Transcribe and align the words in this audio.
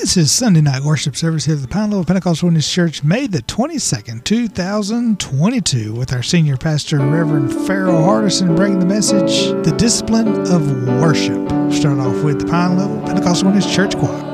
This 0.00 0.16
is 0.16 0.30
Sunday 0.30 0.60
night 0.60 0.82
worship 0.82 1.16
service 1.16 1.46
here 1.46 1.56
at 1.56 1.60
the 1.60 1.66
Pine 1.66 1.90
Level 1.90 2.04
Pentecostal 2.04 2.46
Witness 2.46 2.72
Church, 2.72 3.02
May 3.02 3.26
the 3.26 3.42
22nd, 3.42 4.22
2022, 4.22 5.92
with 5.92 6.12
our 6.12 6.22
senior 6.22 6.56
pastor, 6.56 6.98
Reverend 6.98 7.52
Farrell 7.66 8.00
Hardison, 8.00 8.54
bringing 8.54 8.78
the 8.78 8.86
message, 8.86 9.48
The 9.66 9.74
Discipline 9.76 10.46
of 10.46 10.86
Worship. 11.02 11.48
Start 11.72 11.98
off 11.98 12.22
with 12.22 12.40
the 12.40 12.46
Pine 12.46 12.78
Level 12.78 13.02
Pentecostal 13.06 13.48
Witness 13.48 13.74
Church 13.74 13.96
Choir. 13.98 14.27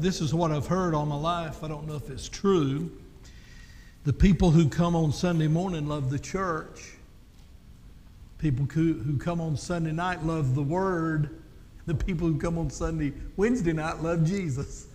This 0.00 0.20
is 0.20 0.32
what 0.32 0.50
I've 0.50 0.66
heard 0.66 0.94
all 0.94 1.06
my 1.06 1.16
life. 1.16 1.62
I 1.62 1.68
don't 1.68 1.86
know 1.86 1.96
if 1.96 2.10
it's 2.10 2.28
true. 2.28 2.90
The 4.04 4.12
people 4.12 4.50
who 4.50 4.68
come 4.68 4.96
on 4.96 5.12
Sunday 5.12 5.48
morning 5.48 5.88
love 5.88 6.10
the 6.10 6.18
church. 6.18 6.92
People 8.38 8.66
who, 8.66 8.94
who 8.94 9.18
come 9.18 9.40
on 9.40 9.56
Sunday 9.56 9.92
night 9.92 10.24
love 10.24 10.54
the 10.54 10.62
Word. 10.62 11.40
The 11.86 11.94
people 11.94 12.28
who 12.28 12.38
come 12.38 12.58
on 12.58 12.70
Sunday, 12.70 13.12
Wednesday 13.36 13.72
night 13.72 14.02
love 14.02 14.24
Jesus. 14.24 14.86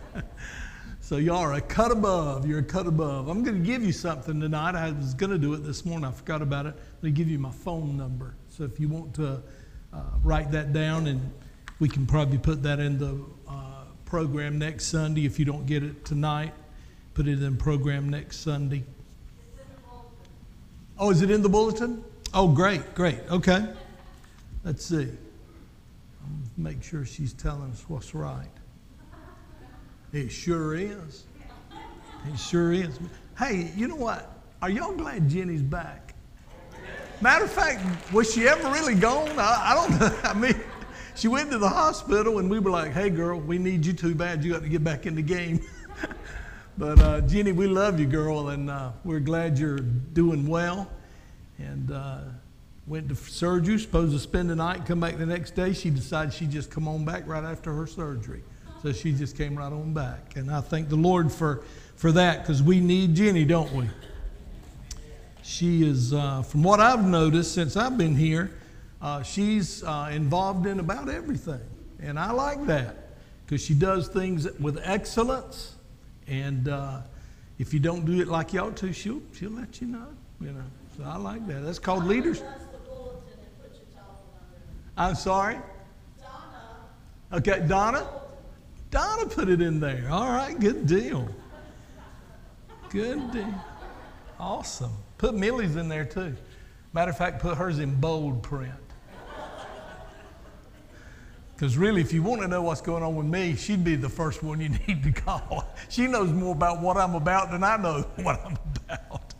so 1.00 1.18
y'all 1.18 1.36
are 1.36 1.54
a 1.54 1.60
cut 1.60 1.90
above. 1.90 2.46
You're 2.46 2.60
a 2.60 2.64
cut 2.64 2.86
above. 2.86 3.28
I'm 3.28 3.42
going 3.42 3.62
to 3.62 3.66
give 3.66 3.84
you 3.84 3.92
something 3.92 4.40
tonight. 4.40 4.74
I 4.74 4.92
was 4.92 5.14
going 5.14 5.30
to 5.30 5.38
do 5.38 5.52
it 5.54 5.58
this 5.58 5.84
morning. 5.84 6.06
I 6.06 6.12
forgot 6.12 6.42
about 6.42 6.66
it. 6.66 6.70
I'm 6.70 7.02
going 7.02 7.14
to 7.14 7.18
give 7.18 7.28
you 7.28 7.38
my 7.38 7.50
phone 7.50 7.96
number. 7.96 8.34
So 8.48 8.64
if 8.64 8.80
you 8.80 8.88
want 8.88 9.14
to 9.14 9.42
uh, 9.92 10.00
write 10.22 10.50
that 10.52 10.72
down 10.72 11.06
and 11.06 11.32
we 11.78 11.88
can 11.88 12.06
probably 12.06 12.38
put 12.38 12.62
that 12.62 12.80
in 12.80 12.98
the 12.98 13.20
uh, 13.48 13.75
program 14.06 14.58
next 14.58 14.86
Sunday. 14.86 15.26
If 15.26 15.38
you 15.38 15.44
don't 15.44 15.66
get 15.66 15.82
it 15.82 16.04
tonight, 16.04 16.54
put 17.12 17.28
it 17.28 17.42
in 17.42 17.56
program 17.58 18.08
next 18.08 18.38
Sunday. 18.38 18.84
Oh, 20.98 21.10
is 21.10 21.20
it 21.20 21.30
in 21.30 21.42
the 21.42 21.48
bulletin? 21.48 22.02
Oh, 22.32 22.48
great, 22.48 22.94
great. 22.94 23.20
Okay. 23.30 23.66
Let's 24.64 24.84
see. 24.84 25.08
Make 26.56 26.82
sure 26.82 27.04
she's 27.04 27.34
telling 27.34 27.70
us 27.70 27.84
what's 27.88 28.14
right. 28.14 28.48
It 30.12 30.30
sure 30.30 30.74
is. 30.74 31.24
It 32.32 32.38
sure 32.38 32.72
is. 32.72 32.98
Hey, 33.38 33.70
you 33.76 33.88
know 33.88 33.96
what? 33.96 34.40
Are 34.62 34.70
y'all 34.70 34.94
glad 34.94 35.28
Jenny's 35.28 35.62
back? 35.62 36.14
Matter 37.20 37.44
of 37.44 37.50
fact, 37.50 38.12
was 38.12 38.32
she 38.32 38.48
ever 38.48 38.70
really 38.70 38.94
gone? 38.94 39.38
I, 39.38 39.72
I 39.72 39.74
don't 39.74 40.00
know. 40.00 40.18
I 40.22 40.34
mean, 40.34 40.54
she 41.16 41.28
went 41.28 41.50
to 41.50 41.58
the 41.58 41.68
hospital 41.68 42.38
and 42.38 42.50
we 42.50 42.58
were 42.58 42.70
like, 42.70 42.92
hey, 42.92 43.08
girl, 43.08 43.40
we 43.40 43.58
need 43.58 43.86
you 43.86 43.94
too 43.94 44.14
bad. 44.14 44.44
You 44.44 44.52
got 44.52 44.62
to 44.62 44.68
get 44.68 44.84
back 44.84 45.06
in 45.06 45.14
the 45.14 45.22
game. 45.22 45.64
but 46.78 47.00
uh, 47.00 47.20
Jenny, 47.22 47.52
we 47.52 47.66
love 47.66 47.98
you, 47.98 48.06
girl, 48.06 48.50
and 48.50 48.68
uh, 48.70 48.90
we're 49.02 49.20
glad 49.20 49.58
you're 49.58 49.78
doing 49.78 50.46
well. 50.46 50.90
And 51.58 51.90
uh, 51.90 52.18
went 52.86 53.08
to 53.08 53.14
surgery, 53.14 53.78
supposed 53.78 54.12
to 54.12 54.18
spend 54.18 54.50
the 54.50 54.56
night, 54.56 54.84
come 54.84 55.00
back 55.00 55.16
the 55.16 55.24
next 55.24 55.52
day. 55.52 55.72
She 55.72 55.88
decided 55.88 56.34
she'd 56.34 56.50
just 56.50 56.70
come 56.70 56.86
on 56.86 57.06
back 57.06 57.26
right 57.26 57.44
after 57.44 57.72
her 57.72 57.86
surgery. 57.86 58.42
So 58.82 58.92
she 58.92 59.12
just 59.12 59.38
came 59.38 59.56
right 59.56 59.72
on 59.72 59.94
back. 59.94 60.36
And 60.36 60.50
I 60.50 60.60
thank 60.60 60.90
the 60.90 60.96
Lord 60.96 61.32
for, 61.32 61.62
for 61.96 62.12
that 62.12 62.42
because 62.42 62.62
we 62.62 62.78
need 62.78 63.14
Jenny, 63.14 63.46
don't 63.46 63.72
we? 63.72 63.88
She 65.42 65.82
is, 65.82 66.12
uh, 66.12 66.42
from 66.42 66.62
what 66.62 66.78
I've 66.78 67.04
noticed 67.04 67.54
since 67.54 67.74
I've 67.74 67.96
been 67.96 68.16
here, 68.16 68.50
uh, 69.00 69.22
she's 69.22 69.82
uh, 69.82 70.10
involved 70.12 70.66
in 70.66 70.80
about 70.80 71.08
everything. 71.08 71.60
And 72.00 72.18
I 72.18 72.32
like 72.32 72.66
that 72.66 73.08
because 73.44 73.64
she 73.64 73.74
does 73.74 74.08
things 74.08 74.50
with 74.58 74.80
excellence. 74.82 75.76
And 76.26 76.68
uh, 76.68 77.00
if 77.58 77.72
you 77.72 77.80
don't 77.80 78.04
do 78.04 78.20
it 78.20 78.28
like 78.28 78.52
you 78.52 78.60
ought 78.60 78.76
to, 78.78 78.92
she'll, 78.92 79.22
she'll 79.32 79.52
let 79.52 79.80
you 79.80 79.86
know. 79.88 80.08
You 80.40 80.52
know, 80.52 80.64
so 80.96 81.04
I 81.04 81.16
like 81.16 81.46
that. 81.46 81.64
That's 81.64 81.78
called 81.78 82.04
leaders. 82.04 82.42
I'm 84.96 85.14
sorry. 85.14 85.56
Donna. 86.20 87.38
Okay, 87.40 87.64
Donna. 87.66 88.08
Donna 88.90 89.26
put 89.26 89.48
it 89.48 89.60
in 89.60 89.80
there. 89.80 90.08
All 90.10 90.30
right, 90.30 90.58
good 90.58 90.86
deal. 90.86 91.28
Good 92.90 93.30
deal. 93.32 93.64
Awesome. 94.38 94.92
Put 95.18 95.34
Millie's 95.34 95.76
in 95.76 95.88
there 95.88 96.04
too. 96.04 96.36
Matter 96.92 97.10
of 97.10 97.18
fact, 97.18 97.40
put 97.40 97.56
hers 97.56 97.78
in 97.78 97.94
bold 97.94 98.42
print. 98.42 98.72
Because 101.56 101.78
really, 101.78 102.02
if 102.02 102.12
you 102.12 102.22
want 102.22 102.42
to 102.42 102.48
know 102.48 102.60
what's 102.60 102.82
going 102.82 103.02
on 103.02 103.16
with 103.16 103.24
me, 103.24 103.56
she'd 103.56 103.82
be 103.82 103.96
the 103.96 104.10
first 104.10 104.42
one 104.42 104.60
you 104.60 104.68
need 104.86 105.02
to 105.02 105.10
call. 105.10 105.66
She 105.88 106.06
knows 106.06 106.30
more 106.30 106.52
about 106.52 106.82
what 106.82 106.98
I'm 106.98 107.14
about 107.14 107.50
than 107.50 107.64
I 107.64 107.78
know 107.78 108.02
what 108.16 108.44
I'm 108.44 108.58
about. 108.84 109.34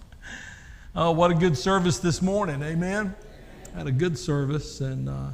Oh, 0.94 1.10
what 1.10 1.30
a 1.30 1.34
good 1.34 1.58
service 1.58 1.98
this 1.98 2.22
morning. 2.22 2.62
Amen. 2.62 3.14
Had 3.74 3.86
a 3.86 3.92
good 3.92 4.18
service, 4.18 4.80
and 4.80 5.10
uh, 5.10 5.28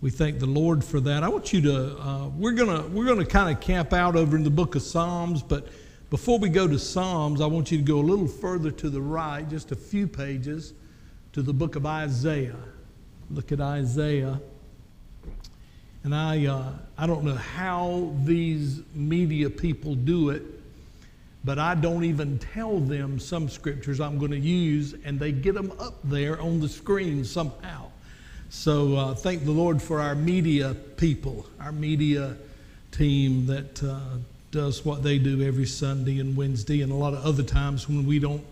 we 0.00 0.10
thank 0.10 0.40
the 0.40 0.46
Lord 0.46 0.82
for 0.82 0.98
that. 0.98 1.22
I 1.22 1.28
want 1.28 1.52
you 1.52 1.60
to. 1.60 1.96
Uh, 1.96 2.28
we're 2.30 2.54
gonna 2.54 2.82
we're 2.88 3.06
gonna 3.06 3.24
kind 3.24 3.54
of 3.54 3.60
camp 3.60 3.92
out 3.92 4.16
over 4.16 4.36
in 4.36 4.42
the 4.42 4.50
book 4.50 4.74
of 4.74 4.82
Psalms, 4.82 5.40
but 5.40 5.68
before 6.10 6.40
we 6.40 6.48
go 6.48 6.66
to 6.66 6.80
Psalms, 6.80 7.40
I 7.40 7.46
want 7.46 7.70
you 7.70 7.78
to 7.78 7.84
go 7.84 8.00
a 8.00 8.02
little 8.02 8.26
further 8.26 8.72
to 8.72 8.90
the 8.90 9.00
right, 9.00 9.48
just 9.48 9.70
a 9.70 9.76
few 9.76 10.08
pages, 10.08 10.74
to 11.32 11.42
the 11.42 11.52
book 11.52 11.76
of 11.76 11.86
Isaiah. 11.86 12.58
Look 13.30 13.52
at 13.52 13.60
Isaiah. 13.60 14.40
And 16.04 16.14
I, 16.14 16.46
uh, 16.46 16.72
I 16.96 17.06
don't 17.06 17.24
know 17.24 17.34
how 17.34 18.12
these 18.24 18.80
media 18.94 19.50
people 19.50 19.94
do 19.94 20.30
it, 20.30 20.42
but 21.44 21.58
I 21.58 21.74
don't 21.74 22.04
even 22.04 22.38
tell 22.38 22.78
them 22.78 23.18
some 23.18 23.48
scriptures 23.48 24.00
I'm 24.00 24.18
going 24.18 24.30
to 24.30 24.38
use, 24.38 24.94
and 25.04 25.18
they 25.18 25.32
get 25.32 25.54
them 25.54 25.72
up 25.78 25.94
there 26.04 26.40
on 26.40 26.60
the 26.60 26.68
screen 26.68 27.24
somehow. 27.24 27.86
So 28.50 28.96
uh, 28.96 29.14
thank 29.14 29.44
the 29.44 29.50
Lord 29.50 29.82
for 29.82 30.00
our 30.00 30.14
media 30.14 30.74
people, 30.96 31.46
our 31.60 31.72
media 31.72 32.36
team 32.92 33.46
that 33.46 33.82
uh, 33.82 34.00
does 34.50 34.84
what 34.84 35.02
they 35.02 35.18
do 35.18 35.42
every 35.42 35.66
Sunday 35.66 36.20
and 36.20 36.36
Wednesday, 36.36 36.80
and 36.82 36.90
a 36.90 36.94
lot 36.94 37.12
of 37.12 37.24
other 37.24 37.42
times 37.42 37.88
when 37.88 38.06
we 38.06 38.18
don't 38.18 38.44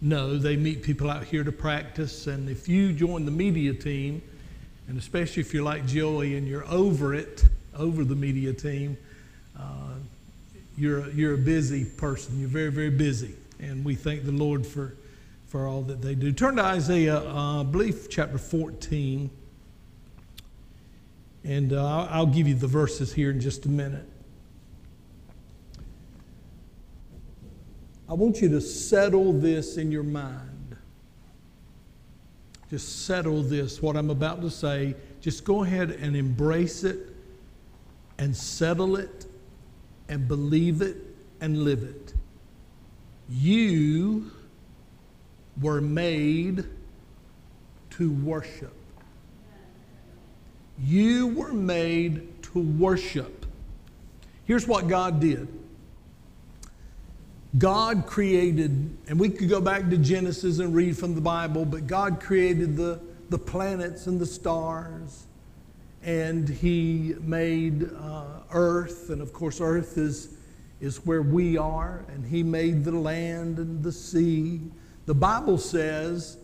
know, 0.00 0.38
they 0.38 0.56
meet 0.56 0.82
people 0.82 1.10
out 1.10 1.24
here 1.24 1.44
to 1.44 1.52
practice. 1.52 2.26
And 2.26 2.48
if 2.48 2.68
you 2.68 2.92
join 2.92 3.24
the 3.24 3.30
media 3.30 3.74
team, 3.74 4.22
and 4.88 4.98
especially 4.98 5.40
if 5.40 5.52
you're 5.52 5.64
like 5.64 5.86
Joey 5.86 6.36
and 6.36 6.46
you're 6.46 6.66
over 6.68 7.14
it, 7.14 7.44
over 7.76 8.04
the 8.04 8.14
media 8.14 8.52
team, 8.52 8.96
uh, 9.58 9.94
you're, 10.76 11.08
you're 11.10 11.34
a 11.34 11.38
busy 11.38 11.84
person. 11.84 12.38
You're 12.38 12.48
very, 12.48 12.70
very 12.70 12.90
busy. 12.90 13.34
And 13.58 13.84
we 13.84 13.94
thank 13.94 14.24
the 14.24 14.32
Lord 14.32 14.66
for, 14.66 14.94
for 15.48 15.66
all 15.66 15.82
that 15.82 16.02
they 16.02 16.14
do. 16.14 16.32
Turn 16.32 16.56
to 16.56 16.62
Isaiah, 16.62 17.18
uh, 17.18 17.60
I 17.60 17.64
believe, 17.64 18.08
chapter 18.10 18.38
14. 18.38 19.30
And 21.44 21.72
uh, 21.72 22.08
I'll 22.10 22.26
give 22.26 22.46
you 22.46 22.54
the 22.54 22.66
verses 22.66 23.12
here 23.12 23.30
in 23.30 23.40
just 23.40 23.66
a 23.66 23.68
minute. 23.68 24.06
I 28.08 28.14
want 28.14 28.40
you 28.40 28.48
to 28.50 28.60
settle 28.60 29.32
this 29.32 29.76
in 29.76 29.90
your 29.90 30.04
mind. 30.04 30.45
Just 32.70 33.06
settle 33.06 33.42
this, 33.42 33.80
what 33.80 33.96
I'm 33.96 34.10
about 34.10 34.40
to 34.42 34.50
say. 34.50 34.94
Just 35.20 35.44
go 35.44 35.62
ahead 35.62 35.90
and 35.90 36.16
embrace 36.16 36.84
it 36.84 36.98
and 38.18 38.36
settle 38.36 38.96
it 38.96 39.26
and 40.08 40.26
believe 40.26 40.82
it 40.82 40.96
and 41.40 41.64
live 41.64 41.82
it. 41.82 42.14
You 43.28 44.30
were 45.60 45.80
made 45.80 46.64
to 47.90 48.10
worship. 48.10 48.74
You 50.78 51.28
were 51.28 51.52
made 51.52 52.42
to 52.44 52.60
worship. 52.60 53.46
Here's 54.44 54.66
what 54.66 54.88
God 54.88 55.20
did 55.20 55.48
God 57.58 58.06
created, 58.06 58.96
and 59.08 59.18
we 59.18 59.30
could 59.30 59.48
go 59.48 59.60
back 59.60 59.88
to 59.88 59.96
Genesis 59.96 60.58
and 60.58 60.74
read 60.74 60.98
from 60.98 61.14
the 61.14 61.20
Bible, 61.20 61.64
but 61.64 61.86
God 61.86 62.20
created 62.20 62.76
the, 62.76 63.00
the 63.30 63.38
planets 63.38 64.06
and 64.06 64.20
the 64.20 64.26
stars, 64.26 65.26
and 66.02 66.48
He 66.48 67.14
made 67.20 67.90
uh, 67.94 68.24
earth, 68.52 69.10
and 69.10 69.22
of 69.22 69.32
course, 69.32 69.60
earth 69.60 69.96
is, 69.96 70.34
is 70.80 71.04
where 71.06 71.22
we 71.22 71.56
are, 71.56 72.04
and 72.08 72.26
He 72.26 72.42
made 72.42 72.84
the 72.84 72.92
land 72.92 73.58
and 73.58 73.82
the 73.82 73.92
sea. 73.92 74.60
The 75.06 75.14
Bible 75.14 75.56
says 75.56 76.36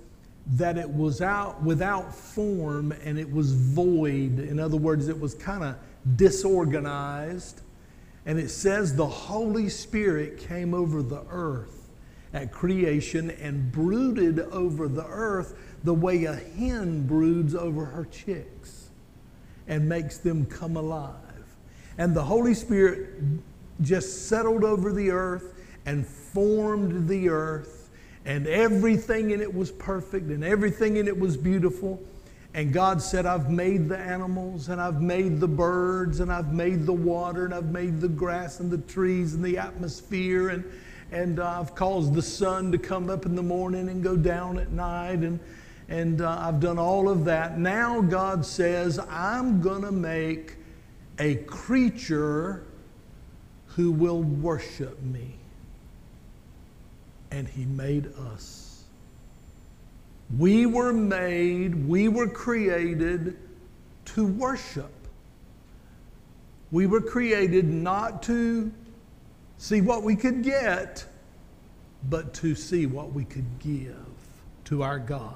that 0.46 0.76
it 0.76 0.88
was 0.88 1.20
out 1.20 1.62
without 1.62 2.14
form 2.14 2.92
and 3.04 3.18
it 3.18 3.30
was 3.30 3.52
void. 3.52 4.38
In 4.38 4.58
other 4.58 4.76
words, 4.76 5.08
it 5.08 5.18
was 5.18 5.34
kind 5.34 5.62
of 5.62 5.76
disorganized. 6.16 7.60
And 8.24 8.38
it 8.38 8.50
says 8.50 8.94
the 8.94 9.06
Holy 9.06 9.68
Spirit 9.68 10.38
came 10.38 10.74
over 10.74 11.02
the 11.02 11.24
earth 11.28 11.90
at 12.32 12.52
creation 12.52 13.30
and 13.30 13.70
brooded 13.72 14.38
over 14.38 14.88
the 14.88 15.06
earth 15.06 15.58
the 15.84 15.94
way 15.94 16.24
a 16.24 16.34
hen 16.34 17.06
broods 17.06 17.54
over 17.54 17.84
her 17.84 18.04
chicks 18.04 18.90
and 19.66 19.88
makes 19.88 20.18
them 20.18 20.46
come 20.46 20.76
alive. 20.76 21.16
And 21.98 22.14
the 22.14 22.22
Holy 22.22 22.54
Spirit 22.54 23.20
just 23.80 24.28
settled 24.28 24.64
over 24.64 24.92
the 24.92 25.10
earth 25.10 25.54
and 25.84 26.06
formed 26.06 27.08
the 27.08 27.28
earth, 27.28 27.90
and 28.24 28.46
everything 28.46 29.32
in 29.32 29.40
it 29.40 29.52
was 29.52 29.72
perfect 29.72 30.30
and 30.30 30.44
everything 30.44 30.96
in 30.96 31.08
it 31.08 31.18
was 31.18 31.36
beautiful. 31.36 32.00
And 32.54 32.72
God 32.72 33.00
said, 33.00 33.24
I've 33.24 33.50
made 33.50 33.88
the 33.88 33.96
animals, 33.96 34.68
and 34.68 34.80
I've 34.80 35.00
made 35.00 35.40
the 35.40 35.48
birds, 35.48 36.20
and 36.20 36.30
I've 36.30 36.52
made 36.52 36.84
the 36.84 36.92
water, 36.92 37.46
and 37.46 37.54
I've 37.54 37.70
made 37.70 38.00
the 38.00 38.08
grass, 38.08 38.60
and 38.60 38.70
the 38.70 38.78
trees, 38.78 39.32
and 39.32 39.42
the 39.42 39.56
atmosphere, 39.56 40.50
and, 40.50 40.64
and 41.10 41.40
uh, 41.40 41.60
I've 41.60 41.74
caused 41.74 42.12
the 42.12 42.22
sun 42.22 42.70
to 42.72 42.78
come 42.78 43.08
up 43.08 43.24
in 43.24 43.36
the 43.36 43.42
morning 43.42 43.88
and 43.88 44.02
go 44.02 44.16
down 44.16 44.58
at 44.58 44.70
night, 44.70 45.20
and, 45.20 45.40
and 45.88 46.20
uh, 46.20 46.38
I've 46.40 46.60
done 46.60 46.78
all 46.78 47.08
of 47.08 47.24
that. 47.24 47.58
Now 47.58 48.02
God 48.02 48.44
says, 48.44 48.98
I'm 49.08 49.62
going 49.62 49.82
to 49.82 49.92
make 49.92 50.56
a 51.18 51.36
creature 51.36 52.64
who 53.76 53.90
will 53.90 54.22
worship 54.22 55.00
me. 55.02 55.36
And 57.30 57.48
he 57.48 57.64
made 57.64 58.08
us. 58.32 58.61
We 60.38 60.66
were 60.66 60.92
made, 60.92 61.86
we 61.86 62.08
were 62.08 62.28
created 62.28 63.36
to 64.06 64.26
worship. 64.26 64.92
We 66.70 66.86
were 66.86 67.02
created 67.02 67.66
not 67.66 68.22
to 68.24 68.72
see 69.58 69.82
what 69.82 70.02
we 70.02 70.16
could 70.16 70.42
get, 70.42 71.04
but 72.08 72.32
to 72.34 72.54
see 72.54 72.86
what 72.86 73.12
we 73.12 73.24
could 73.24 73.58
give 73.58 73.96
to 74.64 74.82
our 74.82 74.98
God. 74.98 75.34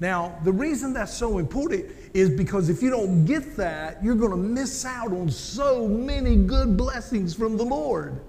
Now, 0.00 0.38
the 0.44 0.52
reason 0.52 0.92
that's 0.92 1.14
so 1.14 1.38
important 1.38 1.86
is 2.14 2.30
because 2.30 2.68
if 2.70 2.82
you 2.82 2.90
don't 2.90 3.24
get 3.26 3.56
that, 3.56 4.02
you're 4.02 4.14
going 4.14 4.30
to 4.30 4.36
miss 4.36 4.84
out 4.84 5.12
on 5.12 5.30
so 5.30 5.86
many 5.86 6.36
good 6.36 6.76
blessings 6.76 7.34
from 7.34 7.56
the 7.56 7.64
Lord. 7.64 8.20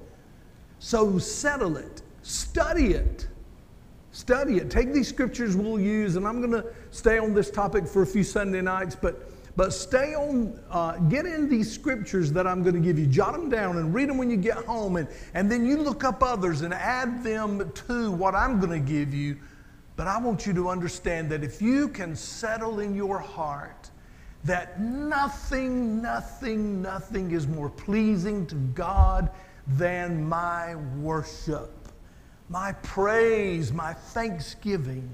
So 0.79 1.17
settle 1.17 1.77
it, 1.77 2.01
study 2.24 2.93
it. 2.93 3.27
Study 4.11 4.57
it. 4.57 4.69
Take 4.69 4.93
these 4.93 5.07
scriptures 5.07 5.55
we'll 5.55 5.79
use, 5.79 6.15
and 6.15 6.27
I'm 6.27 6.41
going 6.41 6.51
to 6.61 6.65
stay 6.91 7.17
on 7.17 7.33
this 7.33 7.49
topic 7.49 7.87
for 7.87 8.01
a 8.01 8.07
few 8.07 8.23
Sunday 8.23 8.61
nights, 8.61 8.95
but 8.95 9.31
but 9.55 9.73
stay 9.73 10.15
on, 10.15 10.57
uh, 10.69 10.97
get 10.97 11.25
in 11.25 11.49
these 11.49 11.71
scriptures 11.71 12.31
that 12.33 12.47
I'm 12.47 12.63
going 12.63 12.75
to 12.75 12.79
give 12.79 12.97
you. 12.97 13.05
Jot 13.05 13.33
them 13.33 13.49
down 13.49 13.77
and 13.77 13.93
read 13.93 14.07
them 14.09 14.17
when 14.17 14.29
you 14.29 14.37
get 14.37 14.57
home. 14.57 14.95
And, 14.95 15.07
and 15.33 15.51
then 15.51 15.65
you 15.65 15.77
look 15.77 16.03
up 16.03 16.23
others 16.23 16.61
and 16.61 16.73
add 16.73 17.23
them 17.23 17.71
to 17.87 18.11
what 18.11 18.33
I'm 18.33 18.59
going 18.59 18.71
to 18.71 18.91
give 18.91 19.13
you. 19.13 19.37
But 19.97 20.07
I 20.07 20.17
want 20.19 20.47
you 20.47 20.53
to 20.53 20.69
understand 20.69 21.29
that 21.31 21.43
if 21.43 21.61
you 21.61 21.89
can 21.89 22.15
settle 22.15 22.79
in 22.79 22.95
your 22.95 23.19
heart 23.19 23.89
that 24.43 24.79
nothing, 24.79 26.01
nothing, 26.01 26.81
nothing 26.81 27.31
is 27.31 27.45
more 27.45 27.69
pleasing 27.69 28.47
to 28.47 28.55
God 28.55 29.29
than 29.67 30.27
my 30.27 30.75
worship, 30.97 31.80
my 32.51 32.74
praise, 32.84 33.72
my 33.72 33.93
thanksgiving, 33.93 35.10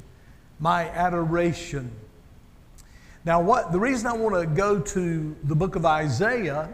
my 0.60 0.90
adoration. 0.90 1.92
Now, 3.26 3.40
what 3.42 3.72
the 3.72 3.80
reason 3.80 4.08
I 4.08 4.14
want 4.14 4.34
to 4.36 4.48
go 4.48 4.80
to 4.80 5.36
the 5.44 5.56
book 5.56 5.76
of 5.76 5.86
Isaiah 5.86 6.74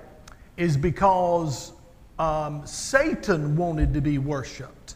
is 0.55 0.77
because 0.77 1.74
um, 2.17 2.65
Satan 2.65 3.58
wanted 3.58 3.93
to 3.93 4.00
be 4.00 4.20
worshiped. 4.20 4.96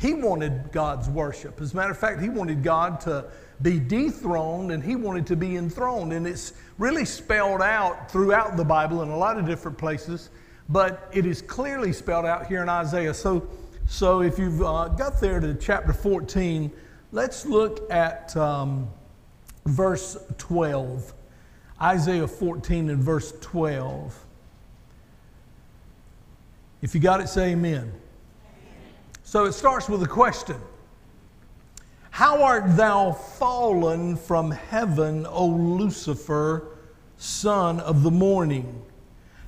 He 0.00 0.12
wanted 0.12 0.72
God's 0.72 1.08
worship. 1.08 1.60
As 1.60 1.72
a 1.72 1.76
matter 1.76 1.92
of 1.92 1.98
fact, 1.98 2.20
he 2.20 2.28
wanted 2.28 2.64
God 2.64 3.00
to 3.02 3.26
be 3.62 3.78
dethroned 3.78 4.72
and 4.72 4.82
he 4.82 4.96
wanted 4.96 5.24
to 5.28 5.36
be 5.36 5.54
enthroned. 5.56 6.12
And 6.12 6.26
it's 6.26 6.52
really 6.78 7.04
spelled 7.04 7.62
out 7.62 8.10
throughout 8.10 8.56
the 8.56 8.64
Bible 8.64 9.02
in 9.02 9.08
a 9.08 9.16
lot 9.16 9.38
of 9.38 9.46
different 9.46 9.78
places, 9.78 10.30
but 10.68 11.08
it 11.12 11.26
is 11.26 11.40
clearly 11.40 11.92
spelled 11.92 12.26
out 12.26 12.48
here 12.48 12.62
in 12.62 12.68
Isaiah. 12.68 13.14
So, 13.14 13.48
so 13.86 14.22
if 14.22 14.38
you've 14.38 14.62
uh, 14.62 14.88
got 14.88 15.20
there 15.20 15.40
to 15.40 15.54
chapter 15.54 15.92
14, 15.92 16.70
let's 17.12 17.46
look 17.46 17.90
at. 17.90 18.36
Um, 18.36 18.88
verse 19.66 20.16
12. 20.38 21.12
Isaiah 21.80 22.28
14 22.28 22.90
and 22.90 23.02
verse 23.02 23.32
12. 23.40 24.18
If 26.82 26.94
you 26.94 27.00
got 27.00 27.20
it, 27.20 27.28
say 27.28 27.52
amen. 27.52 27.78
amen. 27.78 27.92
So 29.22 29.46
it 29.46 29.52
starts 29.52 29.88
with 29.88 30.02
a 30.02 30.08
question 30.08 30.56
How 32.10 32.42
art 32.42 32.76
thou 32.76 33.12
fallen 33.12 34.16
from 34.16 34.50
heaven, 34.50 35.26
O 35.26 35.46
Lucifer, 35.46 36.76
son 37.16 37.80
of 37.80 38.02
the 38.02 38.10
morning? 38.10 38.82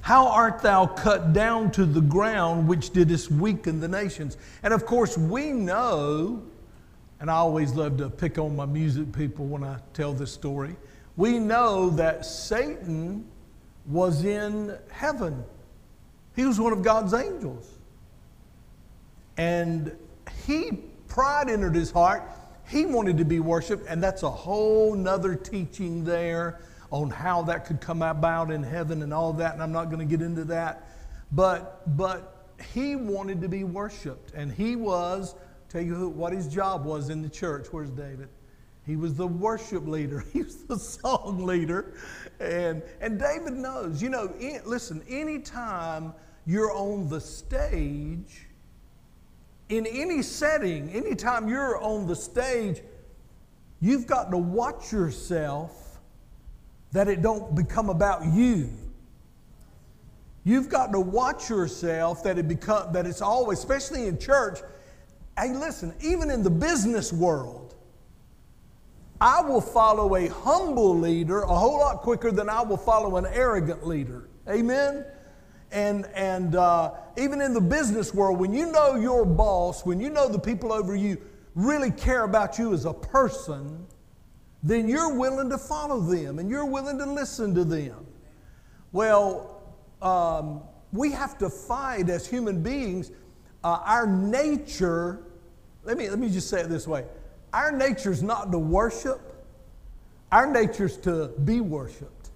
How 0.06 0.28
art 0.28 0.60
thou 0.60 0.86
cut 0.86 1.32
down 1.32 1.72
to 1.72 1.84
the 1.84 2.00
ground, 2.00 2.68
which 2.68 2.90
didst 2.90 3.28
weaken 3.28 3.80
the 3.80 3.88
nations? 3.88 4.36
And 4.62 4.72
of 4.72 4.86
course, 4.86 5.18
we 5.18 5.50
know 5.50 6.44
and 7.18 7.28
I 7.28 7.34
always 7.34 7.74
love 7.74 7.96
to 7.98 8.08
pick 8.08 8.38
on 8.38 8.54
my 8.54 8.66
music 8.66 9.12
people 9.12 9.46
when 9.46 9.64
I 9.64 9.78
tell 9.94 10.12
this 10.12 10.32
story. 10.32 10.76
We 11.16 11.40
know 11.40 11.90
that 11.90 12.24
Satan 12.24 13.26
was 13.86 14.24
in 14.24 14.76
heaven, 14.92 15.42
he 16.36 16.44
was 16.44 16.60
one 16.60 16.72
of 16.72 16.82
God's 16.82 17.12
angels. 17.12 17.68
And 19.36 19.90
he, 20.46 20.70
pride 21.08 21.50
entered 21.50 21.74
his 21.74 21.90
heart. 21.90 22.22
He 22.68 22.86
wanted 22.86 23.18
to 23.18 23.24
be 23.24 23.40
worshiped, 23.40 23.86
and 23.88 24.00
that's 24.00 24.22
a 24.22 24.30
whole 24.30 24.94
nother 24.94 25.34
teaching 25.34 26.04
there 26.04 26.60
on 27.02 27.10
how 27.10 27.42
that 27.42 27.64
could 27.64 27.80
come 27.80 28.02
about 28.02 28.50
in 28.50 28.62
heaven 28.62 29.02
and 29.02 29.12
all 29.12 29.32
that, 29.34 29.54
and 29.54 29.62
I'm 29.62 29.72
not 29.72 29.86
going 29.86 29.98
to 29.98 30.16
get 30.16 30.24
into 30.24 30.44
that. 30.44 30.88
But, 31.32 31.96
but 31.96 32.50
he 32.72 32.96
wanted 32.96 33.40
to 33.42 33.48
be 33.48 33.64
worshiped, 33.64 34.32
and 34.34 34.52
he 34.52 34.76
was 34.76 35.34
Tell 35.68 35.82
you 35.82 35.94
who, 35.94 36.08
what 36.08 36.32
his 36.32 36.48
job 36.48 36.84
was 36.84 37.10
in 37.10 37.22
the 37.22 37.28
church. 37.28 37.66
Where's 37.70 37.90
David? 37.90 38.28
He 38.84 38.96
was 38.96 39.14
the 39.14 39.26
worship 39.26 39.86
leader. 39.86 40.24
He 40.32 40.42
was 40.42 40.64
the 40.64 40.78
song 40.78 41.44
leader. 41.44 41.94
And, 42.40 42.82
and 43.00 43.18
David 43.18 43.54
knows, 43.54 44.00
you 44.00 44.08
know, 44.08 44.32
in, 44.38 44.60
listen, 44.64 45.02
anytime 45.08 46.12
you're 46.46 46.72
on 46.72 47.08
the 47.08 47.20
stage, 47.20 48.46
in 49.68 49.86
any 49.86 50.22
setting, 50.22 50.88
anytime 50.90 51.48
you're 51.48 51.82
on 51.82 52.06
the 52.06 52.14
stage, 52.14 52.80
you've 53.80 54.06
got 54.06 54.30
to 54.30 54.38
watch 54.38 54.92
yourself 54.92 55.82
that 56.96 57.08
it 57.08 57.20
don't 57.20 57.54
become 57.54 57.90
about 57.90 58.24
you. 58.24 58.70
You've 60.44 60.70
got 60.70 60.92
to 60.92 61.00
watch 61.00 61.50
yourself 61.50 62.22
that 62.22 62.38
it 62.38 62.48
become 62.48 62.90
that 62.94 63.04
it's 63.04 63.20
always, 63.20 63.58
especially 63.58 64.06
in 64.06 64.16
church, 64.18 64.60
Hey, 65.38 65.52
listen, 65.52 65.92
even 66.00 66.30
in 66.30 66.42
the 66.42 66.48
business 66.48 67.12
world, 67.12 67.74
I 69.20 69.42
will 69.42 69.60
follow 69.60 70.16
a 70.16 70.28
humble 70.28 70.98
leader 70.98 71.42
a 71.42 71.54
whole 71.54 71.78
lot 71.80 71.98
quicker 71.98 72.32
than 72.32 72.48
I 72.48 72.62
will 72.62 72.78
follow 72.78 73.18
an 73.18 73.26
arrogant 73.26 73.86
leader. 73.86 74.30
Amen? 74.48 75.04
And, 75.72 76.06
and 76.14 76.56
uh, 76.56 76.92
even 77.18 77.42
in 77.42 77.52
the 77.52 77.60
business 77.60 78.14
world, 78.14 78.38
when 78.38 78.54
you 78.54 78.72
know 78.72 78.94
your 78.94 79.26
boss, 79.26 79.84
when 79.84 80.00
you 80.00 80.08
know 80.08 80.30
the 80.30 80.38
people 80.38 80.72
over 80.72 80.96
you 80.96 81.18
really 81.54 81.90
care 81.90 82.24
about 82.24 82.58
you 82.58 82.72
as 82.72 82.86
a 82.86 82.94
person, 82.94 83.86
then 84.62 84.88
you're 84.88 85.14
willing 85.14 85.50
to 85.50 85.58
follow 85.58 86.00
them 86.00 86.38
and 86.38 86.50
you're 86.50 86.66
willing 86.66 86.98
to 86.98 87.06
listen 87.06 87.54
to 87.54 87.64
them. 87.64 88.06
Well, 88.92 89.62
um, 90.02 90.62
we 90.92 91.12
have 91.12 91.38
to 91.38 91.50
fight 91.50 92.08
as 92.08 92.26
human 92.26 92.62
beings. 92.62 93.10
Uh, 93.62 93.80
our 93.84 94.06
nature 94.06 95.26
let 95.86 95.96
me, 95.96 96.10
let 96.10 96.18
me 96.18 96.28
just 96.28 96.50
say 96.50 96.60
it 96.60 96.68
this 96.68 96.86
way 96.86 97.04
our 97.54 97.72
nature 97.72 98.10
is 98.10 98.22
not 98.22 98.52
to 98.52 98.58
worship, 98.58 99.20
our 100.30 100.52
nature 100.52 100.84
is 100.84 100.98
to 100.98 101.28
be 101.44 101.60
worshiped. 101.60 102.30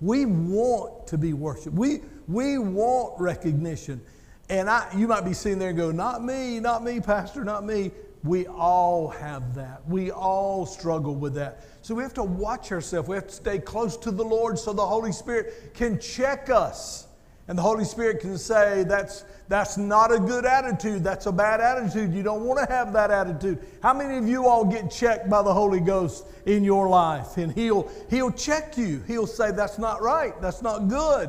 We 0.00 0.26
want 0.26 1.08
to 1.08 1.18
be 1.18 1.32
worshiped. 1.32 1.74
We, 1.74 2.02
we 2.28 2.58
want 2.58 3.20
recognition. 3.20 4.00
And 4.48 4.70
I, 4.70 4.88
you 4.96 5.08
might 5.08 5.24
be 5.24 5.32
sitting 5.32 5.58
there 5.58 5.70
and 5.70 5.78
go, 5.78 5.90
Not 5.90 6.22
me, 6.22 6.60
not 6.60 6.84
me, 6.84 7.00
Pastor, 7.00 7.42
not 7.42 7.64
me. 7.64 7.90
We 8.22 8.46
all 8.46 9.08
have 9.08 9.54
that. 9.54 9.82
We 9.88 10.10
all 10.10 10.66
struggle 10.66 11.14
with 11.14 11.34
that. 11.34 11.64
So 11.82 11.94
we 11.94 12.02
have 12.02 12.14
to 12.14 12.22
watch 12.22 12.70
ourselves. 12.70 13.08
We 13.08 13.16
have 13.16 13.28
to 13.28 13.34
stay 13.34 13.58
close 13.58 13.96
to 13.98 14.10
the 14.10 14.24
Lord 14.24 14.58
so 14.58 14.72
the 14.72 14.86
Holy 14.86 15.12
Spirit 15.12 15.72
can 15.74 15.98
check 15.98 16.50
us 16.50 17.06
and 17.50 17.58
the 17.58 17.62
Holy 17.62 17.84
Spirit 17.84 18.20
can 18.20 18.38
say, 18.38 18.84
that's, 18.84 19.24
that's 19.48 19.76
not 19.76 20.12
a 20.12 20.20
good 20.20 20.46
attitude. 20.46 21.02
That's 21.02 21.26
a 21.26 21.32
bad 21.32 21.60
attitude. 21.60 22.14
You 22.14 22.22
don't 22.22 22.44
want 22.44 22.60
to 22.60 22.72
have 22.72 22.92
that 22.92 23.10
attitude. 23.10 23.58
How 23.82 23.92
many 23.92 24.18
of 24.18 24.28
you 24.28 24.46
all 24.46 24.64
get 24.64 24.88
checked 24.88 25.28
by 25.28 25.42
the 25.42 25.52
Holy 25.52 25.80
Ghost 25.80 26.24
in 26.46 26.62
your 26.62 26.88
life? 26.88 27.38
And 27.38 27.52
He'll, 27.52 27.90
he'll 28.08 28.30
check 28.30 28.78
you. 28.78 29.02
He'll 29.08 29.26
say, 29.26 29.50
that's 29.50 29.80
not 29.80 30.00
right. 30.00 30.40
That's 30.40 30.62
not 30.62 30.86
good. 30.86 31.28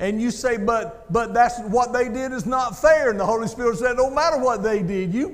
And 0.00 0.20
you 0.20 0.32
say, 0.32 0.56
but, 0.56 1.12
but 1.12 1.34
that's 1.34 1.60
what 1.60 1.92
they 1.92 2.08
did 2.08 2.32
is 2.32 2.46
not 2.46 2.76
fair. 2.76 3.10
And 3.10 3.20
the 3.20 3.24
Holy 3.24 3.46
Spirit 3.46 3.78
said, 3.78 3.96
no 3.96 4.10
matter 4.10 4.38
what 4.38 4.64
they 4.64 4.82
did, 4.82 5.14
you 5.14 5.28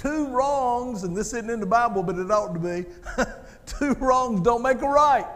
two 0.00 0.28
wrongs, 0.28 1.02
and 1.02 1.14
this 1.14 1.34
isn't 1.34 1.50
in 1.50 1.60
the 1.60 1.66
Bible, 1.66 2.02
but 2.02 2.16
it 2.16 2.30
ought 2.30 2.54
to 2.54 2.58
be. 2.58 2.86
two 3.66 3.92
wrongs 3.94 4.40
don't 4.40 4.62
make 4.62 4.80
a 4.80 4.88
right. 4.88 5.26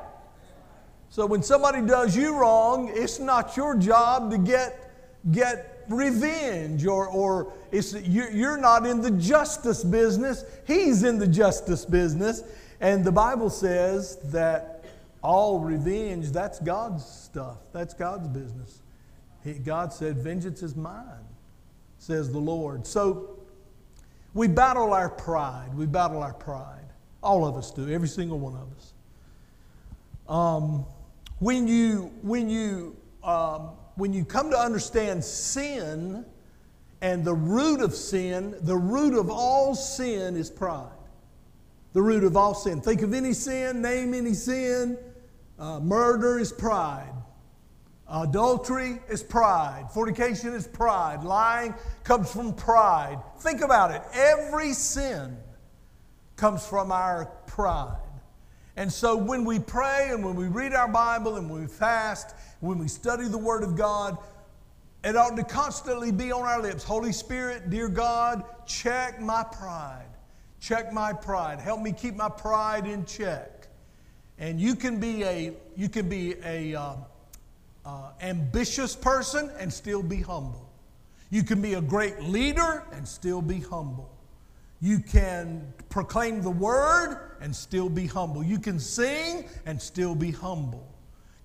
So 1.11 1.26
when 1.26 1.42
somebody 1.42 1.83
does 1.83 2.16
you 2.16 2.35
wrong, 2.35 2.90
it's 2.92 3.18
not 3.18 3.56
your 3.56 3.76
job 3.76 4.30
to 4.30 4.38
get, 4.38 4.90
get 5.30 5.85
revenge 5.88 6.87
or, 6.87 7.06
or 7.09 7.52
it's, 7.71 7.92
you're 7.92 8.56
not 8.56 8.87
in 8.87 9.00
the 9.00 9.11
justice 9.11 9.85
business. 9.85 10.44
He's 10.66 11.04
in 11.04 11.18
the 11.18 11.28
justice 11.28 11.85
business. 11.85 12.42
And 12.80 13.04
the 13.04 13.12
Bible 13.12 13.50
says 13.50 14.17
that 14.32 14.82
all 15.23 15.60
revenge, 15.60 16.32
that's 16.32 16.58
God's 16.58 17.04
stuff. 17.04 17.58
That's 17.73 17.95
God's 17.95 18.28
business. 18.28 18.80
God 19.65 19.93
said, 19.93 20.17
Vengeance 20.17 20.62
is 20.62 20.75
mine, 20.75 21.28
says 21.99 22.32
the 22.32 22.39
Lord. 22.39 22.86
So 22.86 23.44
we 24.34 24.49
battle 24.49 24.92
our 24.92 25.08
pride. 25.08 25.75
We 25.75 25.86
battle 25.86 26.23
our 26.23 26.34
pride. 26.34 26.86
All 27.23 27.47
of 27.47 27.56
us 27.56 27.70
do, 27.70 27.88
every 27.88 28.08
single 28.08 28.38
one 28.38 28.54
of 28.54 28.68
us. 28.76 28.92
Um, 30.28 30.84
When 31.40 31.66
you, 31.66 32.12
when 32.23 32.49
you, 32.49 32.97
um, 33.23 33.70
when 33.97 34.12
you 34.12 34.25
come 34.25 34.50
to 34.50 34.58
understand 34.58 35.25
sin 35.25 36.25
and 37.00 37.25
the 37.25 37.34
root 37.34 37.80
of 37.80 37.94
sin, 37.94 38.54
the 38.60 38.76
root 38.76 39.14
of 39.18 39.30
all 39.30 39.75
sin 39.75 40.36
is 40.36 40.50
pride. 40.50 40.90
The 41.92 42.02
root 42.02 42.25
of 42.25 42.36
all 42.36 42.54
sin. 42.54 42.80
Think 42.80 43.02
of 43.02 43.12
any 43.12 43.32
sin, 43.32 43.82
name 43.82 44.14
any 44.14 44.34
sin. 44.34 44.97
Uh, 45.58 45.80
murder 45.80 46.38
is 46.38 46.52
pride. 46.52 47.12
Adultery 48.08 49.00
is 49.08 49.23
pride. 49.23 49.86
Fornication 49.93 50.52
is 50.52 50.67
pride. 50.67 51.25
Lying 51.25 51.75
comes 52.02 52.30
from 52.30 52.54
pride. 52.54 53.19
Think 53.38 53.62
about 53.62 53.90
it. 53.90 54.02
Every 54.12 54.73
sin 54.75 55.38
comes 56.36 56.67
from 56.67 56.93
our 56.93 57.26
pride. 57.47 57.99
And 58.76 58.93
so 58.93 59.17
when 59.17 59.45
we 59.45 59.58
pray 59.58 60.08
and 60.10 60.25
when 60.25 60.34
we 60.34 60.49
read 60.49 60.75
our 60.75 60.88
Bible 60.88 61.36
and 61.36 61.49
when 61.49 61.62
we 61.62 61.67
fast, 61.67 62.34
when 62.60 62.78
we 62.78 62.88
study 62.88 63.28
the 63.28 63.38
Word 63.38 63.62
of 63.62 63.76
God, 63.76 64.19
it 65.04 65.17
ought 65.17 65.36
to 65.36 65.45
constantly 65.45 66.10
be 66.10 66.32
on 66.32 66.43
our 66.43 66.60
lips. 66.60 66.82
Holy 66.82 67.12
Spirit, 67.12 67.71
dear 67.71 67.88
God, 67.88 68.43
check 68.67 69.21
my 69.21 69.45
pride. 69.45 70.08
Check 70.60 70.93
my 70.93 71.12
pride. 71.12 71.60
Help 71.60 71.80
me 71.80 71.93
keep 71.93 72.17
my 72.17 72.28
pride 72.28 72.86
in 72.86 73.04
check. 73.04 73.69
And 74.38 74.58
you 74.58 74.75
can 74.75 74.99
be 74.99 75.23
a 75.25 75.52
you 75.76 75.88
can 75.88 76.08
be 76.08 76.34
a 76.43 76.75
uh, 76.75 76.97
uh, 77.86 78.10
ambitious 78.20 78.97
person 78.97 79.50
and 79.58 79.73
still 79.73 80.02
be 80.02 80.20
humble. 80.20 80.70
You 81.30 81.42
can 81.42 81.60
be 81.60 81.75
a 81.75 81.80
great 81.80 82.23
leader 82.23 82.84
and 82.92 83.06
still 83.06 83.42
be 83.42 83.60
humble. 83.60 84.10
You 84.80 85.00
can 85.00 85.73
proclaim 85.88 86.42
the 86.42 86.50
word 86.50 87.36
and 87.40 87.54
still 87.54 87.88
be 87.88 88.06
humble. 88.06 88.42
You 88.44 88.58
can 88.58 88.78
sing 88.78 89.49
and 89.66 89.80
still 89.80 90.14
be 90.14 90.30
humble. 90.30 90.86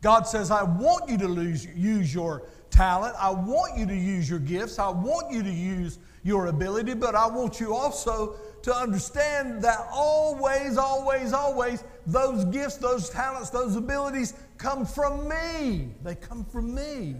God 0.02 0.28
says, 0.28 0.52
I 0.52 0.64
want 0.64 1.10
you 1.10 1.18
to 1.18 1.28
lose, 1.28 1.66
use 1.76 2.14
your 2.14 2.44
talent. 2.70 3.16
I 3.20 3.30
want 3.30 3.78
you 3.78 3.86
to 3.86 3.96
use 3.96 4.30
your 4.30 4.40
gifts. 4.40 4.80
I 4.80 4.90
want 4.90 5.32
you 5.32 5.44
to 5.44 5.52
use 5.52 6.00
your 6.24 6.48
ability, 6.48 6.94
but 6.94 7.16
I 7.16 7.28
want 7.28 7.60
you 7.60 7.74
also 7.74 8.36
to 8.62 8.76
understand 8.76 9.62
that 9.62 9.88
always, 9.92 10.78
always, 10.78 11.34
always, 11.34 11.84
those 12.06 12.46
gifts, 12.46 12.76
those 12.76 13.10
talents, 13.10 13.50
those 13.50 13.76
abilities 13.76 14.34
come 14.60 14.86
from 14.86 15.28
me. 15.28 15.90
They 16.04 16.14
come 16.14 16.46
from 16.46 16.76
me. 16.76 17.16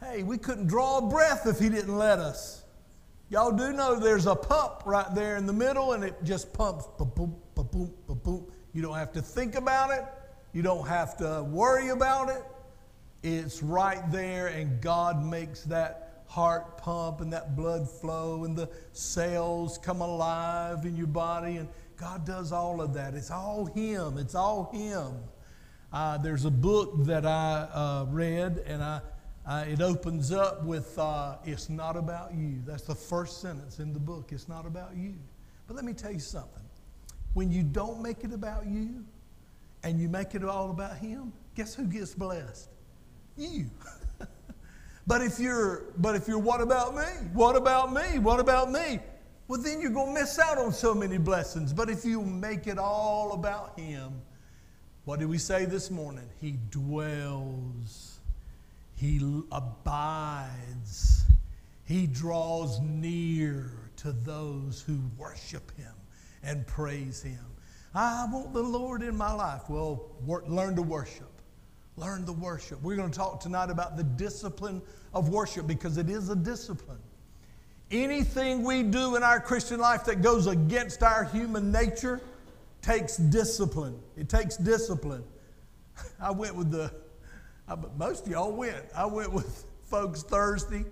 Hey, 0.00 0.24
we 0.24 0.38
couldn't 0.38 0.66
draw 0.66 0.98
a 0.98 1.02
breath 1.02 1.46
if 1.46 1.60
He 1.60 1.68
didn't 1.68 1.96
let 1.96 2.18
us. 2.18 2.64
Y'all 3.28 3.52
do 3.52 3.72
know 3.72 3.98
there's 3.98 4.26
a 4.26 4.34
pump 4.34 4.82
right 4.84 5.14
there 5.14 5.36
in 5.36 5.46
the 5.46 5.52
middle 5.52 5.92
and 5.92 6.02
it 6.02 6.16
just 6.24 6.52
pumps. 6.52 6.88
Ba-boom, 6.98 7.36
ba-boom, 7.54 7.92
ba-boom. 8.08 8.46
You 8.72 8.82
don't 8.82 8.94
have 8.94 9.12
to 9.12 9.22
think 9.22 9.54
about 9.54 9.90
it. 9.90 10.04
You 10.52 10.62
don't 10.62 10.86
have 10.86 11.16
to 11.18 11.44
worry 11.44 11.90
about 11.90 12.30
it. 12.30 12.42
It's 13.22 13.62
right 13.62 14.10
there, 14.12 14.48
and 14.48 14.80
God 14.80 15.24
makes 15.24 15.62
that 15.64 16.22
heart 16.28 16.78
pump 16.78 17.20
and 17.20 17.32
that 17.32 17.56
blood 17.56 17.90
flow 17.90 18.44
and 18.44 18.56
the 18.56 18.68
cells 18.92 19.78
come 19.78 20.00
alive 20.00 20.84
in 20.84 20.96
your 20.96 21.06
body. 21.06 21.56
And 21.56 21.68
God 21.96 22.24
does 22.24 22.52
all 22.52 22.80
of 22.80 22.94
that. 22.94 23.14
It's 23.14 23.30
all 23.30 23.66
Him. 23.66 24.18
It's 24.18 24.34
all 24.34 24.70
Him. 24.72 25.14
Uh, 25.92 26.18
there's 26.18 26.44
a 26.44 26.50
book 26.50 27.04
that 27.04 27.24
I 27.24 27.68
uh, 27.72 28.06
read, 28.08 28.58
and 28.66 28.82
I 28.82 29.00
uh, 29.46 29.64
it 29.68 29.80
opens 29.80 30.32
up 30.32 30.64
with, 30.64 30.98
uh, 30.98 31.36
It's 31.44 31.68
not 31.68 31.96
about 31.96 32.34
you. 32.34 32.60
That's 32.66 32.82
the 32.82 32.96
first 32.96 33.40
sentence 33.40 33.78
in 33.78 33.92
the 33.92 34.00
book. 34.00 34.32
It's 34.32 34.48
not 34.48 34.66
about 34.66 34.96
you. 34.96 35.14
But 35.68 35.76
let 35.76 35.84
me 35.84 35.92
tell 35.92 36.10
you 36.10 36.18
something. 36.18 36.62
When 37.34 37.52
you 37.52 37.62
don't 37.62 38.02
make 38.02 38.24
it 38.24 38.32
about 38.32 38.66
you 38.66 39.04
and 39.84 40.00
you 40.00 40.08
make 40.08 40.34
it 40.34 40.42
all 40.42 40.70
about 40.70 40.96
Him, 40.96 41.32
guess 41.54 41.76
who 41.76 41.84
gets 41.84 42.12
blessed? 42.12 42.68
You. 43.36 43.70
but 45.06 45.20
if 45.20 45.38
you're, 45.38 45.84
but 45.98 46.16
if 46.16 46.26
you're, 46.26 46.40
what 46.40 46.60
about 46.60 46.96
me? 46.96 47.28
What 47.32 47.54
about 47.54 47.92
me? 47.92 48.18
What 48.18 48.40
about 48.40 48.72
me? 48.72 48.98
Well, 49.46 49.62
then 49.62 49.80
you're 49.80 49.92
going 49.92 50.12
to 50.12 50.20
miss 50.20 50.40
out 50.40 50.58
on 50.58 50.72
so 50.72 50.92
many 50.92 51.18
blessings. 51.18 51.72
But 51.72 51.88
if 51.88 52.04
you 52.04 52.20
make 52.20 52.66
it 52.66 52.78
all 52.78 53.32
about 53.34 53.78
Him, 53.78 54.12
what 55.06 55.18
did 55.18 55.28
we 55.28 55.38
say 55.38 55.64
this 55.64 55.90
morning? 55.90 56.28
He 56.40 56.56
dwells 56.70 58.16
he 58.96 59.20
abides. 59.52 61.24
He 61.84 62.06
draws 62.06 62.80
near 62.80 63.70
to 63.98 64.12
those 64.12 64.82
who 64.86 64.98
worship 65.18 65.76
Him 65.76 65.92
and 66.42 66.66
praise 66.66 67.22
Him. 67.22 67.44
I 67.94 68.26
want 68.30 68.52
the 68.52 68.62
Lord 68.62 69.02
in 69.02 69.16
my 69.16 69.32
life. 69.32 69.68
Well, 69.68 70.10
learn 70.46 70.76
to 70.76 70.82
worship. 70.82 71.30
Learn 71.96 72.26
to 72.26 72.32
worship. 72.32 72.82
We're 72.82 72.96
going 72.96 73.10
to 73.10 73.16
talk 73.16 73.40
tonight 73.40 73.70
about 73.70 73.96
the 73.96 74.02
discipline 74.02 74.82
of 75.14 75.28
worship 75.28 75.66
because 75.66 75.96
it 75.96 76.10
is 76.10 76.28
a 76.28 76.36
discipline. 76.36 76.98
Anything 77.90 78.64
we 78.64 78.82
do 78.82 79.16
in 79.16 79.22
our 79.22 79.40
Christian 79.40 79.78
life 79.78 80.04
that 80.06 80.20
goes 80.20 80.46
against 80.46 81.02
our 81.02 81.24
human 81.24 81.70
nature 81.70 82.20
takes 82.86 83.16
discipline. 83.16 83.98
It 84.16 84.28
takes 84.28 84.56
discipline. 84.56 85.24
I 86.20 86.30
went 86.30 86.54
with 86.54 86.70
the 86.70 86.92
I, 87.68 87.76
most 87.96 88.26
of 88.26 88.32
y'all 88.32 88.52
went. 88.52 88.84
I 88.94 89.06
went 89.06 89.32
with 89.32 89.64
folks 89.82 90.22
Thursday, 90.22 90.84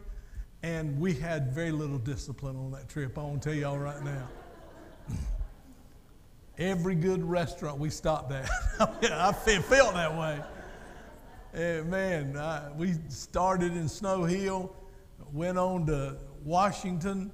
and 0.64 0.98
we 0.98 1.14
had 1.14 1.52
very 1.52 1.70
little 1.70 1.98
discipline 1.98 2.56
on 2.56 2.72
that 2.72 2.88
trip. 2.88 3.16
I 3.16 3.22
want 3.22 3.42
to 3.42 3.50
tell 3.50 3.58
y'all 3.58 3.78
right 3.78 4.02
now. 4.02 4.28
Every 6.58 6.96
good 6.96 7.22
restaurant 7.22 7.78
we 7.78 7.90
stopped 7.90 8.32
at, 8.32 8.48
I 8.80 9.32
felt 9.32 9.94
that 9.94 10.16
way. 10.16 10.40
And 11.52 11.88
man, 11.88 12.36
I, 12.36 12.72
we 12.76 12.94
started 13.08 13.72
in 13.72 13.88
Snow 13.88 14.24
Hill, 14.24 14.74
went 15.32 15.58
on 15.58 15.86
to 15.86 16.16
Washington, 16.44 17.30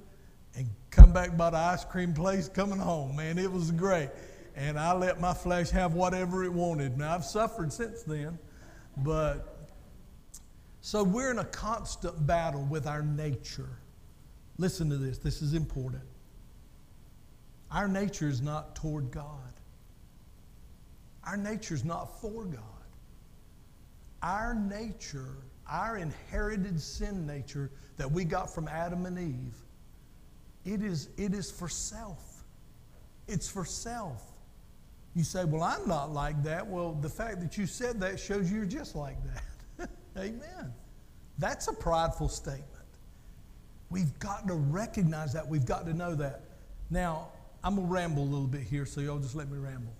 and 0.55 0.69
come 0.91 1.11
back 1.13 1.35
by 1.35 1.49
the 1.49 1.57
ice 1.57 1.83
cream 1.83 2.13
place 2.13 2.47
coming 2.47 2.79
home. 2.79 3.15
Man, 3.15 3.39
it 3.39 3.51
was 3.51 3.71
great. 3.71 4.09
And 4.55 4.77
I 4.77 4.93
let 4.93 5.19
my 5.19 5.33
flesh 5.33 5.69
have 5.69 5.93
whatever 5.93 6.43
it 6.43 6.51
wanted. 6.51 6.97
Now, 6.97 7.15
I've 7.15 7.25
suffered 7.25 7.71
since 7.71 8.03
then. 8.03 8.37
But 8.97 9.69
so 10.81 11.03
we're 11.03 11.31
in 11.31 11.39
a 11.39 11.45
constant 11.45 12.25
battle 12.25 12.65
with 12.69 12.87
our 12.87 13.03
nature. 13.03 13.69
Listen 14.57 14.89
to 14.89 14.97
this, 14.97 15.17
this 15.19 15.41
is 15.41 15.53
important. 15.53 16.03
Our 17.71 17.87
nature 17.87 18.27
is 18.27 18.41
not 18.41 18.75
toward 18.75 19.11
God. 19.11 19.53
Our 21.25 21.37
nature 21.37 21.73
is 21.73 21.85
not 21.85 22.19
for 22.19 22.45
God. 22.45 22.61
Our 24.21 24.53
nature, 24.53 25.37
our 25.69 25.97
inherited 25.97 26.79
sin 26.81 27.25
nature 27.25 27.71
that 27.97 28.11
we 28.11 28.25
got 28.25 28.53
from 28.53 28.67
Adam 28.67 29.05
and 29.05 29.17
Eve, 29.17 29.55
it 30.65 30.81
is, 30.81 31.09
it 31.17 31.33
is 31.33 31.49
for 31.49 31.69
self. 31.69 32.43
It's 33.27 33.49
for 33.49 33.65
self. 33.65 34.30
You 35.15 35.23
say, 35.23 35.43
Well, 35.43 35.63
I'm 35.63 35.87
not 35.87 36.11
like 36.11 36.43
that. 36.43 36.65
Well, 36.65 36.93
the 36.93 37.09
fact 37.09 37.41
that 37.41 37.57
you 37.57 37.65
said 37.65 37.99
that 38.01 38.19
shows 38.19 38.51
you're 38.51 38.65
just 38.65 38.95
like 38.95 39.17
that. 39.77 39.89
Amen. 40.17 40.73
That's 41.37 41.67
a 41.67 41.73
prideful 41.73 42.29
statement. 42.29 42.67
We've 43.89 44.17
got 44.19 44.47
to 44.47 44.53
recognize 44.53 45.33
that. 45.33 45.47
We've 45.47 45.65
got 45.65 45.85
to 45.85 45.93
know 45.93 46.15
that. 46.15 46.43
Now, 46.89 47.29
I'm 47.63 47.75
going 47.75 47.87
to 47.87 47.93
ramble 47.93 48.23
a 48.23 48.25
little 48.25 48.47
bit 48.47 48.61
here, 48.61 48.85
so 48.85 49.01
y'all 49.01 49.19
just 49.19 49.35
let 49.35 49.49
me 49.49 49.57
ramble. 49.57 49.93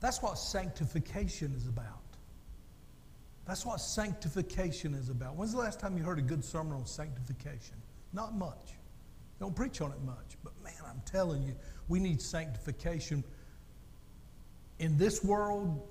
That's 0.00 0.20
what 0.20 0.38
sanctification 0.38 1.54
is 1.56 1.68
about. 1.68 2.00
That's 3.46 3.64
what 3.64 3.80
sanctification 3.80 4.94
is 4.94 5.08
about. 5.08 5.36
When's 5.36 5.52
the 5.52 5.58
last 5.58 5.78
time 5.78 5.96
you 5.96 6.02
heard 6.02 6.18
a 6.18 6.22
good 6.22 6.44
sermon 6.44 6.72
on 6.72 6.86
sanctification? 6.86 7.76
Not 8.12 8.34
much. 8.34 8.74
Don't 9.40 9.54
preach 9.54 9.80
on 9.80 9.92
it 9.92 10.00
much. 10.02 10.36
But 10.42 10.52
man, 10.62 10.74
I'm 10.88 11.02
telling 11.04 11.42
you, 11.42 11.54
we 11.88 12.00
need 12.00 12.22
sanctification 12.22 13.22
in 14.78 14.98
this 14.98 15.22
world 15.24 15.88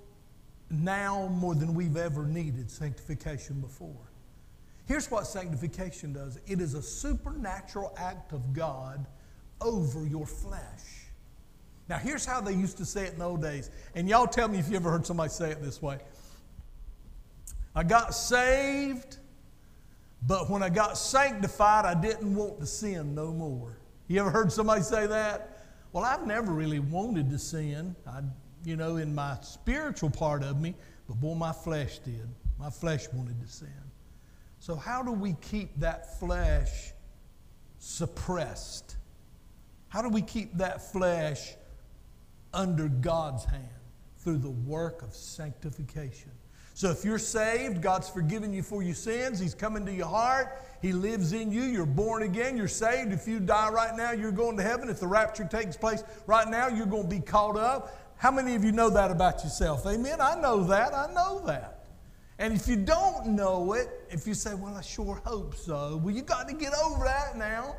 now 0.69 1.27
more 1.27 1.55
than 1.55 1.73
we've 1.73 1.97
ever 1.97 2.25
needed 2.25 2.69
sanctification 2.69 3.61
before. 3.61 4.11
Here's 4.85 5.09
what 5.09 5.27
sanctification 5.27 6.13
does 6.13 6.39
it 6.45 6.59
is 6.59 6.73
a 6.73 6.81
supernatural 6.81 7.93
act 7.97 8.33
of 8.33 8.53
God 8.53 9.05
over 9.61 10.05
your 10.05 10.25
flesh. 10.25 11.07
Now, 11.89 11.97
here's 11.97 12.25
how 12.25 12.41
they 12.41 12.53
used 12.53 12.77
to 12.77 12.85
say 12.85 13.05
it 13.05 13.13
in 13.13 13.19
the 13.19 13.25
old 13.25 13.41
days. 13.41 13.69
And 13.93 14.07
y'all 14.07 14.27
tell 14.27 14.47
me 14.47 14.57
if 14.57 14.69
you 14.69 14.75
ever 14.75 14.89
heard 14.89 15.05
somebody 15.05 15.29
say 15.29 15.51
it 15.51 15.61
this 15.61 15.81
way 15.81 15.99
I 17.75 17.83
got 17.83 18.13
saved, 18.13 19.17
but 20.25 20.49
when 20.49 20.63
I 20.63 20.69
got 20.69 20.97
sanctified, 20.97 21.85
I 21.85 21.99
didn't 21.99 22.35
want 22.35 22.59
to 22.59 22.65
sin 22.65 23.15
no 23.15 23.31
more. 23.31 23.77
You 24.07 24.21
ever 24.21 24.29
heard 24.31 24.51
somebody 24.51 24.81
say 24.81 25.07
that? 25.07 25.65
Well, 25.91 26.03
I've 26.03 26.25
never 26.25 26.51
really 26.51 26.79
wanted 26.79 27.29
to 27.29 27.39
sin. 27.39 27.95
I 28.07 28.21
you 28.63 28.75
know, 28.75 28.97
in 28.97 29.13
my 29.13 29.37
spiritual 29.41 30.09
part 30.09 30.43
of 30.43 30.59
me, 30.59 30.75
but 31.07 31.15
boy, 31.19 31.35
my 31.35 31.51
flesh 31.51 31.99
did. 31.99 32.27
My 32.59 32.69
flesh 32.69 33.07
wanted 33.13 33.41
to 33.41 33.47
sin. 33.47 33.67
So, 34.59 34.75
how 34.75 35.03
do 35.03 35.11
we 35.11 35.35
keep 35.41 35.77
that 35.79 36.19
flesh 36.19 36.93
suppressed? 37.79 38.95
How 39.89 40.01
do 40.01 40.09
we 40.09 40.21
keep 40.21 40.57
that 40.57 40.91
flesh 40.91 41.55
under 42.53 42.87
God's 42.87 43.45
hand? 43.45 43.67
Through 44.19 44.37
the 44.37 44.51
work 44.51 45.01
of 45.01 45.13
sanctification. 45.13 46.31
So 46.75 46.89
if 46.89 47.05
you're 47.05 47.19
saved, 47.19 47.81
God's 47.81 48.09
forgiven 48.09 48.51
you 48.51 48.63
for 48.63 48.81
your 48.81 48.95
sins. 48.95 49.39
He's 49.39 49.53
come 49.53 49.75
into 49.75 49.93
your 49.93 50.07
heart. 50.07 50.65
He 50.81 50.91
lives 50.91 51.31
in 51.31 51.51
you. 51.51 51.61
You're 51.61 51.85
born 51.85 52.23
again. 52.23 52.57
You're 52.57 52.67
saved. 52.67 53.13
If 53.13 53.27
you 53.27 53.39
die 53.39 53.69
right 53.69 53.95
now, 53.95 54.11
you're 54.11 54.31
going 54.31 54.57
to 54.57 54.63
heaven. 54.63 54.89
If 54.89 54.99
the 54.99 55.07
rapture 55.07 55.45
takes 55.45 55.77
place 55.77 56.03
right 56.25 56.47
now, 56.47 56.69
you're 56.69 56.87
going 56.87 57.03
to 57.03 57.15
be 57.15 57.21
caught 57.21 57.57
up. 57.57 58.02
How 58.23 58.31
many 58.31 58.55
of 58.55 58.63
you 58.63 58.71
know 58.71 58.89
that 58.89 59.11
about 59.11 59.43
yourself? 59.43 59.85
Amen. 59.85 60.21
I 60.21 60.39
know 60.39 60.63
that. 60.63 60.93
I 60.93 61.11
know 61.13 61.45
that. 61.45 61.83
And 62.39 62.53
if 62.53 62.69
you 62.69 62.77
don't 62.77 63.35
know 63.35 63.73
it, 63.73 63.89
if 64.09 64.25
you 64.25 64.33
say, 64.33 64.53
Well, 64.53 64.77
I 64.77 64.81
sure 64.81 65.21
hope 65.25 65.55
so, 65.55 65.99
well, 66.01 66.15
you 66.15 66.21
got 66.21 66.47
to 66.47 66.53
get 66.55 66.71
over 66.85 67.03
that 67.03 67.35
now. 67.35 67.75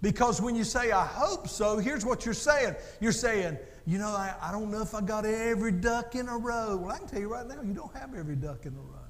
Because 0.00 0.40
when 0.40 0.56
you 0.56 0.64
say, 0.64 0.90
I 0.90 1.04
hope 1.04 1.48
so, 1.48 1.76
here's 1.76 2.06
what 2.06 2.24
you're 2.24 2.32
saying. 2.32 2.76
You're 2.98 3.12
saying, 3.12 3.58
you 3.84 3.98
know, 3.98 4.08
I, 4.08 4.34
I 4.40 4.52
don't 4.52 4.70
know 4.70 4.80
if 4.80 4.94
I 4.94 5.02
got 5.02 5.26
every 5.26 5.72
duck 5.72 6.14
in 6.14 6.30
a 6.30 6.38
row. 6.38 6.78
Well, 6.78 6.90
I 6.90 6.96
can 6.96 7.06
tell 7.06 7.20
you 7.20 7.30
right 7.30 7.46
now, 7.46 7.60
you 7.60 7.74
don't 7.74 7.94
have 7.94 8.14
every 8.14 8.36
duck 8.36 8.64
in 8.64 8.72
a 8.72 8.80
row. 8.80 9.04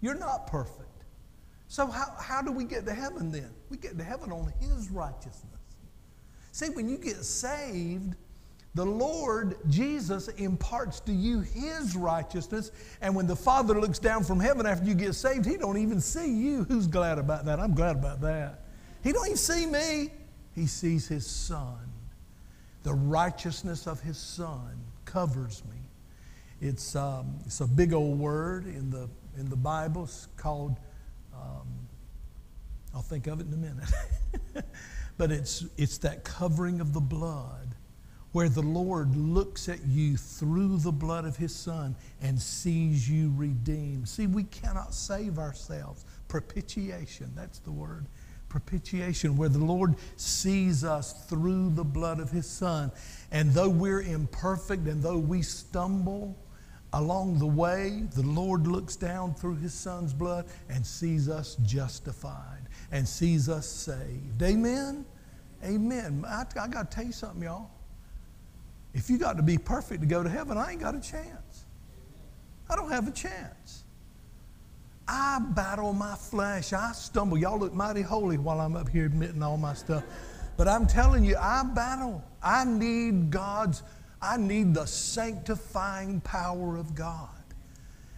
You're 0.00 0.14
not 0.14 0.46
perfect. 0.46 1.02
So, 1.66 1.88
how, 1.88 2.14
how 2.20 2.40
do 2.40 2.52
we 2.52 2.62
get 2.62 2.86
to 2.86 2.94
heaven 2.94 3.32
then? 3.32 3.50
We 3.68 3.78
get 3.78 3.98
to 3.98 4.04
heaven 4.04 4.30
on 4.30 4.52
His 4.60 4.92
righteousness. 4.92 5.48
See, 6.52 6.68
when 6.68 6.88
you 6.88 6.98
get 6.98 7.16
saved, 7.24 8.14
the 8.74 8.86
Lord 8.86 9.56
Jesus 9.68 10.28
imparts 10.28 11.00
to 11.00 11.12
you 11.12 11.40
His 11.40 11.94
righteousness, 11.94 12.70
and 13.00 13.14
when 13.14 13.26
the 13.26 13.36
Father 13.36 13.80
looks 13.80 13.98
down 13.98 14.24
from 14.24 14.40
heaven 14.40 14.66
after 14.66 14.86
you 14.86 14.94
get 14.94 15.14
saved, 15.14 15.44
He 15.44 15.56
don't 15.56 15.78
even 15.78 16.00
see 16.00 16.32
you. 16.32 16.64
Who's 16.64 16.86
glad 16.86 17.18
about 17.18 17.44
that? 17.44 17.60
I'm 17.60 17.74
glad 17.74 17.96
about 17.96 18.20
that. 18.22 18.62
He 19.02 19.12
don't 19.12 19.26
even 19.26 19.36
see 19.36 19.66
me. 19.66 20.10
He 20.54 20.66
sees 20.66 21.08
his 21.08 21.26
son. 21.26 21.78
The 22.82 22.92
righteousness 22.92 23.86
of 23.86 24.00
his 24.00 24.18
son 24.18 24.78
covers 25.04 25.62
me. 25.70 25.78
It's, 26.60 26.94
um, 26.94 27.38
it's 27.44 27.60
a 27.60 27.66
big 27.66 27.92
old 27.92 28.18
word 28.18 28.66
in 28.66 28.90
the, 28.90 29.08
in 29.36 29.48
the 29.48 29.56
Bible. 29.56 30.04
It's 30.04 30.28
called, 30.36 30.76
um, 31.34 31.66
I'll 32.94 33.02
think 33.02 33.26
of 33.26 33.40
it 33.40 33.46
in 33.46 33.54
a 33.54 33.56
minute. 33.56 33.90
but 35.16 35.32
it's, 35.32 35.64
it's 35.76 35.98
that 35.98 36.24
covering 36.24 36.80
of 36.80 36.92
the 36.92 37.00
blood 37.00 37.71
where 38.32 38.48
the 38.48 38.62
Lord 38.62 39.14
looks 39.14 39.68
at 39.68 39.84
you 39.86 40.16
through 40.16 40.78
the 40.78 40.92
blood 40.92 41.24
of 41.24 41.36
his 41.36 41.54
son 41.54 41.94
and 42.20 42.40
sees 42.40 43.08
you 43.08 43.32
redeemed. 43.36 44.08
See, 44.08 44.26
we 44.26 44.44
cannot 44.44 44.94
save 44.94 45.38
ourselves. 45.38 46.04
Propitiation, 46.28 47.30
that's 47.34 47.58
the 47.58 47.72
word 47.72 48.06
propitiation, 48.52 49.34
where 49.38 49.48
the 49.48 49.58
Lord 49.58 49.94
sees 50.16 50.84
us 50.84 51.14
through 51.26 51.70
the 51.70 51.84
blood 51.84 52.20
of 52.20 52.30
His 52.30 52.46
Son. 52.46 52.92
And 53.30 53.50
though 53.50 53.70
we're 53.70 54.02
imperfect 54.02 54.86
and 54.86 55.02
though 55.02 55.18
we 55.18 55.40
stumble 55.40 56.36
along 56.92 57.38
the 57.38 57.46
way, 57.46 58.02
the 58.14 58.22
Lord 58.22 58.66
looks 58.66 58.94
down 58.94 59.34
through 59.34 59.56
His 59.56 59.72
Son's 59.72 60.12
blood 60.12 60.44
and 60.68 60.86
sees 60.86 61.30
us 61.30 61.56
justified 61.64 62.68
and 62.92 63.08
sees 63.08 63.48
us 63.48 63.66
saved. 63.66 64.42
Amen? 64.42 65.06
Amen. 65.64 66.22
I, 66.28 66.44
I 66.60 66.68
got 66.68 66.90
to 66.90 66.94
tell 66.94 67.06
you 67.06 67.12
something, 67.12 67.42
y'all. 67.42 67.70
If 68.94 69.08
you 69.08 69.18
got 69.18 69.36
to 69.36 69.42
be 69.42 69.58
perfect 69.58 70.00
to 70.02 70.06
go 70.06 70.22
to 70.22 70.28
heaven, 70.28 70.58
I 70.58 70.72
ain't 70.72 70.80
got 70.80 70.94
a 70.94 71.00
chance. 71.00 71.64
I 72.68 72.76
don't 72.76 72.90
have 72.90 73.08
a 73.08 73.10
chance. 73.10 73.84
I 75.06 75.40
battle 75.54 75.92
my 75.92 76.14
flesh. 76.14 76.72
I 76.72 76.92
stumble. 76.92 77.36
Y'all 77.36 77.58
look 77.58 77.74
mighty 77.74 78.02
holy 78.02 78.38
while 78.38 78.60
I'm 78.60 78.76
up 78.76 78.88
here 78.88 79.06
admitting 79.06 79.42
all 79.42 79.58
my 79.58 79.74
stuff. 79.74 80.04
But 80.56 80.68
I'm 80.68 80.86
telling 80.86 81.24
you, 81.24 81.36
I 81.36 81.64
battle. 81.64 82.24
I 82.42 82.64
need 82.64 83.30
God's, 83.30 83.82
I 84.20 84.36
need 84.36 84.74
the 84.74 84.86
sanctifying 84.86 86.20
power 86.20 86.76
of 86.76 86.94
God. 86.94 87.28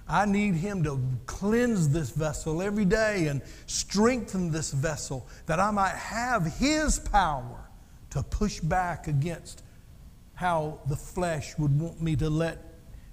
I 0.07 0.27
need 0.27 0.55
Him 0.55 0.85
to 0.85 1.01
cleanse 1.27 1.89
this 1.89 2.11
vessel 2.11 2.63
every 2.63 2.85
day 2.85 3.27
and 3.27 3.43
strengthen 3.67 4.53
this 4.53 4.71
vessel 4.71 5.27
that 5.47 5.59
I 5.59 5.71
might 5.71 5.97
have 5.97 6.47
His 6.59 6.99
power 6.99 7.71
to 8.11 8.23
push 8.23 8.61
back 8.61 9.09
against 9.09 9.64
how 10.35 10.81
the 10.87 10.97
flesh 10.97 11.57
would 11.59 11.79
want 11.79 12.01
me 12.03 12.17
to 12.17 12.29
let 12.29 12.59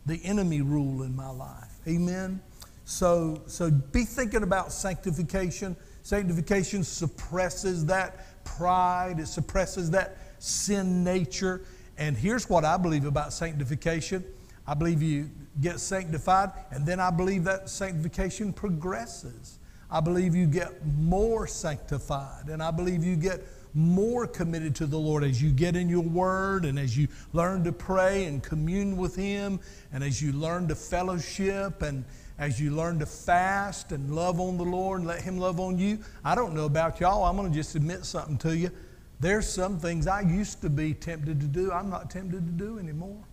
the 0.05 0.19
enemy 0.23 0.61
rule 0.61 1.03
in 1.03 1.15
my 1.15 1.29
life. 1.29 1.73
Amen. 1.87 2.41
So, 2.85 3.41
so 3.45 3.69
be 3.69 4.03
thinking 4.03 4.43
about 4.43 4.71
sanctification. 4.71 5.75
Sanctification 6.03 6.83
suppresses 6.83 7.85
that 7.85 8.43
pride, 8.43 9.19
it 9.19 9.27
suppresses 9.27 9.91
that 9.91 10.17
sin 10.39 11.03
nature. 11.03 11.61
And 11.97 12.17
here's 12.17 12.49
what 12.49 12.65
I 12.65 12.77
believe 12.77 13.05
about 13.05 13.33
sanctification 13.33 14.23
I 14.67 14.73
believe 14.73 15.01
you 15.01 15.29
get 15.59 15.79
sanctified, 15.79 16.51
and 16.69 16.85
then 16.85 16.99
I 16.99 17.09
believe 17.09 17.43
that 17.45 17.69
sanctification 17.69 18.53
progresses. 18.53 19.59
I 19.89 19.99
believe 19.99 20.35
you 20.35 20.47
get 20.47 20.85
more 20.97 21.47
sanctified, 21.47 22.47
and 22.47 22.63
I 22.63 22.71
believe 22.71 23.03
you 23.03 23.15
get 23.15 23.41
more 23.73 24.27
committed 24.27 24.75
to 24.75 24.85
the 24.85 24.97
Lord 24.97 25.23
as 25.23 25.41
you 25.41 25.51
get 25.51 25.75
in 25.75 25.89
your 25.89 26.03
word 26.03 26.65
and 26.65 26.77
as 26.77 26.97
you 26.97 27.07
learn 27.33 27.63
to 27.63 27.71
pray 27.71 28.25
and 28.25 28.43
commune 28.43 28.97
with 28.97 29.15
Him 29.15 29.59
and 29.93 30.03
as 30.03 30.21
you 30.21 30.31
learn 30.33 30.67
to 30.67 30.75
fellowship 30.75 31.81
and, 31.81 32.03
as 32.41 32.59
you 32.59 32.71
learn 32.71 32.97
to 32.97 33.05
fast 33.05 33.91
and 33.91 34.15
love 34.15 34.39
on 34.39 34.57
the 34.57 34.63
Lord 34.63 35.01
and 35.01 35.07
let 35.07 35.21
Him 35.21 35.37
love 35.37 35.59
on 35.59 35.77
you. 35.77 35.99
I 36.25 36.33
don't 36.33 36.55
know 36.55 36.65
about 36.65 36.99
y'all. 36.99 37.23
I'm 37.23 37.37
going 37.37 37.47
to 37.47 37.55
just 37.55 37.75
admit 37.75 38.03
something 38.03 38.37
to 38.39 38.57
you. 38.57 38.71
There's 39.19 39.47
some 39.47 39.77
things 39.77 40.07
I 40.07 40.21
used 40.21 40.59
to 40.61 40.69
be 40.69 40.95
tempted 40.95 41.39
to 41.39 41.45
do, 41.45 41.71
I'm 41.71 41.89
not 41.89 42.09
tempted 42.09 42.45
to 42.45 42.65
do 42.65 42.79
anymore. 42.79 43.23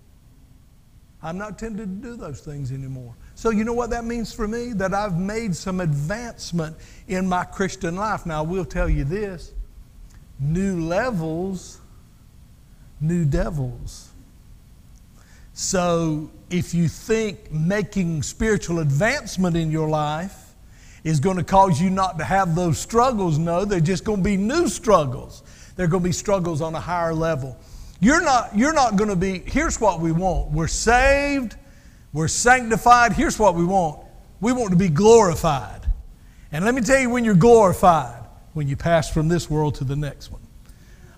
I'm 1.23 1.39
not 1.39 1.59
tempted 1.59 2.03
to 2.03 2.09
do 2.09 2.17
those 2.17 2.41
things 2.43 2.71
anymore. 2.71 3.15
So, 3.35 3.51
you 3.51 3.65
know 3.65 3.73
what 3.73 3.91
that 3.91 4.05
means 4.05 4.33
for 4.33 4.47
me? 4.47 4.73
That 4.75 4.95
I've 4.95 5.19
made 5.19 5.57
some 5.57 5.81
advancement 5.81 6.77
in 7.09 7.27
my 7.27 7.45
Christian 7.45 7.97
life. 7.97 8.25
Now, 8.25 8.41
I 8.41 8.47
will 8.47 8.65
tell 8.65 8.89
you 8.89 9.03
this 9.03 9.53
new 10.39 10.81
levels, 10.81 11.81
new 13.01 13.25
devils. 13.25 14.11
So, 15.55 16.31
if 16.51 16.73
you 16.73 16.89
think 16.89 17.51
making 17.51 18.23
spiritual 18.23 18.79
advancement 18.79 19.57
in 19.57 19.71
your 19.71 19.89
life 19.89 20.55
is 21.05 21.21
going 21.21 21.37
to 21.37 21.45
cause 21.45 21.81
you 21.81 21.91
not 21.91 22.19
to 22.19 22.25
have 22.25 22.55
those 22.55 22.79
struggles, 22.79 23.39
no, 23.39 23.65
they're 23.65 23.81
just 23.81 24.05
going 24.05 24.19
to 24.19 24.25
be 24.25 24.37
new 24.37 24.69
struggles. 24.69 25.43
They're 25.77 25.89
going 25.89 26.03
to 26.03 26.09
be 26.09 26.13
struggles 26.13 26.61
on 26.61 26.75
a 26.75 26.81
higher 26.81 27.13
level. 27.13 27.57
You're 28.01 28.23
not, 28.23 28.57
you're 28.57 28.73
not 28.73 28.97
going 28.97 29.11
to 29.11 29.17
be, 29.17 29.41
here's 29.41 29.81
what 29.81 30.01
we 30.01 30.13
want. 30.13 30.53
We're 30.53 30.69
saved, 30.69 31.57
we're 32.13 32.29
sanctified. 32.29 33.13
Here's 33.13 33.39
what 33.39 33.55
we 33.55 33.65
want 33.65 34.05
we 34.41 34.53
want 34.53 34.71
to 34.71 34.77
be 34.77 34.89
glorified. 34.89 35.87
And 36.53 36.65
let 36.65 36.75
me 36.75 36.81
tell 36.81 37.01
you 37.01 37.11
when 37.11 37.25
you're 37.25 37.35
glorified, 37.35 38.23
when 38.59 38.67
you 38.67 38.77
pass 38.77 39.09
from 39.09 39.29
this 39.29 39.49
world 39.49 39.77
to 39.77 39.85
the 39.85 39.95
next 39.95 40.33
one. 40.33 40.41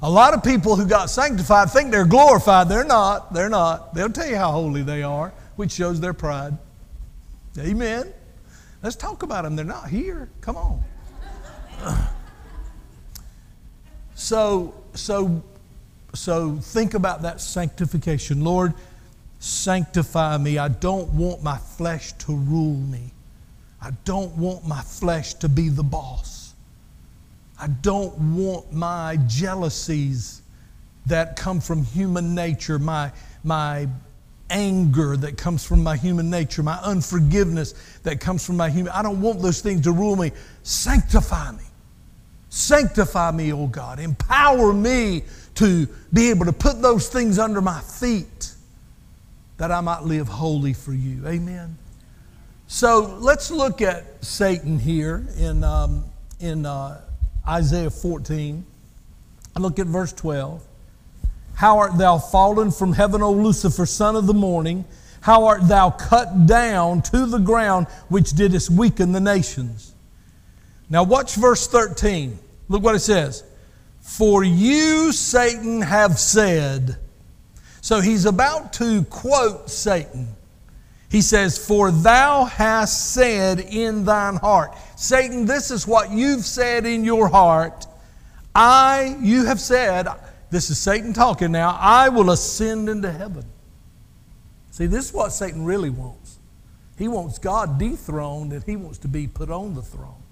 A 0.03 0.11
lot 0.11 0.35
of 0.35 0.45
people 0.45 0.77
who 0.77 0.87
got 0.87 1.09
sanctified 1.09 1.71
think 1.71 1.91
they're 1.91 2.05
glorified. 2.05 2.69
They're 2.69 2.85
not. 2.85 3.33
They're 3.33 3.49
not. 3.49 3.95
They'll 3.95 4.11
tell 4.11 4.29
you 4.29 4.37
how 4.37 4.53
holy 4.53 4.83
they 4.83 5.03
are, 5.03 5.33
which 5.57 5.73
shows 5.73 6.01
their 6.01 6.13
pride. 6.13 6.59
Amen. 7.59 8.13
Let's 8.83 8.95
talk 8.95 9.23
about 9.23 9.45
them. 9.45 9.57
They're 9.57 9.65
not 9.65 9.89
here. 9.89 10.29
Come 10.43 10.59
on. 10.59 10.85
So, 14.15 14.75
so, 14.93 15.43
so 16.13 16.57
think 16.57 16.93
about 16.93 17.23
that 17.23 17.41
sanctification. 17.41 18.45
Lord, 18.45 18.75
sanctify 19.39 20.37
me. 20.37 20.59
I 20.59 20.69
don't 20.69 21.11
want 21.15 21.43
my 21.43 21.57
flesh 21.57 22.13
to 22.13 22.37
rule 22.37 22.77
me. 22.77 23.13
I 23.81 23.93
don't 24.05 24.37
want 24.37 24.67
my 24.67 24.83
flesh 24.83 25.33
to 25.35 25.49
be 25.49 25.71
the 25.71 25.83
boss. 25.83 26.40
I 27.61 27.67
don't 27.69 28.17
want 28.35 28.73
my 28.73 29.19
jealousies 29.27 30.41
that 31.07 31.37
come 31.37 31.61
from 31.61 31.85
human 31.85 32.35
nature, 32.35 32.79
my, 32.79 33.13
my 33.45 33.87
anger 34.49 35.17
that 35.19 35.37
comes 35.37 35.65
from 35.65 35.83
my 35.83 35.97
human 35.97 36.31
nature, 36.31 36.63
my 36.63 36.79
unforgiveness 36.83 37.75
that 38.03 38.19
comes 38.19 38.45
from 38.47 38.57
my 38.57 38.71
human. 38.71 38.93
I 38.93 39.03
don't 39.03 39.21
want 39.21 39.43
those 39.43 39.61
things 39.61 39.83
to 39.83 39.93
rule 39.93 40.17
me. 40.17 40.33
Sanctify 40.63 41.53
me. 41.53 41.65
Sanctify 42.49 43.31
me, 43.33 43.53
oh 43.53 43.67
God. 43.67 44.01
Empower 44.01 44.73
me 44.73 45.23
to 45.57 45.87
be 46.13 46.31
able 46.31 46.47
to 46.47 46.53
put 46.53 46.81
those 46.81 47.09
things 47.09 47.39
under 47.39 47.61
my 47.61 47.81
feet 47.81 48.55
that 49.59 49.71
I 49.71 49.83
might 49.83 50.05
live 50.05 50.29
holy 50.29 50.73
for 50.73 50.95
you. 50.95 51.27
Amen. 51.27 51.77
So 52.67 53.19
let's 53.21 53.51
look 53.51 53.83
at 53.83 54.25
Satan 54.25 54.79
here 54.79 55.27
in, 55.37 55.63
um, 55.63 56.05
in 56.41 56.65
uh, 56.65 57.03
Isaiah 57.47 57.91
14. 57.91 58.65
I 59.57 59.61
look 59.61 59.79
at 59.79 59.87
verse 59.87 60.13
12. 60.13 60.63
How 61.55 61.79
art 61.79 61.99
thou 61.99 62.19
fallen 62.19 62.71
from 62.71 62.93
heaven, 62.93 63.23
O 63.23 63.33
Lucifer, 63.33 63.85
son 63.85 64.17
of 64.17 64.27
the 64.27 64.35
morning? 64.35 64.85
How 65.21 65.47
art 65.47 65.69
thou 65.69 65.91
cut 65.91 66.47
down 66.47 67.03
to 67.03 67.27
the 67.27 67.39
ground, 67.39 67.87
which 68.09 68.31
didst 68.31 68.71
weaken 68.71 69.13
the 69.13 69.21
nations? 69.21 69.95
Now, 70.89 71.03
watch 71.03 71.35
verse 71.35 71.67
13. 71.67 72.39
Look 72.69 72.83
what 72.83 72.95
it 72.95 73.01
says. 73.01 73.45
For 74.01 74.43
you, 74.43 75.13
Satan, 75.13 75.83
have 75.83 76.19
said. 76.19 76.97
So 77.81 78.01
he's 78.01 78.25
about 78.25 78.73
to 78.75 79.05
quote 79.05 79.71
Satan. 79.71 80.29
He 81.11 81.23
says, 81.23 81.59
For 81.59 81.91
thou 81.91 82.45
hast 82.45 83.13
said 83.13 83.61
in 83.61 84.05
thine 84.05 84.37
heart. 84.37 84.77
Satan, 84.97 85.45
this 85.45 85.71
is 85.71 85.87
what 85.87 86.11
you've 86.11 86.45
said 86.45 86.87
in 86.87 87.05
your 87.05 87.29
heart. 87.29 87.87
I, 88.55 89.17
you 89.21 89.45
have 89.47 89.61
said, 89.61 90.07
this 90.51 90.71
is 90.71 90.79
Satan 90.79 91.13
talking 91.13 91.53
now, 91.53 91.77
I 91.81 92.09
will 92.09 92.31
ascend 92.31 92.89
into 92.89 93.11
heaven. 93.11 93.45
See, 94.71 94.87
this 94.87 95.07
is 95.07 95.13
what 95.13 95.33
Satan 95.33 95.65
really 95.65 95.91
wants. 95.91 96.39
He 96.97 97.09
wants 97.09 97.39
God 97.39 97.79
dethroned 97.79 98.53
and 98.53 98.63
he 98.65 98.77
wants 98.77 98.99
to 98.99 99.09
be 99.09 99.27
put 99.27 99.51
on 99.51 99.75
the 99.75 99.83
throne. 99.83 100.23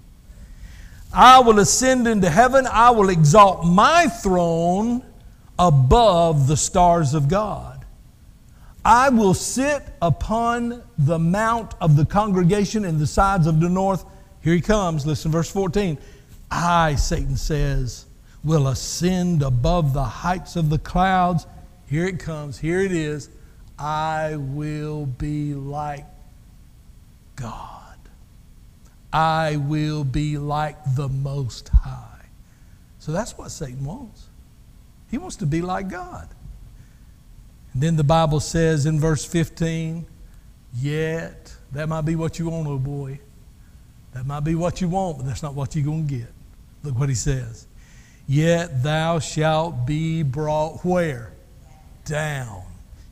I 1.11 1.39
will 1.39 1.59
ascend 1.59 2.07
into 2.07 2.29
heaven, 2.29 2.67
I 2.67 2.91
will 2.91 3.09
exalt 3.09 3.65
my 3.65 4.07
throne 4.07 5.03
above 5.57 6.47
the 6.47 6.55
stars 6.55 7.13
of 7.13 7.27
God. 7.27 7.78
I 8.89 9.09
will 9.09 9.35
sit 9.35 9.83
upon 10.01 10.81
the 10.97 11.19
mount 11.19 11.75
of 11.79 11.95
the 11.95 12.07
congregation 12.07 12.83
in 12.85 12.97
the 12.97 13.05
sides 13.05 13.45
of 13.45 13.59
the 13.59 13.69
north. 13.69 14.03
Here 14.41 14.55
he 14.55 14.61
comes. 14.61 15.05
Listen, 15.05 15.31
verse 15.31 15.51
14. 15.51 15.95
I, 16.49 16.95
Satan 16.95 17.37
says, 17.37 18.07
will 18.43 18.67
ascend 18.67 19.43
above 19.43 19.93
the 19.93 20.03
heights 20.03 20.55
of 20.55 20.71
the 20.71 20.79
clouds. 20.79 21.45
Here 21.85 22.07
it 22.07 22.17
comes. 22.17 22.57
Here 22.57 22.81
it 22.81 22.91
is. 22.91 23.29
I 23.77 24.37
will 24.37 25.05
be 25.05 25.53
like 25.53 26.07
God. 27.35 27.99
I 29.13 29.57
will 29.57 30.03
be 30.03 30.39
like 30.39 30.77
the 30.95 31.09
Most 31.09 31.69
High. 31.69 32.25
So 32.97 33.11
that's 33.11 33.37
what 33.37 33.51
Satan 33.51 33.85
wants. 33.85 34.29
He 35.11 35.19
wants 35.19 35.35
to 35.35 35.45
be 35.45 35.61
like 35.61 35.89
God. 35.89 36.27
Then 37.79 37.95
the 37.95 38.03
Bible 38.03 38.41
says 38.41 38.85
in 38.85 38.99
verse 38.99 39.23
15, 39.23 40.05
yet, 40.75 41.53
that 41.71 41.87
might 41.87 42.01
be 42.01 42.17
what 42.17 42.37
you 42.37 42.49
want, 42.49 42.67
oh 42.67 42.77
boy. 42.77 43.19
That 44.13 44.25
might 44.25 44.41
be 44.41 44.53
what 44.53 44.81
you 44.81 44.89
want, 44.89 45.17
but 45.17 45.27
that's 45.27 45.41
not 45.41 45.53
what 45.53 45.75
you're 45.75 45.85
going 45.85 46.05
to 46.05 46.13
get. 46.13 46.27
Look 46.83 46.99
what 46.99 47.07
he 47.07 47.15
says. 47.15 47.67
Yet 48.27 48.83
thou 48.83 49.19
shalt 49.19 49.85
be 49.85 50.23
brought 50.23 50.83
where? 50.83 51.31
Down. 52.03 52.63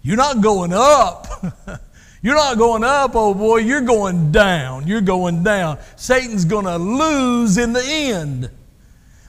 You're 0.01 0.17
not 0.17 0.41
going 0.41 0.73
up. 0.73 1.27
You're 2.21 2.35
not 2.35 2.57
going 2.57 2.83
up, 2.83 3.11
oh 3.13 3.33
boy. 3.33 3.59
You're 3.59 3.81
going 3.81 4.33
down. 4.33 4.85
You're 4.85 4.99
going 4.99 5.43
down. 5.43 5.77
Satan's 5.95 6.43
going 6.43 6.65
to 6.65 6.77
lose 6.77 7.57
in 7.57 7.71
the 7.71 7.83
end. 7.83 8.49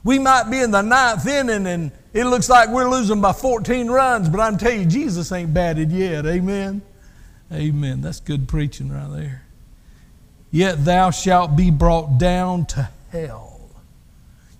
We 0.02 0.18
might 0.18 0.50
be 0.50 0.58
in 0.58 0.72
the 0.72 0.82
ninth 0.82 1.28
inning 1.28 1.68
and 1.68 1.92
it 2.12 2.24
looks 2.24 2.48
like 2.48 2.70
we're 2.70 2.88
losing 2.88 3.20
by 3.20 3.32
14 3.32 3.88
runs, 3.88 4.28
but 4.28 4.40
I'm 4.40 4.56
telling 4.56 4.80
you, 4.80 4.86
Jesus 4.86 5.30
ain't 5.32 5.52
batted 5.52 5.92
yet. 5.92 6.26
Amen. 6.26 6.82
Amen. 7.52 8.00
That's 8.00 8.20
good 8.20 8.48
preaching 8.48 8.90
right 8.90 9.10
there. 9.10 9.42
Yet 10.50 10.84
thou 10.84 11.10
shalt 11.10 11.56
be 11.56 11.70
brought 11.70 12.18
down 12.18 12.66
to 12.66 12.88
hell. 13.10 13.60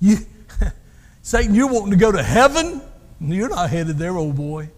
You, 0.01 0.19
Satan, 1.23 1.55
you're 1.55 1.73
wanting 1.73 1.91
to 1.93 1.97
go 1.97 2.13
to 2.13 2.23
heaven? 2.23 2.83
You're 3.21 3.49
not 3.49 3.71
headed 3.71 3.99
there, 3.99 4.17
old 4.17 4.37
boy. 4.37 4.71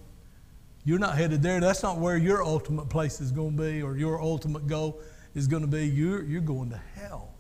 You're 0.85 0.99
not 0.99 1.17
headed 1.17 1.43
there. 1.43 1.61
That's 1.61 1.83
not 1.83 1.99
where 1.99 2.17
your 2.17 2.43
ultimate 2.43 2.89
place 2.89 3.21
is 3.21 3.33
going 3.33 3.57
to 3.57 3.63
be 3.63 3.83
or 3.83 3.97
your 3.97 4.21
ultimate 4.21 4.67
goal 4.67 5.01
is 5.35 5.47
going 5.47 5.63
to 5.63 5.69
be. 5.69 5.87
You're, 5.87 6.23
you're 6.23 6.41
going 6.41 6.71
to 6.71 6.81
hell 6.95 7.35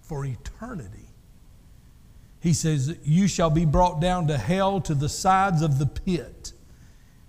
for 0.00 0.24
eternity. 0.24 1.07
He 2.40 2.52
says, 2.52 2.96
You 3.02 3.28
shall 3.28 3.50
be 3.50 3.64
brought 3.64 4.00
down 4.00 4.28
to 4.28 4.38
hell 4.38 4.80
to 4.82 4.94
the 4.94 5.08
sides 5.08 5.62
of 5.62 5.78
the 5.78 5.86
pit. 5.86 6.52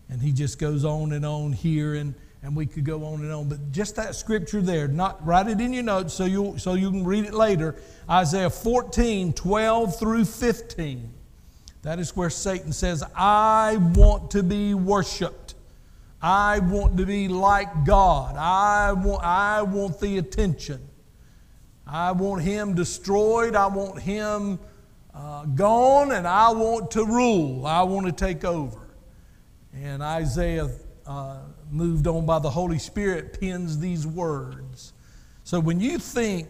And 0.10 0.22
he 0.22 0.32
just 0.32 0.60
goes 0.60 0.86
on 0.86 1.12
and 1.12 1.26
on 1.26 1.54
here, 1.54 1.94
and, 1.96 2.16
and 2.42 2.56
we 2.56 2.66
could 2.66 2.84
go 2.84 3.06
on 3.06 3.22
and 3.22 3.32
on. 3.32 3.48
But 3.48 3.72
just 3.72 3.96
that 3.96 4.16
scripture 4.16 4.62
there, 4.62 4.88
not 4.88 5.24
write 5.26 5.48
it 5.48 5.62
in 5.62 5.72
your 5.72 5.84
notes 5.84 6.14
so 6.14 6.26
you, 6.26 6.58
so 6.58 6.74
you 6.74 6.90
can 6.90 7.06
read 7.06 7.26
it 7.26 7.34
later. 7.34 7.76
Isaiah 8.10 8.50
14, 8.50 9.34
12 9.34 10.00
through 10.00 10.26
15. 10.26 11.14
That 11.84 12.00
is 12.00 12.16
where 12.16 12.30
Satan 12.30 12.74
says, 12.74 13.04
I 13.16 13.78
want 13.96 14.32
to 14.32 14.44
be 14.44 14.74
worshiped. 14.74 15.56
I 16.22 16.60
want 16.60 16.98
to 16.98 17.06
be 17.06 17.28
like 17.28 17.86
God. 17.86 18.36
I 18.36 18.92
want, 18.92 19.24
I 19.24 19.62
want 19.62 20.00
the 20.00 20.18
attention. 20.18 20.86
I 21.88 22.12
want 22.12 22.42
him 22.42 22.76
destroyed. 22.76 23.56
I 23.56 23.68
want 23.68 24.00
him 24.02 24.60
uh, 25.20 25.46
gone, 25.46 26.12
and 26.12 26.28
I 26.28 26.52
want 26.52 26.92
to 26.92 27.06
rule. 27.06 27.66
I 27.66 27.84
want 27.84 28.06
to 28.06 28.12
take 28.12 28.46
over. 28.46 28.88
And 29.74 30.02
Isaiah, 30.02 30.70
uh, 31.06 31.42
moved 31.70 32.08
on 32.08 32.26
by 32.26 32.40
the 32.40 32.50
Holy 32.50 32.80
Spirit, 32.80 33.40
pens 33.40 33.78
these 33.80 34.08
words. 34.08 34.94
So 35.44 35.60
when 35.60 35.80
you 35.80 36.00
think 36.00 36.48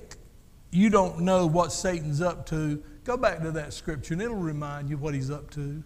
you 0.72 0.90
don't 0.90 1.22
know 1.22 1.48
what 1.48 1.72
Satan's 1.72 2.22
up 2.22 2.46
to, 2.48 2.84
Go 3.10 3.18
back 3.18 3.42
to 3.42 3.50
that 3.54 3.74
scripture 3.74 4.14
and 4.14 4.22
it'll 4.22 4.36
remind 4.36 4.88
you 4.88 4.96
what 4.96 5.16
he's 5.16 5.32
up 5.32 5.50
to. 5.52 5.84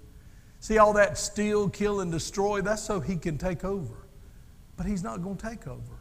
See, 0.60 0.78
all 0.78 0.92
that 0.92 1.18
steal, 1.18 1.70
kill, 1.70 2.02
and 2.02 2.12
destroy, 2.12 2.60
that's 2.60 2.82
so 2.82 3.00
he 3.00 3.16
can 3.16 3.38
take 3.38 3.64
over. 3.64 4.10
But 4.76 4.88
he's 4.88 5.04
not 5.04 5.24
going 5.24 5.38
to 5.38 5.50
take 5.50 5.66
over. 5.66 6.00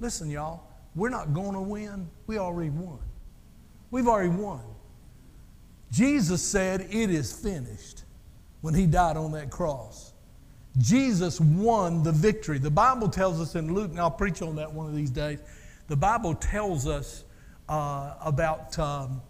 Listen, 0.00 0.28
y'all, 0.28 0.64
we're 0.96 1.10
not 1.10 1.32
going 1.32 1.52
to 1.52 1.60
win. 1.60 2.10
We 2.26 2.38
already 2.38 2.70
won. 2.70 2.98
We've 3.92 4.08
already 4.08 4.30
won. 4.30 4.62
Jesus 5.94 6.42
said, 6.42 6.88
It 6.90 7.08
is 7.08 7.32
finished 7.32 8.02
when 8.62 8.74
he 8.74 8.84
died 8.84 9.16
on 9.16 9.30
that 9.30 9.48
cross. 9.48 10.12
Jesus 10.76 11.40
won 11.40 12.02
the 12.02 12.10
victory. 12.10 12.58
The 12.58 12.70
Bible 12.70 13.08
tells 13.08 13.40
us 13.40 13.54
in 13.54 13.72
Luke, 13.72 13.92
and 13.92 14.00
I'll 14.00 14.10
preach 14.10 14.42
on 14.42 14.56
that 14.56 14.72
one 14.72 14.88
of 14.88 14.96
these 14.96 15.10
days. 15.10 15.38
The 15.86 15.94
Bible 15.94 16.34
tells 16.34 16.88
us 16.88 17.22
uh, 17.68 18.14
about 18.20 18.76
um, 18.76 19.22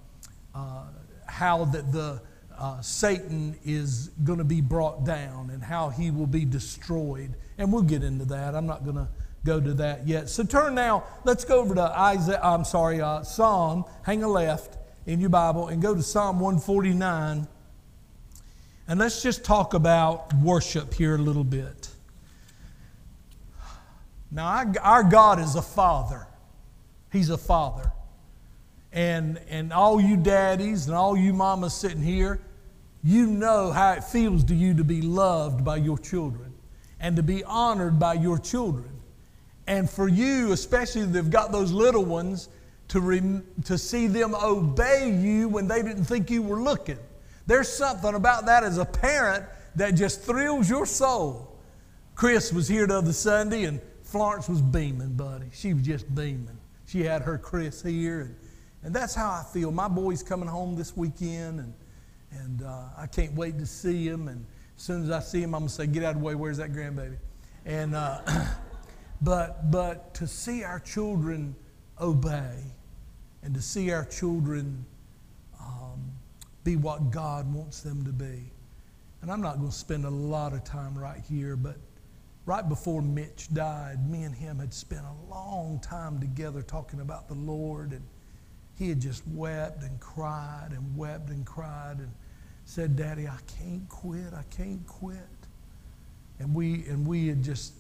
uh, 0.55 0.85
how 1.27 1.67
that 1.67 1.93
the 1.93 2.23
uh, 2.57 2.81
Satan 2.81 3.59
is 3.63 4.09
going 4.25 4.39
to 4.39 4.45
be 4.45 4.63
brought 4.63 5.05
down 5.05 5.51
and 5.51 5.63
how 5.63 5.91
he 5.91 6.11
will 6.11 6.27
be 6.27 6.47
destroyed. 6.47 7.35
And 7.59 7.71
we'll 7.71 7.83
get 7.83 8.03
into 8.03 8.25
that. 8.27 8.55
I'm 8.55 8.67
not 8.67 8.85
going 8.85 8.97
to 8.97 9.09
go 9.45 9.61
to 9.61 9.75
that 9.75 10.09
yet. 10.09 10.31
So 10.31 10.45
turn 10.45 10.75
now, 10.75 11.05
let's 11.25 11.45
go 11.45 11.61
over 11.61 11.75
to 11.75 11.83
Isaiah, 11.83 12.41
I'm 12.43 12.65
sorry, 12.65 13.03
uh, 13.03 13.23
Psalm, 13.23 13.85
hang 14.03 14.23
a 14.23 14.29
left 14.29 14.79
in 15.07 15.21
your 15.21 15.31
Bible 15.31 15.69
and 15.69 15.83
go 15.83 15.95
to 15.95 16.03
Psalm 16.03 16.41
149. 16.41 17.47
And 18.87 19.01
let's 19.01 19.23
just 19.23 19.45
talk 19.45 19.75
about 19.75 20.33
worship 20.35 20.95
here 20.95 21.15
a 21.15 21.19
little 21.19 21.45
bit. 21.45 21.89
Now, 24.31 24.73
our 24.83 25.05
God 25.05 25.39
is 25.39 25.55
a 25.55 25.63
father. 25.63 26.27
He's 27.13 27.31
a 27.31 27.39
father. 27.39 27.93
And, 28.93 29.41
and 29.49 29.73
all 29.73 30.01
you 30.01 30.17
daddies 30.17 30.87
and 30.87 30.97
all 30.97 31.17
you 31.17 31.33
mamas 31.33 31.75
sitting 31.75 32.03
here, 32.03 32.41
you 33.03 33.27
know 33.27 33.71
how 33.71 33.93
it 33.93 34.05
feels 34.05 34.45
to 34.45 34.55
you 34.55 34.75
to 34.75 34.85
be 34.85 35.03
loved 35.03 35.65
by 35.65 35.77
your 35.77 35.99
children 35.99 36.53
and 37.01 37.17
to 37.17 37.23
be 37.23 37.45
honored 37.45 37.99
by 37.99 38.15
your 38.15 38.39
children. 38.39 38.89
And 39.67 39.89
for 39.89 40.09
you, 40.09 40.53
especially 40.53 41.05
they've 41.05 41.31
got 41.31 41.53
those 41.53 41.71
little 41.71 42.05
ones, 42.05 42.49
to, 42.89 43.01
rem- 43.01 43.47
to 43.65 43.79
see 43.79 44.07
them 44.07 44.35
obey 44.35 45.11
you 45.11 45.49
when 45.49 45.69
they 45.69 45.83
didn't 45.83 46.05
think 46.05 46.31
you 46.31 46.43
were 46.43 46.61
looking. 46.61 46.99
There's 47.47 47.69
something 47.69 48.15
about 48.15 48.47
that 48.47 48.65
as 48.65 48.79
a 48.79 48.85
parent 48.85 49.45
that 49.77 49.93
just 49.93 50.23
thrills 50.23 50.69
your 50.69 50.87
soul. 50.87 51.59
Chris 52.15 52.53
was 52.53 52.69
here 52.69 52.87
the 52.87 52.99
other 52.99 53.13
Sunday 53.13 53.65
and 53.65 53.81
Florence 54.03 54.49
was 54.49 54.63
beaming, 54.63 55.15
buddy. 55.15 55.47
She 55.53 55.75
was 55.75 55.83
just 55.83 56.15
beaming. 56.15 56.59
She 56.87 57.03
had 57.03 57.23
her 57.23 57.39
Chris 57.39 57.83
here 57.83 58.21
and 58.21 58.37
and 58.85 58.95
that's 58.95 59.15
how 59.15 59.31
I 59.31 59.43
feel. 59.51 59.73
My 59.73 59.89
boy's 59.89 60.23
coming 60.23 60.49
home 60.49 60.77
this 60.77 60.95
weekend, 60.95 61.59
and, 61.59 61.75
and 62.33 62.63
uh, 62.63 62.83
I 62.99 63.07
can't 63.07 63.35
wait 63.35 63.59
to 63.59 63.67
see 63.67 64.07
him. 64.07 64.29
And 64.29 64.45
as 64.77 64.83
soon 64.83 65.03
as 65.05 65.11
I 65.11 65.21
see 65.21 65.43
him, 65.43 65.55
I'm 65.55 65.67
to 65.67 65.73
say, 65.73 65.87
Get 65.87 66.05
out 66.05 66.17
of 66.17 66.21
the 66.21 66.25
way, 66.25 66.35
where's 66.35 66.59
that 66.59 66.73
grandbaby? 66.73 67.17
And, 67.65 67.95
uh, 67.95 68.21
but, 69.23 69.71
but 69.71 70.13
to 70.15 70.27
see 70.27 70.65
our 70.65 70.79
children 70.79 71.57
obey 71.99 72.59
and 73.45 73.55
to 73.55 73.63
see 73.63 73.93
our 73.93 74.05
children 74.07 74.85
um, 75.61 76.01
be 76.65 76.77
what 76.77 77.11
God 77.11 77.53
wants 77.53 77.83
them 77.83 78.05
to 78.05 78.13
be. 78.13 78.51
And 79.23 79.31
I'm 79.31 79.41
not 79.41 79.59
going 79.59 79.71
to 79.71 79.77
spend 79.77 80.05
a 80.05 80.11
lot 80.11 80.53
of 80.53 80.65
time 80.65 80.99
right 80.99 81.23
here, 81.29 81.55
but 81.57 81.77
right 82.47 82.67
before 82.69 83.03
Mitch 83.03 83.53
died, 83.53 84.11
me 84.11 84.25
and 84.25 84.35
him 84.35 84.59
had 84.59 84.73
spent 84.73 85.03
a 85.03 85.31
long 85.31 85.79
time 85.81 86.19
together 86.21 86.63
talking 86.63 87.01
about 87.01 87.29
the 87.29 87.35
Lord 87.35 87.93
and 87.93 88.03
he 88.77 88.89
had 88.89 89.01
just 89.01 89.27
wept 89.29 89.83
and 89.83 90.01
cried 90.01 90.71
and 90.71 90.97
wept 90.97 91.31
and 91.31 91.47
cried 91.47 91.99
and 91.99 92.11
said, 92.65 92.97
Daddy, 92.97 93.29
I 93.29 93.39
can't 93.59 93.89
quit. 93.89 94.33
I 94.35 94.43
can't 94.51 94.85
quit. 94.87 95.19
And 96.39 96.55
we, 96.55 96.85
and 96.89 97.07
we 97.07 97.29
had 97.29 97.43
just 97.43 97.75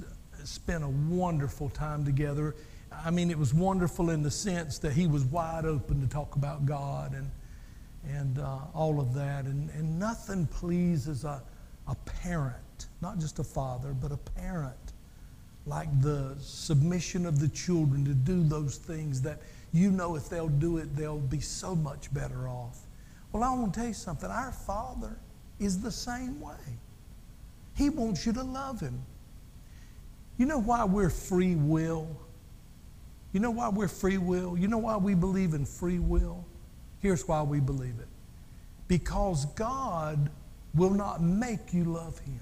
spent 0.44 0.84
a 0.84 0.88
wonderful 0.88 1.68
time 1.70 2.04
together. 2.04 2.54
I 3.04 3.10
mean, 3.10 3.30
it 3.30 3.38
was 3.38 3.54
wonderful 3.54 4.10
in 4.10 4.22
the 4.22 4.30
sense 4.30 4.78
that 4.78 4.92
he 4.92 5.06
was 5.06 5.24
wide 5.24 5.64
open 5.64 6.00
to 6.00 6.06
talk 6.06 6.36
about 6.36 6.66
God 6.66 7.14
and, 7.14 7.30
and 8.06 8.38
uh, 8.38 8.58
all 8.74 9.00
of 9.00 9.14
that. 9.14 9.44
And, 9.44 9.70
and 9.70 9.98
nothing 9.98 10.46
pleases 10.46 11.24
a, 11.24 11.42
a 11.86 11.94
parent, 12.04 12.86
not 13.00 13.18
just 13.18 13.38
a 13.38 13.44
father, 13.44 13.92
but 13.92 14.12
a 14.12 14.16
parent, 14.16 14.92
like 15.66 15.88
the 16.02 16.36
submission 16.40 17.26
of 17.26 17.40
the 17.40 17.48
children 17.48 18.04
to 18.04 18.14
do 18.14 18.42
those 18.42 18.76
things 18.76 19.22
that 19.22 19.40
you 19.72 19.90
know 19.90 20.14
if 20.14 20.28
they'll 20.28 20.48
do 20.48 20.78
it, 20.78 20.94
they'll 20.94 21.18
be 21.18 21.40
so 21.40 21.74
much 21.74 22.12
better 22.12 22.48
off. 22.48 22.80
Well, 23.32 23.42
I 23.42 23.50
want 23.50 23.74
to 23.74 23.80
tell 23.80 23.88
you 23.88 23.94
something. 23.94 24.30
Our 24.30 24.52
Father 24.52 25.18
is 25.58 25.80
the 25.80 25.90
same 25.90 26.40
way. 26.40 26.54
He 27.76 27.90
wants 27.90 28.24
you 28.24 28.32
to 28.34 28.44
love 28.44 28.80
Him. 28.80 29.02
You 30.36 30.46
know 30.46 30.58
why 30.58 30.84
we're 30.84 31.10
free 31.10 31.54
will? 31.54 32.06
You 33.34 33.40
know 33.40 33.50
why 33.50 33.68
we're 33.68 33.88
free 33.88 34.16
will? 34.16 34.56
You 34.56 34.68
know 34.68 34.78
why 34.78 34.96
we 34.96 35.14
believe 35.14 35.54
in 35.54 35.66
free 35.66 35.98
will? 35.98 36.44
Here's 37.00 37.26
why 37.26 37.42
we 37.42 37.60
believe 37.60 37.98
it 37.98 38.08
because 38.86 39.46
God 39.56 40.30
will 40.74 40.94
not 40.94 41.20
make 41.20 41.72
you 41.72 41.84
love 41.84 42.18
Him. 42.20 42.40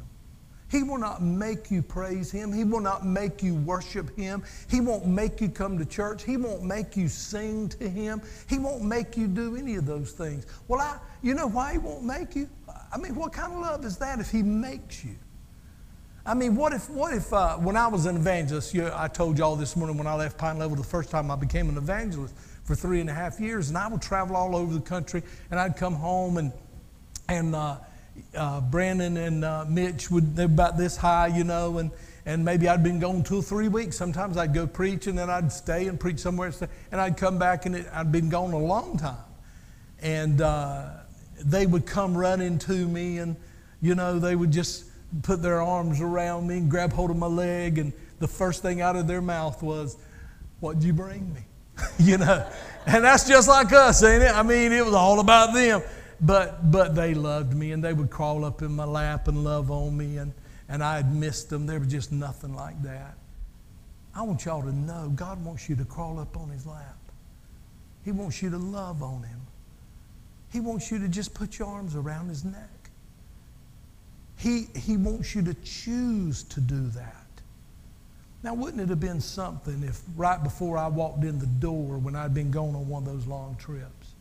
He 0.69 0.83
will 0.83 0.99
not 0.99 1.23
make 1.23 1.71
you 1.71 1.81
praise 1.81 2.31
Him. 2.31 2.53
He 2.53 2.65
will 2.65 2.81
not 2.81 3.07
make 3.07 3.43
you 3.43 3.55
worship 3.55 4.15
Him. 4.17 4.43
He 4.69 4.81
won't 4.81 5.07
make 5.07 5.41
you 5.41 5.49
come 5.49 5.79
to 5.79 5.87
church. 5.87 6.25
He 6.25 6.37
won't 6.37 6.63
make 6.63 6.97
you 6.97 7.09
sing 7.09 7.71
to 7.71 7.89
Him. 7.89 8.21
He 8.49 8.59
won't 8.59 8.83
make 8.83 9.17
you 9.17 9.29
do 9.29 9.57
any 9.57 9.77
of 9.77 9.87
those 9.87 10.13
things. 10.13 10.47
Well, 10.69 10.81
I, 10.81 10.99
you 11.23 11.33
know 11.33 11.47
why 11.47 11.73
He 11.73 11.79
won't 11.79 12.05
make 12.05 12.37
you? 12.37 12.51
I 12.93 12.99
mean, 12.99 13.15
what 13.15 13.33
kind 13.33 13.53
of 13.53 13.61
love 13.61 13.85
is 13.87 13.97
that 13.99 14.19
if 14.19 14.31
He 14.31 14.43
makes 14.43 15.05
you? 15.05 15.17
I 16.25 16.35
mean, 16.35 16.55
what 16.55 16.73
if, 16.73 16.89
what 16.89 17.13
if 17.13 17.33
uh, 17.33 17.57
when 17.57 17.77
I 17.77 17.89
was 17.89 18.07
an 18.07 18.15
evangelist, 18.15 18.73
you, 18.73 18.89
I 18.95 19.09
told 19.09 19.39
y'all 19.39 19.57
this 19.57 19.75
morning 19.75 19.99
when 19.99 20.07
I 20.07 20.15
left 20.15 20.39
Pine 20.39 20.57
Level 20.57 20.77
the 20.77 20.85
first 20.85 21.11
time 21.11 21.33
I 21.33 21.37
became 21.37 21.69
an 21.69 21.77
evangelist 21.77 22.33
for 22.63 22.77
three 22.77 23.01
and 23.01 23.11
a 23.11 23.13
half 23.13 23.41
years, 23.41 23.71
and 23.71 23.77
I 23.77 23.89
would 23.89 24.01
travel 24.01 24.37
all 24.37 24.55
over 24.55 24.73
the 24.73 24.81
country, 24.81 25.25
and 25.51 25.59
I'd 25.59 25.77
come 25.77 25.95
home 25.95 26.39
and, 26.39 26.53
and, 27.29 27.57
uh, 27.57 27.77
uh, 28.37 28.61
Brandon 28.61 29.17
and 29.17 29.45
uh, 29.45 29.65
Mitch 29.69 30.11
would 30.11 30.37
they're 30.37 30.45
about 30.45 30.77
this 30.77 30.97
high, 30.97 31.29
you 31.29 31.45
know, 31.45 31.79
and 31.79 31.91
and 32.27 32.45
maybe 32.45 32.69
I'd 32.69 32.83
been 32.83 33.01
gone 33.01 33.25
two 33.25 33.39
or 33.39 33.43
three 33.43 33.69
weeks. 33.69 33.97
Sometimes 33.97 34.37
I'd 34.37 34.55
go 34.55 34.67
preach 34.67 35.07
and 35.07 35.19
then 35.19 35.29
I'd 35.29 35.51
stay 35.51 35.89
and 35.89 35.99
preach 35.99 36.19
somewhere, 36.19 36.53
and 36.93 37.01
I'd 37.01 37.17
come 37.17 37.39
back 37.39 37.65
and 37.67 37.75
it, 37.75 37.87
I'd 37.93 38.13
been 38.13 38.29
gone 38.29 38.53
a 38.53 38.59
long 38.59 38.99
time, 38.99 39.17
and 40.01 40.41
uh, 40.41 40.91
they 41.43 41.67
would 41.67 41.87
come 41.87 42.17
running 42.17 42.59
to 42.61 42.87
me, 42.87 43.19
and 43.19 43.35
you 43.81 43.95
know 43.95 44.19
they 44.19 44.37
would 44.37 44.53
just 44.53 44.85
put 45.23 45.43
their 45.43 45.61
arms 45.61 46.01
around 46.01 46.47
me 46.47 46.59
and 46.59 46.71
grab 46.71 46.93
hold 46.93 47.11
of 47.11 47.17
my 47.17 47.27
leg, 47.27 47.79
and 47.79 47.93
the 48.19 48.29
first 48.29 48.63
thing 48.63 48.81
out 48.81 48.97
of 48.97 49.07
their 49.07 49.23
mouth 49.23 49.63
was, 49.63 49.97
"What'd 50.61 50.83
you 50.83 50.93
bring 50.93 51.33
me?" 51.35 51.41
you 51.99 52.19
know, 52.19 52.47
and 52.87 53.05
that's 53.05 53.29
just 53.29 53.49
like 53.49 53.73
us, 53.73 54.03
ain't 54.03 54.23
it? 54.23 54.35
I 54.35 54.43
mean, 54.43 54.73
it 54.73 54.85
was 54.85 54.95
all 54.95 55.21
about 55.21 55.55
them 55.55 55.83
but 56.23 56.71
but 56.71 56.95
they 56.95 57.15
loved 57.15 57.53
me 57.53 57.73
and 57.73 57.83
they 57.83 57.93
would 57.93 58.09
crawl 58.09 58.45
up 58.45 58.63
in 58.63 58.75
my 58.75 58.85
lap 58.85 59.29
and 59.29 59.45
love 59.45 59.71
on 59.71 59.97
me 59.97 60.17
and 60.17 60.33
and 60.69 60.83
I 60.83 60.97
had 60.97 61.15
missed 61.15 61.51
them. 61.51 61.67
There 61.67 61.79
was 61.79 61.89
just 61.89 62.13
nothing 62.13 62.55
like 62.55 62.81
that. 62.85 63.17
I 64.15 64.23
want 64.23 64.45
y'all 64.45 64.63
to 64.63 64.73
know 64.73 65.13
God 65.15 65.45
wants 65.45 65.69
you 65.69 65.77
to 65.77 65.85
crawl 65.85 66.19
up 66.19 66.37
on 66.37 66.49
his 66.49 66.67
lap. 66.67 66.97
He 68.05 68.13
wants 68.13 68.41
you 68.41 68.51
to 68.51 68.59
love 68.59 69.03
on 69.03 69.23
him. 69.25 69.41
He 70.51 70.61
wants 70.61 70.91
you 70.91 70.99
to 71.01 71.09
just 71.09 71.35
put 71.35 71.59
your 71.59 71.69
arms 71.69 71.97
around 71.97 72.29
his 72.29 72.45
neck. 72.45 72.71
He, 74.43 74.67
he 74.75 74.97
wants 74.97 75.37
you 75.37 75.43
to 75.43 75.55
choose 75.55 76.43
to 76.43 76.61
do 76.61 76.89
that. 76.89 77.15
Now, 78.43 78.55
wouldn't 78.55 78.83
it 78.83 78.89
have 78.89 78.99
been 78.99 79.21
something 79.21 79.85
if 79.85 80.01
right 80.17 80.43
before 80.43 80.77
I 80.77 80.89
walked 80.89 81.23
in 81.23 81.39
the 81.39 81.47
door 81.47 81.99
when 81.99 82.17
I'd 82.17 82.35
been 82.35 82.51
going 82.51 82.75
on 82.75 82.89
one 82.89 83.07
of 83.07 83.09
those 83.09 83.29
long 83.29 83.55
trips, 83.55 84.15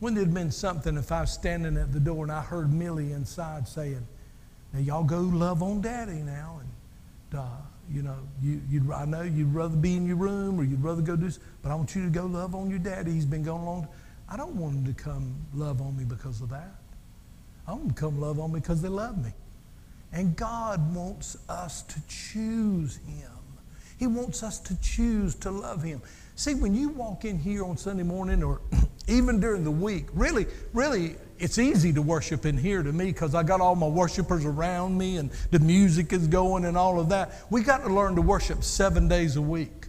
wouldn't 0.00 0.18
it 0.18 0.24
have 0.24 0.32
been 0.32 0.50
something 0.50 0.96
if 0.96 1.12
I 1.12 1.20
was 1.20 1.32
standing 1.32 1.76
at 1.76 1.92
the 1.92 2.00
door 2.00 2.24
and 2.24 2.32
I 2.32 2.40
heard 2.40 2.72
Millie 2.72 3.12
inside 3.12 3.68
saying, 3.68 4.06
Now, 4.72 4.80
y'all 4.80 5.04
go 5.04 5.20
love 5.20 5.62
on 5.62 5.82
daddy 5.82 6.22
now. 6.22 6.60
And, 6.62 7.40
uh, 7.40 7.46
you 7.92 8.00
know, 8.00 8.16
you, 8.42 8.62
you'd, 8.70 8.90
I 8.90 9.04
know 9.04 9.20
you'd 9.20 9.54
rather 9.54 9.76
be 9.76 9.94
in 9.94 10.06
your 10.06 10.16
room 10.16 10.58
or 10.58 10.64
you'd 10.64 10.82
rather 10.82 11.02
go 11.02 11.16
do 11.16 11.30
but 11.60 11.70
I 11.70 11.74
want 11.74 11.94
you 11.94 12.02
to 12.04 12.10
go 12.10 12.24
love 12.24 12.54
on 12.54 12.70
your 12.70 12.78
daddy. 12.78 13.12
He's 13.12 13.26
been 13.26 13.42
gone 13.42 13.66
long. 13.66 13.86
I 14.26 14.38
don't 14.38 14.56
want 14.56 14.76
him 14.76 14.94
to 14.94 15.02
come 15.02 15.34
love 15.52 15.82
on 15.82 15.98
me 15.98 16.04
because 16.04 16.40
of 16.40 16.48
that. 16.48 16.76
I 17.68 17.72
want 17.72 17.82
him 17.82 17.90
to 17.90 17.94
come 17.94 18.18
love 18.18 18.40
on 18.40 18.52
me 18.52 18.60
because 18.60 18.80
they 18.80 18.88
love 18.88 19.22
me. 19.22 19.32
And 20.12 20.34
God 20.36 20.94
wants 20.94 21.36
us 21.48 21.82
to 21.82 22.00
choose 22.08 22.96
him. 22.96 23.30
He 23.98 24.06
wants 24.06 24.42
us 24.42 24.58
to 24.60 24.80
choose 24.80 25.34
to 25.36 25.50
love 25.50 25.82
him. 25.82 26.00
See, 26.34 26.54
when 26.54 26.74
you 26.74 26.88
walk 26.88 27.24
in 27.24 27.38
here 27.38 27.64
on 27.64 27.76
Sunday 27.76 28.02
morning 28.02 28.42
or 28.42 28.60
even 29.10 29.40
during 29.40 29.64
the 29.64 29.70
week. 29.70 30.06
Really, 30.14 30.46
really, 30.72 31.16
it's 31.38 31.58
easy 31.58 31.92
to 31.92 32.02
worship 32.02 32.46
in 32.46 32.56
here 32.56 32.82
to 32.82 32.92
me 32.92 33.06
because 33.06 33.34
I 33.34 33.42
got 33.42 33.60
all 33.60 33.74
my 33.74 33.88
worshipers 33.88 34.44
around 34.44 34.96
me 34.96 35.16
and 35.16 35.30
the 35.50 35.58
music 35.58 36.12
is 36.12 36.26
going 36.26 36.64
and 36.64 36.76
all 36.76 37.00
of 37.00 37.08
that. 37.10 37.32
We 37.50 37.62
got 37.62 37.78
to 37.84 37.92
learn 37.92 38.14
to 38.16 38.22
worship 38.22 38.62
seven 38.62 39.08
days 39.08 39.36
a 39.36 39.42
week. 39.42 39.79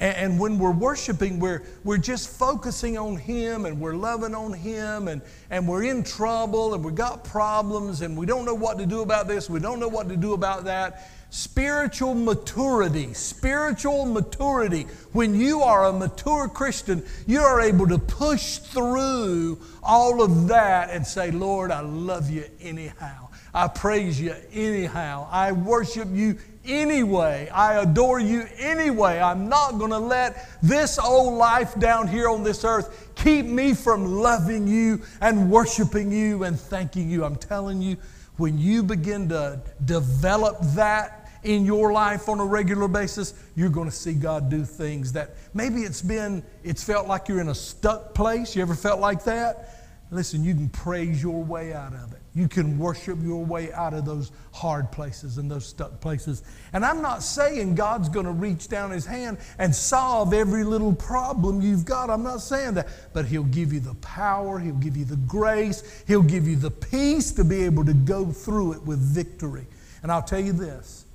And, 0.00 0.40
when 0.40 0.58
we're 0.58 0.72
worshiping, 0.72 1.38
we're, 1.38 1.62
we're 1.84 1.98
just 1.98 2.30
focusing 2.30 2.96
on 2.96 3.16
Him 3.16 3.66
and 3.66 3.78
we're 3.78 3.94
loving 3.94 4.34
on 4.34 4.54
Him 4.54 5.08
and, 5.08 5.20
and 5.50 5.68
we're 5.68 5.84
in 5.84 6.02
trouble 6.02 6.72
and 6.72 6.82
we've 6.82 6.94
got 6.94 7.22
problems 7.22 8.00
and 8.00 8.16
we 8.16 8.24
don't 8.24 8.46
know 8.46 8.54
what 8.54 8.78
to 8.78 8.86
do 8.86 9.02
about 9.02 9.28
this, 9.28 9.50
we 9.50 9.60
don't 9.60 9.78
know 9.78 9.88
what 9.88 10.08
to 10.08 10.16
do 10.16 10.32
about 10.32 10.64
that 10.64 11.10
spiritual 11.30 12.14
maturity. 12.14 13.14
Spiritual 13.14 14.04
maturity. 14.04 14.86
When 15.12 15.34
you 15.34 15.62
are 15.62 15.86
a 15.86 15.92
mature 15.92 16.48
Christian, 16.48 17.04
you 17.26 17.40
are 17.40 17.60
able 17.60 17.86
to 17.88 17.98
push 17.98 18.58
through 18.58 19.60
all 19.82 20.22
of 20.22 20.48
that 20.48 20.90
and 20.90 21.06
say, 21.06 21.30
Lord, 21.30 21.70
I 21.70 21.80
love 21.80 22.30
you 22.30 22.44
anyhow. 22.60 23.28
I 23.54 23.68
praise 23.68 24.20
you 24.20 24.34
anyhow. 24.52 25.28
I 25.30 25.52
worship 25.52 26.08
you 26.12 26.38
anyway. 26.64 27.48
I 27.52 27.82
adore 27.82 28.20
you 28.20 28.46
anyway. 28.58 29.20
I'm 29.20 29.48
not 29.48 29.78
going 29.78 29.90
to 29.90 29.98
let 29.98 30.48
this 30.62 30.98
old 30.98 31.34
life 31.34 31.78
down 31.78 32.08
here 32.08 32.28
on 32.28 32.42
this 32.42 32.64
earth 32.64 33.10
keep 33.14 33.46
me 33.46 33.74
from 33.74 34.06
loving 34.06 34.66
you 34.66 35.02
and 35.20 35.50
worshiping 35.50 36.12
you 36.12 36.44
and 36.44 36.58
thanking 36.58 37.08
you. 37.10 37.24
I'm 37.24 37.36
telling 37.36 37.80
you, 37.82 37.96
when 38.36 38.58
you 38.58 38.82
begin 38.82 39.28
to 39.28 39.60
develop 39.84 40.58
that 40.74 41.30
in 41.42 41.64
your 41.64 41.92
life 41.92 42.28
on 42.28 42.40
a 42.40 42.44
regular 42.44 42.88
basis, 42.88 43.34
you're 43.54 43.70
going 43.70 43.88
to 43.88 43.94
see 43.94 44.14
God 44.14 44.50
do 44.50 44.64
things 44.64 45.12
that 45.12 45.36
maybe 45.54 45.80
it's 45.80 46.02
been, 46.02 46.42
it's 46.62 46.84
felt 46.84 47.06
like 47.06 47.28
you're 47.28 47.40
in 47.40 47.48
a 47.48 47.54
stuck 47.54 48.14
place. 48.14 48.54
You 48.54 48.62
ever 48.62 48.74
felt 48.74 49.00
like 49.00 49.24
that? 49.24 49.88
Listen, 50.10 50.44
you 50.44 50.54
can 50.54 50.68
praise 50.68 51.22
your 51.22 51.42
way 51.42 51.72
out 51.72 51.94
of 51.94 52.12
it. 52.12 52.19
You 52.32 52.48
can 52.48 52.78
worship 52.78 53.18
your 53.22 53.44
way 53.44 53.72
out 53.72 53.92
of 53.92 54.04
those 54.04 54.30
hard 54.52 54.92
places 54.92 55.38
and 55.38 55.50
those 55.50 55.66
stuck 55.66 56.00
places. 56.00 56.44
And 56.72 56.84
I'm 56.84 57.02
not 57.02 57.24
saying 57.24 57.74
God's 57.74 58.08
going 58.08 58.26
to 58.26 58.32
reach 58.32 58.68
down 58.68 58.92
his 58.92 59.04
hand 59.04 59.38
and 59.58 59.74
solve 59.74 60.32
every 60.32 60.62
little 60.62 60.94
problem 60.94 61.60
you've 61.60 61.84
got. 61.84 62.08
I'm 62.08 62.22
not 62.22 62.40
saying 62.40 62.74
that. 62.74 62.88
But 63.12 63.26
he'll 63.26 63.42
give 63.42 63.72
you 63.72 63.80
the 63.80 63.94
power, 63.94 64.60
he'll 64.60 64.74
give 64.74 64.96
you 64.96 65.04
the 65.04 65.16
grace, 65.16 66.04
he'll 66.06 66.22
give 66.22 66.46
you 66.46 66.54
the 66.54 66.70
peace 66.70 67.32
to 67.32 67.44
be 67.44 67.64
able 67.64 67.84
to 67.84 67.94
go 67.94 68.26
through 68.26 68.74
it 68.74 68.82
with 68.84 69.00
victory. 69.00 69.66
And 70.04 70.12
I'll 70.12 70.22
tell 70.22 70.40
you 70.40 70.52
this 70.52 71.06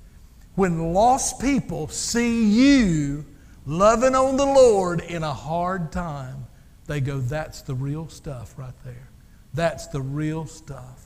when 0.54 0.92
lost 0.92 1.40
people 1.40 1.88
see 1.88 2.44
you 2.44 3.24
loving 3.64 4.14
on 4.14 4.36
the 4.36 4.46
Lord 4.46 5.00
in 5.00 5.22
a 5.22 5.32
hard 5.32 5.92
time, 5.92 6.46
they 6.86 7.00
go, 7.00 7.18
That's 7.20 7.62
the 7.62 7.74
real 7.74 8.08
stuff 8.08 8.58
right 8.58 8.74
there. 8.84 9.08
That's 9.54 9.86
the 9.86 10.02
real 10.02 10.46
stuff. 10.46 11.05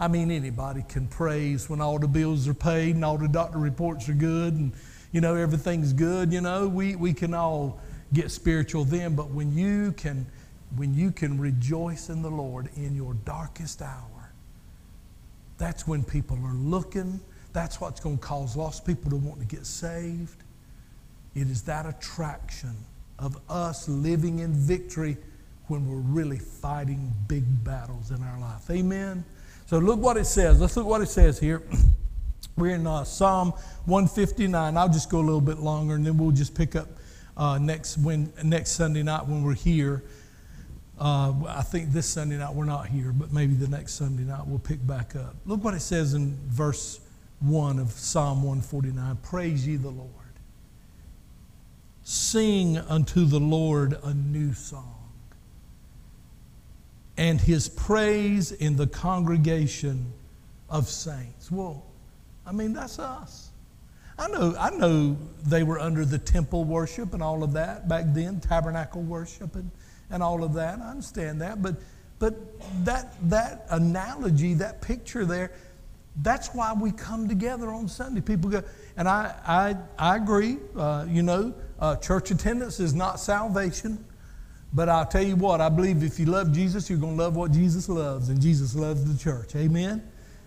I 0.00 0.08
mean, 0.08 0.30
anybody 0.30 0.82
can 0.88 1.06
praise 1.06 1.68
when 1.68 1.80
all 1.80 1.98
the 1.98 2.08
bills 2.08 2.48
are 2.48 2.54
paid 2.54 2.94
and 2.96 3.04
all 3.04 3.18
the 3.18 3.28
doctor 3.28 3.58
reports 3.58 4.08
are 4.08 4.14
good 4.14 4.54
and, 4.54 4.72
you 5.12 5.20
know, 5.20 5.36
everything's 5.36 5.92
good. 5.92 6.32
You 6.32 6.40
know, 6.40 6.66
we, 6.66 6.96
we 6.96 7.12
can 7.12 7.34
all 7.34 7.78
get 8.12 8.30
spiritual 8.30 8.84
then, 8.84 9.14
but 9.14 9.30
when 9.30 9.56
you 9.56 9.92
can 9.92 10.26
when 10.76 10.94
you 10.94 11.10
can 11.10 11.38
rejoice 11.40 12.10
in 12.10 12.22
the 12.22 12.30
Lord 12.30 12.68
in 12.76 12.94
your 12.94 13.14
darkest 13.24 13.82
hour, 13.82 14.32
that's 15.58 15.86
when 15.86 16.04
people 16.04 16.38
are 16.44 16.54
looking 16.54 17.20
that's 17.52 17.80
what's 17.80 18.00
going 18.00 18.18
to 18.18 18.24
cause 18.24 18.56
lost 18.56 18.86
people 18.86 19.10
to 19.10 19.16
want 19.16 19.40
to 19.40 19.46
get 19.46 19.66
saved. 19.66 20.42
It 21.34 21.48
is 21.48 21.62
that 21.62 21.86
attraction 21.86 22.74
of 23.18 23.38
us 23.48 23.88
living 23.88 24.38
in 24.38 24.52
victory 24.52 25.16
when 25.66 25.88
we're 25.88 25.96
really 25.96 26.38
fighting 26.38 27.12
big 27.28 27.44
battles 27.64 28.10
in 28.10 28.22
our 28.22 28.40
life. 28.40 28.68
Amen. 28.70 29.24
So 29.70 29.78
look 29.78 30.00
what 30.00 30.16
it 30.16 30.24
says. 30.24 30.60
Let's 30.60 30.76
look 30.76 30.84
what 30.84 31.00
it 31.00 31.06
says 31.06 31.38
here. 31.38 31.62
We're 32.56 32.74
in 32.74 32.88
uh, 32.88 33.04
Psalm 33.04 33.52
159. 33.84 34.76
I'll 34.76 34.88
just 34.88 35.08
go 35.08 35.18
a 35.18 35.22
little 35.22 35.40
bit 35.40 35.58
longer, 35.58 35.94
and 35.94 36.04
then 36.04 36.18
we'll 36.18 36.32
just 36.32 36.56
pick 36.56 36.74
up 36.74 36.88
uh, 37.36 37.56
next 37.56 37.96
when 37.96 38.32
next 38.42 38.70
Sunday 38.70 39.04
night 39.04 39.28
when 39.28 39.44
we're 39.44 39.54
here. 39.54 40.02
Uh, 40.98 41.34
I 41.46 41.62
think 41.62 41.92
this 41.92 42.08
Sunday 42.08 42.36
night 42.36 42.52
we're 42.52 42.64
not 42.64 42.88
here, 42.88 43.12
but 43.12 43.32
maybe 43.32 43.54
the 43.54 43.68
next 43.68 43.92
Sunday 43.92 44.24
night 44.24 44.44
we'll 44.44 44.58
pick 44.58 44.84
back 44.84 45.14
up. 45.14 45.36
Look 45.46 45.62
what 45.62 45.74
it 45.74 45.82
says 45.82 46.14
in 46.14 46.36
verse 46.48 46.98
1 47.38 47.78
of 47.78 47.92
Psalm 47.92 48.42
149 48.42 49.18
Praise 49.22 49.68
ye 49.68 49.76
the 49.76 49.90
Lord. 49.90 50.10
Sing 52.02 52.76
unto 52.76 53.24
the 53.24 53.38
Lord 53.38 53.96
a 54.02 54.14
new 54.14 54.52
song, 54.52 54.99
and 57.20 57.38
his 57.38 57.68
praise 57.68 58.50
in 58.50 58.76
the 58.76 58.86
congregation 58.86 60.10
of 60.70 60.88
saints. 60.88 61.52
Well, 61.52 61.84
I 62.46 62.52
mean, 62.52 62.72
that's 62.72 62.98
us. 62.98 63.50
I 64.18 64.26
know, 64.28 64.54
I 64.58 64.70
know 64.70 65.18
they 65.46 65.62
were 65.62 65.78
under 65.78 66.06
the 66.06 66.16
temple 66.16 66.64
worship 66.64 67.12
and 67.12 67.22
all 67.22 67.42
of 67.42 67.52
that 67.52 67.88
back 67.88 68.06
then, 68.08 68.40
tabernacle 68.40 69.02
worship 69.02 69.54
and, 69.54 69.70
and 70.08 70.22
all 70.22 70.42
of 70.42 70.54
that. 70.54 70.78
I 70.78 70.92
understand 70.92 71.42
that. 71.42 71.60
But, 71.60 71.74
but 72.18 72.36
that, 72.86 73.12
that 73.28 73.66
analogy, 73.68 74.54
that 74.54 74.80
picture 74.80 75.26
there, 75.26 75.52
that's 76.22 76.54
why 76.54 76.72
we 76.72 76.90
come 76.90 77.28
together 77.28 77.68
on 77.68 77.86
Sunday. 77.86 78.22
People 78.22 78.48
go, 78.48 78.62
and 78.96 79.06
I, 79.06 79.34
I, 79.46 79.76
I 79.98 80.16
agree, 80.16 80.56
uh, 80.74 81.04
you 81.06 81.22
know, 81.22 81.52
uh, 81.80 81.96
church 81.96 82.30
attendance 82.30 82.80
is 82.80 82.94
not 82.94 83.20
salvation. 83.20 84.02
But 84.72 84.88
I'll 84.88 85.06
tell 85.06 85.22
you 85.22 85.36
what, 85.36 85.60
I 85.60 85.68
believe 85.68 86.02
if 86.02 86.20
you 86.20 86.26
love 86.26 86.52
Jesus, 86.52 86.88
you're 86.88 86.98
going 86.98 87.16
to 87.16 87.22
love 87.22 87.34
what 87.34 87.50
Jesus 87.50 87.88
loves, 87.88 88.28
and 88.28 88.40
Jesus 88.40 88.74
loves 88.74 89.04
the 89.04 89.18
church. 89.18 89.56
Amen? 89.56 90.02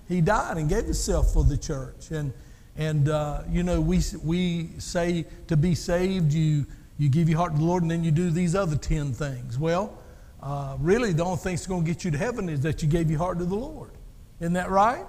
He 0.08 0.22
died 0.22 0.58
and 0.58 0.70
gave 0.70 0.86
himself 0.86 1.34
for 1.34 1.44
the 1.44 1.58
church. 1.58 2.12
And, 2.12 2.34
and 2.78 3.10
uh, 3.10 3.44
you 3.50 3.64
know, 3.64 3.82
we, 3.82 4.02
we 4.24 4.70
say 4.78 5.26
to 5.48 5.58
be 5.58 5.76
saved, 5.76 6.32
you, 6.32 6.66
you 6.98 7.10
give 7.10 7.28
your 7.28 7.38
heart 7.38 7.54
to 7.54 7.58
the 7.58 7.66
Lord, 7.66 7.84
and 7.84 7.92
then 7.92 8.04
you 8.04 8.12
do 8.12 8.30
these 8.30 8.56
other 8.56 8.78
10 8.78 9.14
things. 9.14 9.60
Well, 9.60 9.98
uh, 10.42 10.78
really, 10.80 11.12
the 11.12 11.24
only 11.24 11.38
thing 11.38 11.56
that's 11.56 11.68
going 11.68 11.84
to 11.84 11.88
get 11.88 12.06
you 12.06 12.12
to 12.12 12.18
heaven 12.18 12.48
is 12.48 12.62
that 12.62 12.82
you 12.82 12.88
gave 12.88 13.10
your 13.10 13.20
heart 13.20 13.40
to 13.40 13.46
the 13.46 13.56
Lord. 13.56 13.92
Isn't 14.40 14.54
that 14.54 14.70
right? 14.70 15.06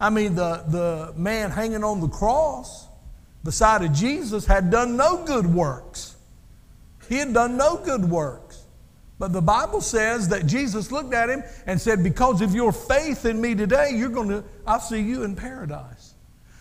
I 0.00 0.10
mean, 0.10 0.34
the, 0.34 0.64
the 0.68 1.14
man 1.16 1.50
hanging 1.50 1.84
on 1.84 2.00
the 2.00 2.08
cross 2.08 2.88
beside 3.44 3.82
of 3.82 3.92
Jesus 3.92 4.46
had 4.46 4.70
done 4.70 4.96
no 4.96 5.24
good 5.24 5.46
works. 5.46 6.16
He 7.08 7.18
had 7.18 7.34
done 7.34 7.56
no 7.56 7.76
good 7.76 8.08
works. 8.08 8.41
But 9.22 9.32
the 9.32 9.40
Bible 9.40 9.80
says 9.80 10.26
that 10.30 10.46
Jesus 10.46 10.90
looked 10.90 11.14
at 11.14 11.30
him 11.30 11.44
and 11.68 11.80
said, 11.80 12.02
Because 12.02 12.40
of 12.40 12.56
your 12.56 12.72
faith 12.72 13.24
in 13.24 13.40
me 13.40 13.54
today, 13.54 13.92
you're 13.94 14.08
going 14.08 14.30
to, 14.30 14.42
I'll 14.66 14.80
see 14.80 14.98
you 14.98 15.22
in 15.22 15.36
paradise. 15.36 16.14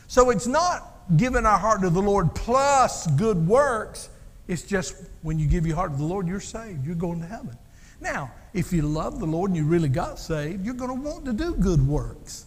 So 0.05 0.29
it's 0.29 0.45
not 0.45 0.95
giving 1.17 1.47
our 1.47 1.57
heart 1.57 1.81
to 1.81 1.89
the 1.89 2.03
Lord 2.03 2.35
plus 2.35 3.07
good 3.13 3.47
works. 3.47 4.11
It's 4.47 4.61
just 4.61 4.93
when 5.23 5.39
you 5.39 5.47
give 5.47 5.65
your 5.65 5.75
heart 5.75 5.93
to 5.93 5.97
the 5.97 6.03
Lord, 6.03 6.27
you're 6.27 6.39
saved. 6.39 6.85
You're 6.85 6.93
going 6.93 7.19
to 7.21 7.25
heaven. 7.25 7.57
Now, 7.99 8.31
if 8.53 8.71
you 8.71 8.83
love 8.83 9.19
the 9.19 9.25
Lord 9.25 9.49
and 9.49 9.57
you 9.57 9.65
really 9.65 9.89
got 9.89 10.19
saved, 10.19 10.63
you're 10.63 10.75
going 10.75 10.95
to 10.95 11.03
want 11.03 11.25
to 11.25 11.33
do 11.33 11.55
good 11.55 11.87
works. 11.87 12.45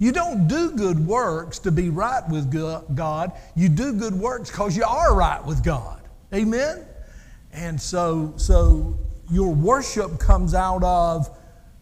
You 0.00 0.10
don't 0.10 0.48
do 0.48 0.72
good 0.72 0.98
works 1.06 1.60
to 1.60 1.70
be 1.70 1.90
right 1.90 2.28
with 2.28 2.50
God. 2.96 3.32
You 3.54 3.68
do 3.68 3.92
good 3.92 4.14
works 4.14 4.50
because 4.50 4.76
you 4.76 4.82
are 4.82 5.14
right 5.14 5.44
with 5.46 5.62
God. 5.62 6.02
Amen? 6.32 6.84
And 7.52 7.80
so, 7.80 8.34
so 8.36 8.98
your 9.30 9.52
worship 9.54 10.18
comes 10.18 10.54
out 10.54 10.82
of 10.82 11.36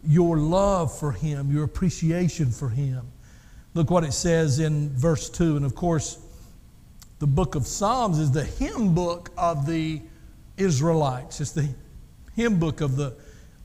your 0.05 0.37
love 0.37 0.97
for 0.97 1.11
Him, 1.11 1.51
your 1.51 1.63
appreciation 1.63 2.51
for 2.51 2.69
Him. 2.69 3.07
Look 3.73 3.89
what 3.89 4.03
it 4.03 4.13
says 4.13 4.59
in 4.59 4.89
verse 4.95 5.29
2. 5.29 5.57
And 5.57 5.65
of 5.65 5.75
course, 5.75 6.19
the 7.19 7.27
book 7.27 7.55
of 7.55 7.65
Psalms 7.65 8.19
is 8.19 8.31
the 8.31 8.43
hymn 8.43 8.93
book 8.93 9.31
of 9.37 9.65
the 9.65 10.01
Israelites, 10.57 11.41
it's 11.41 11.51
the 11.51 11.69
hymn 12.35 12.59
book 12.59 12.81
of 12.81 12.95
the 12.95 13.15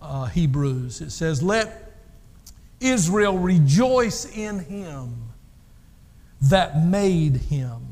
uh, 0.00 0.26
Hebrews. 0.26 1.00
It 1.00 1.10
says, 1.10 1.42
Let 1.42 1.92
Israel 2.80 3.36
rejoice 3.36 4.24
in 4.36 4.60
Him 4.60 5.30
that 6.42 6.84
made 6.84 7.36
Him. 7.36 7.82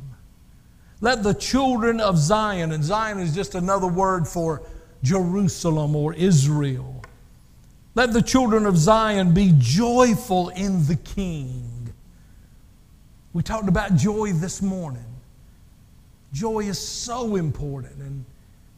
Let 1.01 1.23
the 1.23 1.35
children 1.35 2.01
of 2.01 2.17
Zion, 2.17 2.73
and 2.73 2.83
Zion 2.83 3.19
is 3.19 3.35
just 3.35 3.55
another 3.55 3.87
word 3.87 4.27
for 4.27 4.63
Jerusalem 5.03 5.95
or 5.95 6.15
Israel. 6.15 7.03
Let 7.95 8.13
the 8.13 8.23
children 8.23 8.67
of 8.67 8.77
Zion 8.77 9.33
be 9.33 9.55
joyful 9.57 10.51
in 10.51 10.87
the 10.87 10.97
King. 10.97 11.95
We 13.33 13.43
talked 13.43 13.69
about 13.69 13.97
joy 13.97 14.33
this 14.33 14.61
morning. 14.61 15.05
Joy 16.33 16.61
is 16.61 16.79
so 16.79 17.37
important, 17.37 17.99
and, 18.01 18.25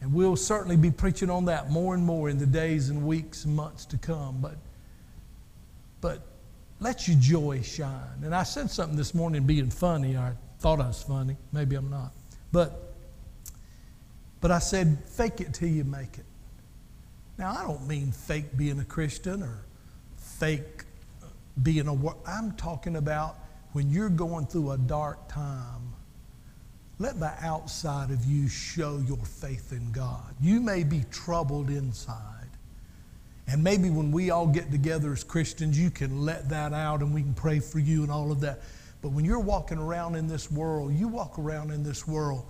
and 0.00 0.12
we'll 0.12 0.36
certainly 0.36 0.76
be 0.76 0.90
preaching 0.90 1.30
on 1.30 1.46
that 1.46 1.70
more 1.70 1.94
and 1.94 2.04
more 2.04 2.28
in 2.28 2.38
the 2.38 2.46
days 2.46 2.90
and 2.90 3.04
weeks 3.04 3.44
and 3.44 3.56
months 3.56 3.84
to 3.86 3.98
come. 3.98 4.40
But, 4.40 4.56
but 6.00 6.22
let 6.78 7.08
your 7.08 7.16
joy 7.18 7.62
shine. 7.62 8.22
And 8.22 8.34
I 8.34 8.44
said 8.44 8.70
something 8.70 8.96
this 8.96 9.14
morning 9.14 9.44
being 9.44 9.70
funny. 9.70 10.16
I 10.16 10.32
thought 10.60 10.80
I 10.80 10.86
was 10.86 11.02
funny. 11.02 11.36
Maybe 11.52 11.74
I'm 11.74 11.90
not. 11.90 12.12
But, 12.52 12.87
but 14.40 14.50
I 14.50 14.58
said, 14.58 14.98
fake 15.04 15.40
it 15.40 15.54
till 15.54 15.68
you 15.68 15.84
make 15.84 16.18
it. 16.18 16.24
Now, 17.38 17.52
I 17.56 17.62
don't 17.62 17.86
mean 17.86 18.12
fake 18.12 18.56
being 18.56 18.80
a 18.80 18.84
Christian 18.84 19.42
or 19.42 19.64
fake 20.16 20.84
being 21.62 21.88
a. 21.88 21.96
I'm 22.26 22.52
talking 22.52 22.96
about 22.96 23.36
when 23.72 23.90
you're 23.90 24.08
going 24.08 24.46
through 24.46 24.72
a 24.72 24.78
dark 24.78 25.28
time, 25.28 25.92
let 26.98 27.20
the 27.20 27.32
outside 27.40 28.10
of 28.10 28.24
you 28.24 28.48
show 28.48 28.98
your 29.06 29.18
faith 29.18 29.72
in 29.72 29.92
God. 29.92 30.34
You 30.40 30.60
may 30.60 30.82
be 30.82 31.04
troubled 31.10 31.70
inside. 31.70 32.24
And 33.46 33.62
maybe 33.62 33.88
when 33.88 34.10
we 34.12 34.30
all 34.30 34.46
get 34.46 34.70
together 34.70 35.12
as 35.12 35.24
Christians, 35.24 35.78
you 35.78 35.90
can 35.90 36.24
let 36.24 36.48
that 36.50 36.72
out 36.72 37.00
and 37.00 37.14
we 37.14 37.22
can 37.22 37.34
pray 37.34 37.60
for 37.60 37.78
you 37.78 38.02
and 38.02 38.10
all 38.10 38.30
of 38.30 38.40
that. 38.40 38.60
But 39.00 39.12
when 39.12 39.24
you're 39.24 39.38
walking 39.38 39.78
around 39.78 40.16
in 40.16 40.26
this 40.26 40.50
world, 40.50 40.92
you 40.92 41.08
walk 41.08 41.38
around 41.38 41.70
in 41.70 41.82
this 41.82 42.06
world 42.06 42.44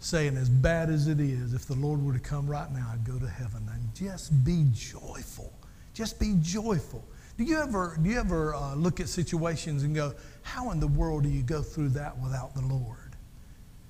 saying, 0.00 0.36
as 0.36 0.48
bad 0.48 0.90
as 0.90 1.06
it 1.08 1.20
is, 1.20 1.54
if 1.54 1.66
the 1.66 1.74
Lord 1.74 2.04
were 2.04 2.12
to 2.12 2.18
come 2.18 2.48
right 2.48 2.70
now, 2.72 2.90
I'd 2.92 3.04
go 3.04 3.18
to 3.18 3.28
heaven. 3.28 3.68
And 3.72 3.94
just 3.94 4.44
be 4.44 4.66
joyful. 4.72 5.52
Just 5.94 6.18
be 6.18 6.36
joyful. 6.40 7.04
Do 7.36 7.44
you 7.44 7.58
ever, 7.58 7.96
do 8.02 8.10
you 8.10 8.18
ever 8.18 8.54
uh, 8.54 8.74
look 8.74 9.00
at 9.00 9.08
situations 9.08 9.82
and 9.82 9.94
go, 9.94 10.14
how 10.42 10.70
in 10.70 10.80
the 10.80 10.88
world 10.88 11.22
do 11.22 11.28
you 11.28 11.42
go 11.42 11.62
through 11.62 11.90
that 11.90 12.18
without 12.18 12.54
the 12.54 12.62
Lord? 12.62 12.96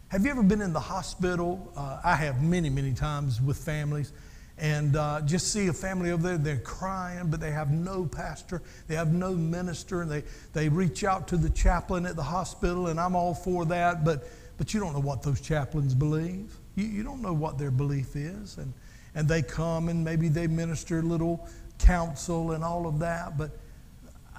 Have 0.09 0.25
you 0.25 0.31
ever 0.31 0.43
been 0.43 0.61
in 0.61 0.73
the 0.73 0.81
hospital? 0.81 1.73
Uh, 1.77 2.01
I 2.05 2.17
have 2.17 2.43
many, 2.43 2.69
many 2.69 2.93
times 2.93 3.41
with 3.41 3.57
families 3.57 4.13
and 4.61 4.95
uh, 4.95 5.23
just 5.23 5.53
see 5.53 5.69
a 5.69 5.73
family 5.73 6.11
over 6.11 6.23
there, 6.23 6.39
they're 6.39 6.59
crying, 6.59 7.29
but 7.29 7.41
they 7.41 7.51
have 7.51 7.71
no 7.71 8.05
pastor, 8.05 8.63
they 8.89 8.95
have 8.95 9.13
no 9.13 9.33
minister, 9.33 10.03
and 10.03 10.11
they, 10.11 10.23
they 10.53 10.69
reach 10.69 11.03
out 11.03 11.27
to 11.29 11.39
the 11.39 11.49
chaplain 11.49 12.05
at 12.05 12.15
the 12.15 12.23
hospital, 12.23 12.89
and 12.89 13.01
I'm 13.01 13.17
all 13.17 13.35
for 13.35 13.65
that, 13.67 14.05
but, 14.05 14.29
but 14.61 14.75
you 14.75 14.79
don't 14.79 14.93
know 14.93 15.01
what 15.01 15.23
those 15.23 15.41
chaplains 15.41 15.95
believe. 15.95 16.55
You, 16.75 16.85
you 16.85 17.03
don't 17.03 17.23
know 17.23 17.33
what 17.33 17.57
their 17.57 17.71
belief 17.71 18.15
is. 18.15 18.59
And, 18.59 18.75
and 19.15 19.27
they 19.27 19.41
come 19.41 19.89
and 19.89 20.05
maybe 20.05 20.29
they 20.29 20.47
minister 20.47 20.99
a 20.99 21.03
little 21.03 21.49
counsel 21.79 22.53
and 22.53 22.63
all 22.63 22.87
of 22.87 22.99
that, 22.99 23.39
but 23.39 23.53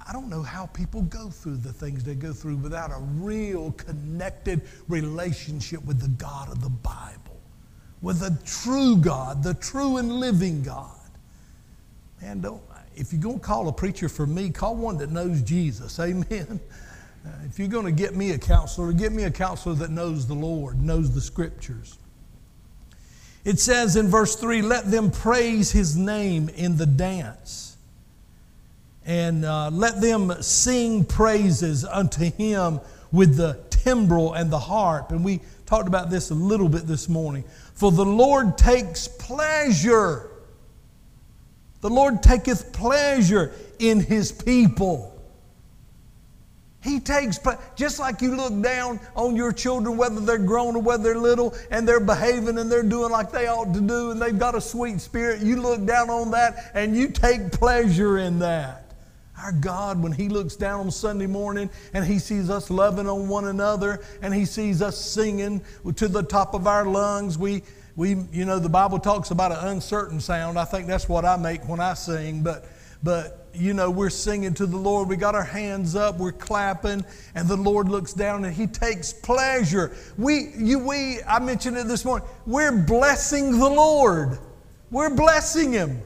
I 0.08 0.12
don't 0.12 0.28
know 0.28 0.44
how 0.44 0.66
people 0.66 1.02
go 1.02 1.28
through 1.28 1.56
the 1.56 1.72
things 1.72 2.04
they 2.04 2.14
go 2.14 2.32
through 2.32 2.58
without 2.58 2.92
a 2.92 3.00
real 3.00 3.72
connected 3.72 4.62
relationship 4.86 5.84
with 5.84 6.00
the 6.00 6.08
God 6.08 6.52
of 6.52 6.62
the 6.62 6.70
Bible 6.70 7.18
with 8.00 8.20
the 8.20 8.38
true 8.44 8.96
God, 8.96 9.42
the 9.42 9.54
true 9.54 9.96
and 9.96 10.20
living 10.20 10.62
God. 10.62 10.90
Man, 12.20 12.42
don't, 12.42 12.62
if 12.94 13.12
you're 13.12 13.22
going 13.22 13.40
to 13.40 13.44
call 13.44 13.66
a 13.66 13.72
preacher 13.72 14.08
for 14.08 14.26
me, 14.26 14.50
call 14.50 14.76
one 14.76 14.98
that 14.98 15.10
knows 15.10 15.42
Jesus. 15.42 15.98
Amen. 16.00 16.60
Uh, 17.24 17.28
if 17.46 17.58
you're 17.58 17.68
going 17.68 17.86
to 17.86 17.92
get 17.92 18.16
me 18.16 18.32
a 18.32 18.38
counselor, 18.38 18.92
get 18.92 19.12
me 19.12 19.24
a 19.24 19.30
counselor 19.30 19.74
that 19.76 19.90
knows 19.90 20.26
the 20.26 20.34
Lord, 20.34 20.82
knows 20.82 21.14
the 21.14 21.20
scriptures. 21.20 21.98
It 23.44 23.58
says 23.58 23.96
in 23.96 24.08
verse 24.08 24.36
3 24.36 24.62
let 24.62 24.90
them 24.90 25.10
praise 25.10 25.72
his 25.72 25.96
name 25.96 26.48
in 26.50 26.76
the 26.76 26.86
dance, 26.86 27.76
and 29.04 29.44
uh, 29.44 29.70
let 29.70 30.00
them 30.00 30.32
sing 30.42 31.04
praises 31.04 31.84
unto 31.84 32.30
him 32.30 32.80
with 33.10 33.36
the 33.36 33.58
timbrel 33.70 34.32
and 34.34 34.50
the 34.50 34.58
harp. 34.58 35.10
And 35.10 35.24
we 35.24 35.40
talked 35.66 35.88
about 35.88 36.10
this 36.10 36.30
a 36.30 36.34
little 36.34 36.68
bit 36.68 36.86
this 36.86 37.08
morning. 37.08 37.44
For 37.74 37.90
the 37.90 38.04
Lord 38.04 38.56
takes 38.56 39.08
pleasure. 39.08 40.30
The 41.80 41.90
Lord 41.90 42.22
taketh 42.22 42.72
pleasure 42.72 43.52
in 43.78 44.00
his 44.00 44.30
people. 44.30 45.11
He 46.82 46.98
takes, 46.98 47.38
just 47.76 48.00
like 48.00 48.20
you 48.20 48.34
look 48.34 48.60
down 48.60 48.98
on 49.14 49.36
your 49.36 49.52
children, 49.52 49.96
whether 49.96 50.18
they're 50.18 50.36
grown 50.38 50.74
or 50.74 50.82
whether 50.82 51.04
they're 51.04 51.16
little, 51.16 51.54
and 51.70 51.86
they're 51.86 52.00
behaving 52.00 52.58
and 52.58 52.70
they're 52.70 52.82
doing 52.82 53.12
like 53.12 53.30
they 53.30 53.46
ought 53.46 53.72
to 53.72 53.80
do, 53.80 54.10
and 54.10 54.20
they've 54.20 54.38
got 54.38 54.56
a 54.56 54.60
sweet 54.60 55.00
spirit, 55.00 55.42
you 55.42 55.60
look 55.60 55.86
down 55.86 56.10
on 56.10 56.32
that 56.32 56.72
and 56.74 56.96
you 56.96 57.08
take 57.08 57.52
pleasure 57.52 58.18
in 58.18 58.40
that. 58.40 58.94
Our 59.40 59.52
God, 59.52 60.02
when 60.02 60.10
He 60.10 60.28
looks 60.28 60.56
down 60.56 60.80
on 60.80 60.90
Sunday 60.90 61.26
morning 61.26 61.70
and 61.94 62.04
He 62.04 62.18
sees 62.18 62.50
us 62.50 62.68
loving 62.68 63.08
on 63.08 63.28
one 63.28 63.46
another 63.46 64.02
and 64.20 64.34
He 64.34 64.44
sees 64.44 64.82
us 64.82 65.00
singing 65.00 65.62
to 65.94 66.08
the 66.08 66.22
top 66.22 66.52
of 66.52 66.66
our 66.66 66.84
lungs, 66.84 67.38
we, 67.38 67.62
we 67.94 68.16
you 68.32 68.44
know, 68.44 68.58
the 68.58 68.68
Bible 68.68 68.98
talks 68.98 69.30
about 69.30 69.52
an 69.52 69.68
uncertain 69.68 70.20
sound. 70.20 70.58
I 70.58 70.64
think 70.64 70.88
that's 70.88 71.08
what 71.08 71.24
I 71.24 71.36
make 71.36 71.68
when 71.68 71.78
I 71.78 71.94
sing, 71.94 72.42
but, 72.42 72.66
but 73.04 73.41
you 73.54 73.74
know, 73.74 73.90
we're 73.90 74.10
singing 74.10 74.54
to 74.54 74.66
the 74.66 74.76
Lord. 74.76 75.08
We 75.08 75.16
got 75.16 75.34
our 75.34 75.44
hands 75.44 75.94
up, 75.94 76.18
we're 76.18 76.32
clapping, 76.32 77.04
and 77.34 77.48
the 77.48 77.56
Lord 77.56 77.88
looks 77.88 78.12
down 78.12 78.44
and 78.44 78.54
He 78.54 78.66
takes 78.66 79.12
pleasure. 79.12 79.92
We, 80.16 80.50
you, 80.56 80.78
we, 80.78 81.22
I 81.22 81.38
mentioned 81.38 81.76
it 81.76 81.86
this 81.86 82.04
morning, 82.04 82.26
we're 82.46 82.72
blessing 82.72 83.58
the 83.58 83.68
Lord. 83.68 84.38
We're 84.90 85.14
blessing 85.14 85.72
Him. 85.72 86.02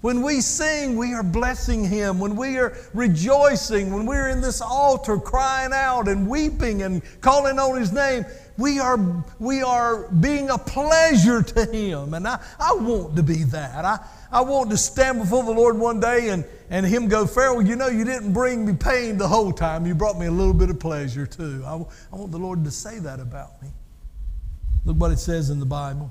When 0.00 0.20
we 0.20 0.42
sing, 0.42 0.98
we 0.98 1.14
are 1.14 1.22
blessing 1.22 1.82
Him. 1.82 2.20
When 2.20 2.36
we 2.36 2.58
are 2.58 2.76
rejoicing, 2.92 3.90
when 3.90 4.04
we're 4.04 4.28
in 4.28 4.42
this 4.42 4.60
altar 4.60 5.18
crying 5.18 5.72
out 5.72 6.08
and 6.08 6.28
weeping 6.28 6.82
and 6.82 7.00
calling 7.22 7.58
on 7.58 7.80
His 7.80 7.90
name, 7.90 8.26
we 8.58 8.78
are, 8.78 9.24
we 9.38 9.62
are 9.62 10.10
being 10.10 10.50
a 10.50 10.58
pleasure 10.58 11.42
to 11.42 11.64
Him. 11.64 12.12
And 12.12 12.28
I, 12.28 12.38
I 12.60 12.74
want 12.74 13.16
to 13.16 13.22
be 13.22 13.44
that. 13.44 13.86
I, 13.86 13.98
I 14.34 14.40
want 14.40 14.70
to 14.70 14.76
stand 14.76 15.20
before 15.20 15.44
the 15.44 15.52
Lord 15.52 15.78
one 15.78 16.00
day 16.00 16.30
and, 16.30 16.44
and 16.68 16.84
Him 16.84 17.06
go, 17.06 17.24
Pharaoh, 17.24 17.60
you 17.60 17.76
know, 17.76 17.86
you 17.86 18.04
didn't 18.04 18.32
bring 18.32 18.66
me 18.66 18.72
pain 18.72 19.16
the 19.16 19.28
whole 19.28 19.52
time. 19.52 19.86
You 19.86 19.94
brought 19.94 20.18
me 20.18 20.26
a 20.26 20.30
little 20.32 20.52
bit 20.52 20.70
of 20.70 20.80
pleasure 20.80 21.24
too. 21.24 21.62
I, 21.64 21.74
I 22.12 22.16
want 22.16 22.32
the 22.32 22.38
Lord 22.38 22.64
to 22.64 22.70
say 22.72 22.98
that 22.98 23.20
about 23.20 23.62
me. 23.62 23.68
Look 24.84 24.96
what 24.96 25.12
it 25.12 25.20
says 25.20 25.50
in 25.50 25.60
the 25.60 25.66
Bible. 25.66 26.10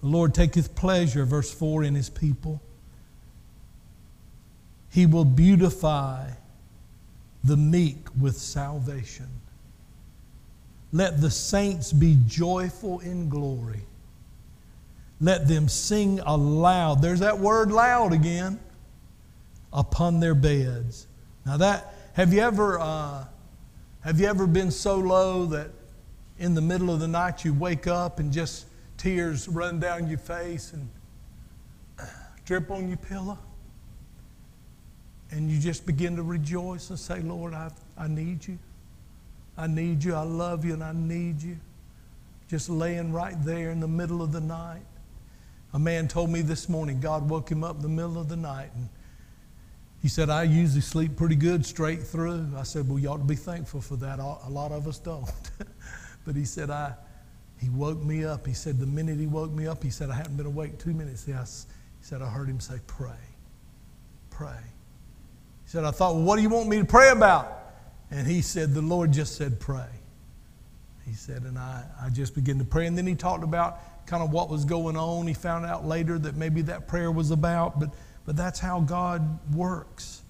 The 0.00 0.08
Lord 0.08 0.34
taketh 0.34 0.74
pleasure, 0.74 1.24
verse 1.24 1.54
4, 1.54 1.84
in 1.84 1.94
his 1.94 2.10
people. 2.10 2.60
He 4.90 5.06
will 5.06 5.24
beautify 5.24 6.30
the 7.44 7.56
meek 7.56 8.08
with 8.20 8.36
salvation. 8.36 9.28
Let 10.92 11.20
the 11.20 11.30
saints 11.30 11.92
be 11.92 12.18
joyful 12.26 12.98
in 12.98 13.28
glory. 13.28 13.82
Let 15.20 15.46
them 15.46 15.68
sing 15.68 16.20
aloud. 16.20 17.02
There's 17.02 17.20
that 17.20 17.38
word 17.38 17.70
loud 17.70 18.12
again. 18.12 18.58
Upon 19.72 20.18
their 20.18 20.34
beds. 20.34 21.06
Now 21.46 21.56
that 21.58 21.94
have 22.14 22.32
you 22.32 22.40
ever 22.40 22.80
uh, 22.80 23.24
have 24.00 24.18
you 24.18 24.26
ever 24.26 24.48
been 24.48 24.72
so 24.72 24.96
low 24.96 25.46
that 25.46 25.70
in 26.40 26.54
the 26.54 26.60
middle 26.60 26.90
of 26.90 26.98
the 26.98 27.06
night 27.06 27.44
you 27.44 27.54
wake 27.54 27.86
up 27.86 28.18
and 28.18 28.32
just 28.32 28.66
tears 28.96 29.46
run 29.46 29.78
down 29.78 30.08
your 30.08 30.18
face 30.18 30.72
and 30.72 30.88
drip 32.44 32.70
on 32.70 32.88
your 32.88 32.96
pillow. 32.96 33.38
And 35.30 35.48
you 35.48 35.60
just 35.60 35.86
begin 35.86 36.16
to 36.16 36.24
rejoice 36.24 36.90
and 36.90 36.98
say, 36.98 37.20
Lord, 37.20 37.54
I, 37.54 37.70
I 37.96 38.08
need 38.08 38.44
you. 38.44 38.58
I 39.56 39.68
need 39.68 40.02
you. 40.02 40.14
I 40.14 40.22
love 40.22 40.64
you 40.64 40.72
and 40.72 40.82
I 40.82 40.92
need 40.92 41.40
you. 41.40 41.58
Just 42.48 42.68
laying 42.68 43.12
right 43.12 43.36
there 43.44 43.70
in 43.70 43.78
the 43.78 43.86
middle 43.86 44.20
of 44.20 44.32
the 44.32 44.40
night. 44.40 44.82
A 45.72 45.78
man 45.78 46.08
told 46.08 46.30
me 46.30 46.42
this 46.42 46.68
morning, 46.68 47.00
God 47.00 47.28
woke 47.28 47.50
him 47.50 47.62
up 47.62 47.76
in 47.76 47.82
the 47.82 47.88
middle 47.88 48.18
of 48.18 48.28
the 48.28 48.36
night 48.36 48.70
and 48.74 48.88
he 50.02 50.08
said, 50.08 50.30
I 50.30 50.44
usually 50.44 50.80
sleep 50.80 51.16
pretty 51.16 51.36
good 51.36 51.64
straight 51.66 52.02
through. 52.02 52.52
I 52.56 52.62
said, 52.62 52.88
Well, 52.88 52.98
you 52.98 53.08
ought 53.08 53.18
to 53.18 53.24
be 53.24 53.36
thankful 53.36 53.82
for 53.82 53.96
that. 53.96 54.18
A 54.18 54.48
lot 54.48 54.72
of 54.72 54.88
us 54.88 54.98
don't. 54.98 55.30
but 56.24 56.34
he 56.34 56.46
said, 56.46 56.70
I, 56.70 56.94
he 57.60 57.68
woke 57.68 58.02
me 58.02 58.24
up. 58.24 58.46
He 58.46 58.54
said, 58.54 58.78
the 58.78 58.86
minute 58.86 59.18
he 59.18 59.26
woke 59.26 59.50
me 59.50 59.66
up, 59.66 59.82
he 59.82 59.90
said, 59.90 60.10
I 60.10 60.14
hadn't 60.14 60.36
been 60.36 60.46
awake 60.46 60.78
two 60.78 60.94
minutes. 60.94 61.26
He, 61.26 61.34
said, 62.00 62.22
I 62.22 62.28
heard 62.28 62.48
him 62.48 62.58
say, 62.58 62.76
pray, 62.86 63.10
pray. 64.30 64.62
He 65.64 65.70
said, 65.70 65.84
I 65.84 65.90
thought, 65.90 66.14
well, 66.14 66.24
what 66.24 66.36
do 66.36 66.42
you 66.42 66.48
want 66.48 66.68
me 66.68 66.78
to 66.78 66.86
pray 66.86 67.10
about? 67.10 67.58
And 68.10 68.26
he 68.26 68.40
said, 68.40 68.72
the 68.72 68.80
Lord 68.80 69.12
just 69.12 69.36
said, 69.36 69.60
pray. 69.60 69.88
He 71.06 71.12
said, 71.12 71.42
and 71.42 71.58
I, 71.58 71.84
I 72.02 72.08
just 72.08 72.34
began 72.34 72.58
to 72.58 72.64
pray. 72.64 72.86
And 72.86 72.96
then 72.96 73.06
he 73.06 73.14
talked 73.14 73.44
about 73.44 73.80
kind 74.10 74.24
of 74.24 74.32
what 74.32 74.50
was 74.50 74.64
going 74.64 74.96
on. 74.96 75.28
He 75.28 75.34
found 75.34 75.64
out 75.64 75.86
later 75.86 76.18
that 76.18 76.34
maybe 76.34 76.62
that 76.62 76.88
prayer 76.88 77.12
was 77.12 77.30
about, 77.30 77.78
but, 77.78 77.90
but 78.26 78.34
that's 78.34 78.58
how 78.58 78.80
God 78.80 79.38
works. 79.54 80.22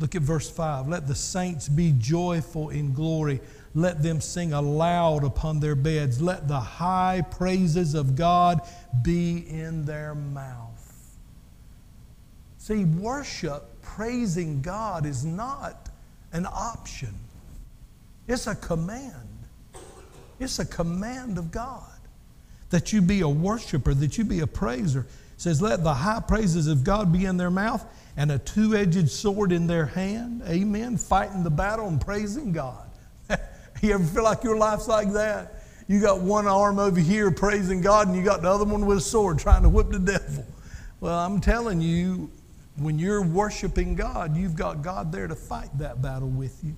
Look 0.00 0.14
at 0.14 0.22
verse 0.22 0.48
5. 0.48 0.88
Let 0.88 1.06
the 1.06 1.14
saints 1.14 1.68
be 1.68 1.94
joyful 1.98 2.70
in 2.70 2.94
glory. 2.94 3.42
Let 3.74 4.02
them 4.02 4.22
sing 4.22 4.54
aloud 4.54 5.24
upon 5.24 5.60
their 5.60 5.74
beds. 5.74 6.22
Let 6.22 6.48
the 6.48 6.58
high 6.58 7.22
praises 7.30 7.92
of 7.92 8.16
God 8.16 8.62
be 9.02 9.44
in 9.46 9.84
their 9.84 10.14
mouth. 10.14 10.70
See, 12.56 12.86
worship, 12.86 13.82
praising 13.82 14.62
God, 14.62 15.04
is 15.04 15.22
not 15.22 15.90
an 16.32 16.46
option, 16.46 17.14
it's 18.26 18.46
a 18.46 18.54
command. 18.54 19.28
It's 20.40 20.58
a 20.58 20.64
command 20.64 21.38
of 21.38 21.52
God 21.52 21.91
that 22.72 22.92
you 22.92 23.02
be 23.02 23.20
a 23.20 23.28
worshiper, 23.28 23.94
that 23.94 24.18
you 24.18 24.24
be 24.24 24.40
a 24.40 24.46
praiser. 24.46 25.00
It 25.00 25.40
says, 25.40 25.62
Let 25.62 25.84
the 25.84 25.94
high 25.94 26.20
praises 26.26 26.66
of 26.66 26.82
God 26.82 27.12
be 27.12 27.26
in 27.26 27.36
their 27.36 27.50
mouth 27.50 27.84
and 28.16 28.32
a 28.32 28.38
two 28.38 28.74
edged 28.74 29.10
sword 29.10 29.52
in 29.52 29.66
their 29.66 29.86
hand. 29.86 30.42
Amen. 30.48 30.96
Fighting 30.96 31.44
the 31.44 31.50
battle 31.50 31.86
and 31.86 32.00
praising 32.00 32.52
God. 32.52 32.90
You 33.80 33.94
ever 33.94 34.04
feel 34.04 34.22
like 34.22 34.44
your 34.44 34.56
life's 34.56 34.86
like 34.86 35.12
that? 35.14 35.64
You 35.88 36.00
got 36.00 36.20
one 36.20 36.46
arm 36.46 36.78
over 36.78 37.00
here 37.00 37.32
praising 37.32 37.80
God, 37.80 38.06
and 38.06 38.16
you 38.16 38.22
got 38.22 38.40
the 38.40 38.48
other 38.48 38.64
one 38.64 38.86
with 38.86 38.98
a 38.98 39.00
sword 39.00 39.40
trying 39.40 39.64
to 39.64 39.68
whip 39.68 39.90
the 39.90 39.98
devil. 39.98 40.46
Well, 41.00 41.18
I'm 41.18 41.40
telling 41.40 41.80
you, 41.80 42.30
when 42.76 43.00
you're 43.00 43.22
worshiping 43.22 43.96
God, 43.96 44.36
you've 44.36 44.54
got 44.54 44.82
God 44.82 45.10
there 45.10 45.26
to 45.26 45.34
fight 45.34 45.76
that 45.78 46.00
battle 46.00 46.28
with 46.28 46.56
you. 46.62 46.76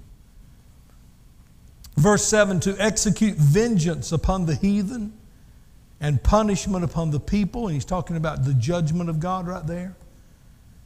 Verse 1.98 2.24
7 2.24 2.58
to 2.60 2.74
execute 2.78 3.36
vengeance 3.36 4.10
upon 4.10 4.46
the 4.46 4.54
heathen 4.54 5.12
and 6.00 6.22
punishment 6.22 6.84
upon 6.84 7.10
the 7.10 7.20
people. 7.20 7.66
And 7.66 7.74
he's 7.74 7.84
talking 7.84 8.16
about 8.16 8.44
the 8.44 8.54
judgment 8.54 9.10
of 9.10 9.20
God 9.20 9.46
right 9.46 9.66
there. 9.66 9.96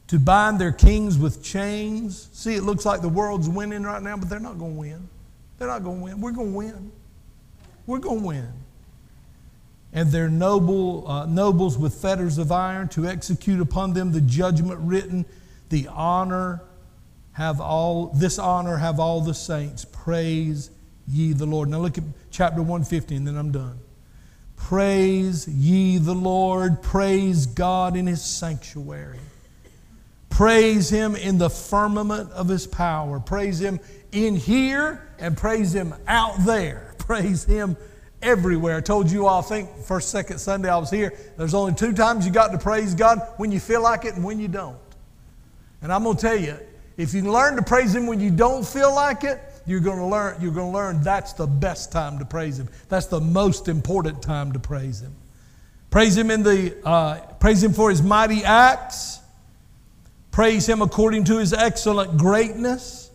To 0.07 0.19
bind 0.19 0.59
their 0.59 0.71
kings 0.71 1.17
with 1.17 1.43
chains. 1.43 2.29
See, 2.33 2.55
it 2.55 2.63
looks 2.63 2.85
like 2.85 3.01
the 3.01 3.09
world's 3.09 3.47
winning 3.47 3.83
right 3.83 4.01
now, 4.01 4.17
but 4.17 4.29
they're 4.29 4.39
not 4.39 4.57
going 4.57 4.73
to 4.73 4.79
win. 4.79 5.09
They're 5.57 5.67
not 5.67 5.83
going 5.83 5.99
to 5.99 6.03
win. 6.03 6.21
We're 6.21 6.31
going 6.31 6.51
to 6.51 6.57
win. 6.57 6.91
We're 7.85 7.99
going 7.99 8.21
to 8.21 8.27
win. 8.27 8.53
And 9.91 10.11
their 10.11 10.29
noble, 10.29 11.07
uh, 11.07 11.25
nobles 11.25 11.77
with 11.77 11.95
fetters 11.95 12.37
of 12.37 12.51
iron 12.51 12.87
to 12.89 13.07
execute 13.07 13.59
upon 13.59 13.93
them 13.93 14.11
the 14.11 14.21
judgment 14.21 14.79
written, 14.81 15.25
the 15.69 15.87
honor 15.87 16.61
have 17.33 17.59
all, 17.59 18.07
this 18.07 18.37
honor 18.37 18.77
have 18.77 18.99
all 18.99 19.21
the 19.21 19.33
saints. 19.33 19.85
Praise 19.85 20.69
ye 21.07 21.33
the 21.33 21.45
Lord. 21.45 21.69
Now 21.69 21.79
look 21.79 21.97
at 21.97 22.03
chapter 22.31 22.61
150 22.61 23.15
and 23.15 23.27
then 23.27 23.35
I'm 23.35 23.51
done. 23.51 23.79
Praise 24.59 25.47
ye 25.47 25.97
the 25.97 26.13
Lord. 26.13 26.81
Praise 26.81 27.47
God 27.47 27.95
in 27.97 28.05
his 28.07 28.23
sanctuary. 28.23 29.19
Praise 30.29 30.89
him 30.89 31.15
in 31.15 31.37
the 31.37 31.49
firmament 31.49 32.31
of 32.31 32.47
his 32.47 32.67
power. 32.67 33.19
Praise 33.19 33.59
him 33.59 33.79
in 34.11 34.35
here 34.35 35.07
and 35.19 35.37
praise 35.37 35.73
Him 35.73 35.93
out 36.07 36.37
there. 36.45 36.95
Praise 36.97 37.43
Him 37.43 37.77
everywhere. 38.21 38.77
I 38.77 38.81
told 38.81 39.11
you 39.11 39.27
all, 39.27 39.39
I 39.39 39.43
think 39.43 39.69
first, 39.83 40.09
second 40.09 40.39
Sunday 40.39 40.69
I 40.69 40.77
was 40.77 40.89
here, 40.89 41.13
there's 41.37 41.53
only 41.53 41.73
two 41.73 41.93
times 41.93 42.25
you 42.25 42.31
got 42.31 42.51
to 42.51 42.57
praise 42.57 42.93
God 42.93 43.19
when 43.37 43.51
you 43.51 43.59
feel 43.59 43.81
like 43.81 44.05
it 44.05 44.15
and 44.15 44.23
when 44.23 44.39
you 44.39 44.47
don't. 44.47 44.77
And 45.81 45.91
I'm 45.91 46.03
going 46.03 46.17
to 46.17 46.21
tell 46.21 46.39
you, 46.39 46.57
if 46.97 47.13
you 47.13 47.21
learn 47.31 47.55
to 47.55 47.61
praise 47.61 47.95
Him 47.95 48.07
when 48.07 48.19
you 48.19 48.31
don't 48.31 48.65
feel 48.65 48.93
like 48.93 49.23
it, 49.23 49.41
you're 49.69 49.79
going 49.79 49.99
to 49.99 50.05
learn, 50.05 50.41
you're 50.41 50.51
going 50.51 50.71
to 50.71 50.77
learn 50.77 51.03
that's 51.03 51.33
the 51.33 51.45
best 51.45 51.91
time 51.91 52.17
to 52.17 52.25
praise 52.25 52.57
Him. 52.59 52.69
That's 52.87 53.05
the 53.05 53.21
most 53.21 53.67
important 53.67 54.23
time 54.23 54.51
to 54.53 54.59
praise 54.59 55.01
Him. 55.01 55.13
Praise 55.91 56.17
Him 56.17 56.31
in 56.31 56.41
the, 56.41 56.75
uh, 56.83 57.19
praise 57.39 57.63
Him 57.63 57.73
for 57.73 57.89
His 57.89 58.01
mighty 58.01 58.43
acts. 58.43 59.19
Praise 60.31 60.67
Him 60.67 60.81
according 60.81 61.25
to 61.25 61.37
His 61.37 61.53
excellent 61.53 62.17
greatness. 62.17 63.11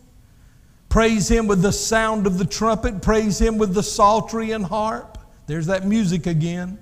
Praise 0.87 1.29
Him 1.29 1.47
with 1.47 1.61
the 1.61 1.73
sound 1.73 2.25
of 2.25 2.37
the 2.37 2.45
trumpet. 2.45 3.01
Praise 3.01 3.39
Him 3.39 3.57
with 3.57 3.73
the 3.73 3.83
psaltery 3.83 4.51
and 4.51 4.65
harp. 4.65 5.17
There's 5.47 5.65
that 5.65 5.85
music 5.85 6.25
again. 6.25 6.79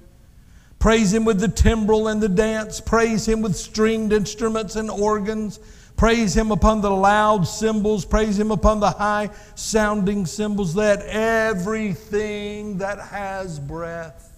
Praise 0.78 1.12
Him 1.12 1.26
with 1.26 1.40
the 1.40 1.48
timbrel 1.48 2.10
and 2.10 2.22
the 2.22 2.30
dance. 2.30 2.80
Praise 2.80 3.28
Him 3.28 3.42
with 3.42 3.56
stringed 3.56 4.14
instruments 4.14 4.76
and 4.76 4.92
organs. 4.92 5.60
Praise 5.96 6.36
Him 6.36 6.52
upon 6.52 6.82
the 6.82 6.90
loud 6.90 7.48
cymbals. 7.48 8.06
Praise 8.06 8.38
Him 8.38 8.52
upon 8.52 8.80
the 8.80 8.92
high 8.92 9.30
sounding 9.56 10.26
cymbals. 10.26 10.76
Let 10.76 11.02
everything 11.02 12.80
that 12.80 13.00
has 13.00 13.60
breath 13.60 14.32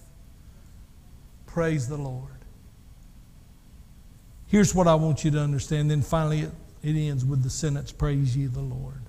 praise 1.46 1.88
the 1.88 1.96
Lord. 1.96 2.30
Here's 4.46 4.74
what 4.74 4.86
I 4.86 4.94
want 4.94 5.24
you 5.24 5.30
to 5.32 5.40
understand. 5.40 5.90
Then 5.90 6.02
finally, 6.02 6.40
it, 6.40 6.50
it 6.82 6.96
ends 6.96 7.24
with 7.24 7.42
the 7.42 7.50
sentence 7.50 7.90
Praise 7.92 8.36
ye 8.36 8.46
the 8.46 8.60
Lord. 8.60 9.00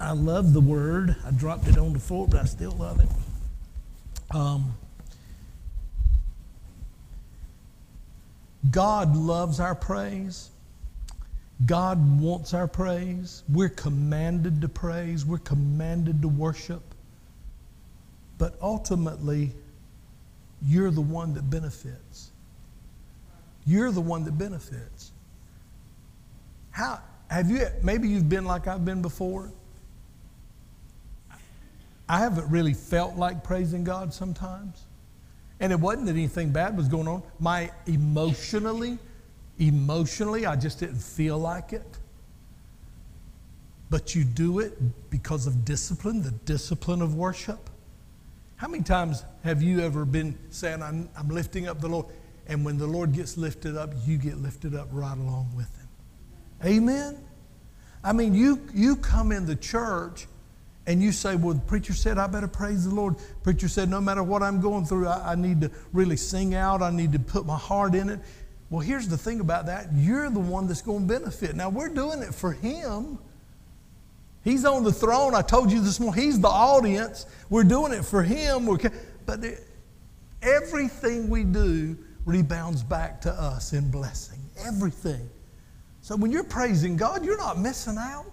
I 0.00 0.12
love 0.12 0.52
the 0.52 0.60
word. 0.60 1.14
I 1.24 1.30
dropped 1.30 1.68
it 1.68 1.78
on 1.78 1.92
the 1.92 1.98
floor, 1.98 2.26
but 2.26 2.40
I 2.40 2.44
still 2.44 2.72
love 2.72 3.00
it. 3.00 3.08
Um, 4.34 4.74
God 8.70 9.16
loves 9.16 9.60
our 9.60 9.74
praise. 9.74 10.50
God 11.66 12.20
wants 12.20 12.54
our 12.54 12.66
praise. 12.66 13.42
We're 13.48 13.68
commanded 13.68 14.60
to 14.62 14.68
praise. 14.68 15.24
We're 15.24 15.38
commanded 15.38 16.22
to 16.22 16.28
worship. 16.28 16.82
But 18.38 18.56
ultimately, 18.60 19.52
you're 20.64 20.90
the 20.90 21.00
one 21.00 21.34
that 21.34 21.48
benefits. 21.48 22.30
You're 23.66 23.92
the 23.92 24.00
one 24.00 24.24
that 24.24 24.38
benefits. 24.38 25.12
How 26.70 27.00
have 27.28 27.50
you 27.50 27.66
maybe 27.82 28.08
you've 28.08 28.28
been 28.28 28.44
like 28.44 28.66
I've 28.66 28.84
been 28.84 29.02
before? 29.02 29.52
I 32.08 32.18
haven't 32.18 32.50
really 32.50 32.74
felt 32.74 33.16
like 33.16 33.44
praising 33.44 33.84
God 33.84 34.12
sometimes. 34.12 34.84
And 35.62 35.70
it 35.70 35.78
wasn't 35.78 36.06
that 36.06 36.16
anything 36.16 36.50
bad 36.50 36.76
was 36.76 36.88
going 36.88 37.06
on. 37.06 37.22
My 37.38 37.70
emotionally, 37.86 38.98
emotionally, 39.60 40.44
I 40.44 40.56
just 40.56 40.80
didn't 40.80 41.00
feel 41.00 41.38
like 41.38 41.72
it. 41.72 41.86
But 43.88 44.16
you 44.16 44.24
do 44.24 44.58
it 44.58 44.76
because 45.08 45.46
of 45.46 45.64
discipline, 45.64 46.20
the 46.20 46.32
discipline 46.32 47.00
of 47.00 47.14
worship. 47.14 47.70
How 48.56 48.66
many 48.66 48.82
times 48.82 49.24
have 49.44 49.62
you 49.62 49.80
ever 49.80 50.04
been 50.04 50.36
saying, 50.50 50.82
I'm, 50.82 51.08
I'm 51.16 51.28
lifting 51.28 51.68
up 51.68 51.80
the 51.80 51.88
Lord? 51.88 52.06
And 52.48 52.64
when 52.64 52.76
the 52.76 52.86
Lord 52.88 53.12
gets 53.12 53.36
lifted 53.36 53.76
up, 53.76 53.94
you 54.04 54.18
get 54.18 54.38
lifted 54.38 54.74
up 54.74 54.88
right 54.90 55.16
along 55.16 55.52
with 55.54 55.72
Him. 55.76 55.88
Amen? 56.64 57.24
I 58.02 58.12
mean, 58.12 58.34
you, 58.34 58.60
you 58.74 58.96
come 58.96 59.30
in 59.30 59.46
the 59.46 59.54
church 59.54 60.26
and 60.86 61.02
you 61.02 61.12
say, 61.12 61.36
Well, 61.36 61.54
the 61.54 61.60
preacher 61.60 61.92
said 61.92 62.18
I 62.18 62.26
better 62.26 62.48
praise 62.48 62.84
the 62.84 62.94
Lord. 62.94 63.18
The 63.18 63.40
preacher 63.42 63.68
said, 63.68 63.88
No 63.88 64.00
matter 64.00 64.22
what 64.22 64.42
I'm 64.42 64.60
going 64.60 64.84
through, 64.84 65.06
I, 65.06 65.32
I 65.32 65.34
need 65.34 65.60
to 65.60 65.70
really 65.92 66.16
sing 66.16 66.54
out. 66.54 66.82
I 66.82 66.90
need 66.90 67.12
to 67.12 67.18
put 67.18 67.46
my 67.46 67.56
heart 67.56 67.94
in 67.94 68.08
it. 68.08 68.20
Well, 68.70 68.80
here's 68.80 69.06
the 69.06 69.18
thing 69.18 69.40
about 69.40 69.66
that 69.66 69.92
you're 69.92 70.30
the 70.30 70.40
one 70.40 70.66
that's 70.66 70.82
going 70.82 71.06
to 71.06 71.18
benefit. 71.18 71.54
Now, 71.54 71.68
we're 71.68 71.90
doing 71.90 72.22
it 72.22 72.34
for 72.34 72.52
Him. 72.52 73.18
He's 74.44 74.64
on 74.64 74.82
the 74.82 74.92
throne. 74.92 75.34
I 75.34 75.42
told 75.42 75.70
you 75.70 75.80
this 75.80 76.00
morning, 76.00 76.24
He's 76.24 76.40
the 76.40 76.48
audience. 76.48 77.26
We're 77.50 77.64
doing 77.64 77.92
it 77.92 78.04
for 78.04 78.22
Him. 78.22 78.66
We're, 78.66 78.78
but 79.26 79.44
it, 79.44 79.60
everything 80.40 81.28
we 81.28 81.44
do 81.44 81.96
rebounds 82.24 82.82
back 82.82 83.20
to 83.20 83.30
us 83.30 83.72
in 83.72 83.90
blessing. 83.90 84.40
Everything. 84.66 85.28
So 86.00 86.16
when 86.16 86.32
you're 86.32 86.42
praising 86.42 86.96
God, 86.96 87.24
you're 87.24 87.36
not 87.36 87.58
missing 87.58 87.98
out. 87.98 88.31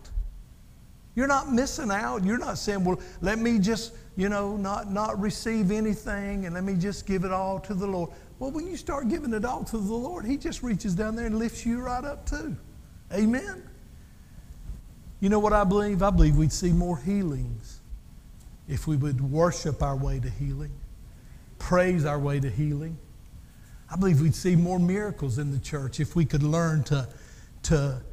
You're 1.20 1.28
not 1.28 1.52
missing 1.52 1.92
out. 1.92 2.24
You're 2.24 2.38
not 2.38 2.58
saying, 2.58 2.86
well, 2.86 2.98
let 3.20 3.40
me 3.40 3.60
just, 3.60 3.92
you 4.16 4.30
know, 4.30 4.56
not, 4.56 4.90
not 4.90 5.20
receive 5.20 5.70
anything 5.70 6.46
and 6.46 6.56
let 6.56 6.64
me 6.64 6.76
just 6.76 7.06
give 7.06 7.26
it 7.26 7.32
all 7.34 7.60
to 7.60 7.74
the 7.74 7.86
Lord. 7.86 8.12
Well, 8.40 8.52
when 8.52 8.66
you 8.66 8.78
start 8.78 9.10
giving 9.10 9.34
it 9.34 9.44
all 9.44 9.66
to 9.66 9.78
the 9.78 9.94
Lord, 9.94 10.24
He 10.24 10.38
just 10.38 10.64
reaches 10.64 10.96
down 10.96 11.18
there 11.18 11.26
and 11.26 11.38
lifts 11.38 11.66
you 11.66 11.82
right 11.82 12.06
up 12.06 12.26
too. 12.26 12.56
Amen. 13.12 13.62
You 15.20 15.28
know 15.28 15.40
what 15.40 15.52
I 15.52 15.66
believe? 15.66 16.02
I 16.02 16.10
believe 16.10 16.38
we'd 16.38 16.54
see 16.54 16.72
more 16.72 16.98
healings 16.98 17.82
if 18.70 18.88
we 18.88 18.96
would 18.96 19.20
worship 19.20 19.84
our 19.84 19.98
way 19.98 20.22
to 20.22 20.30
healing, 20.30 20.72
praise 21.58 22.06
our 22.06 22.18
way 22.18 22.40
to 22.40 22.50
healing. 22.50 22.98
I 23.92 23.98
believe 23.98 24.22
we'd 24.22 24.34
see 24.36 24.56
more 24.56 24.80
miracles 24.80 25.38
in 25.38 25.52
the 25.52 25.60
church 25.60 26.00
if 26.00 26.16
we 26.16 26.24
could 26.24 26.44
learn 26.44 26.86
to, 26.86 27.10
to 27.64 28.04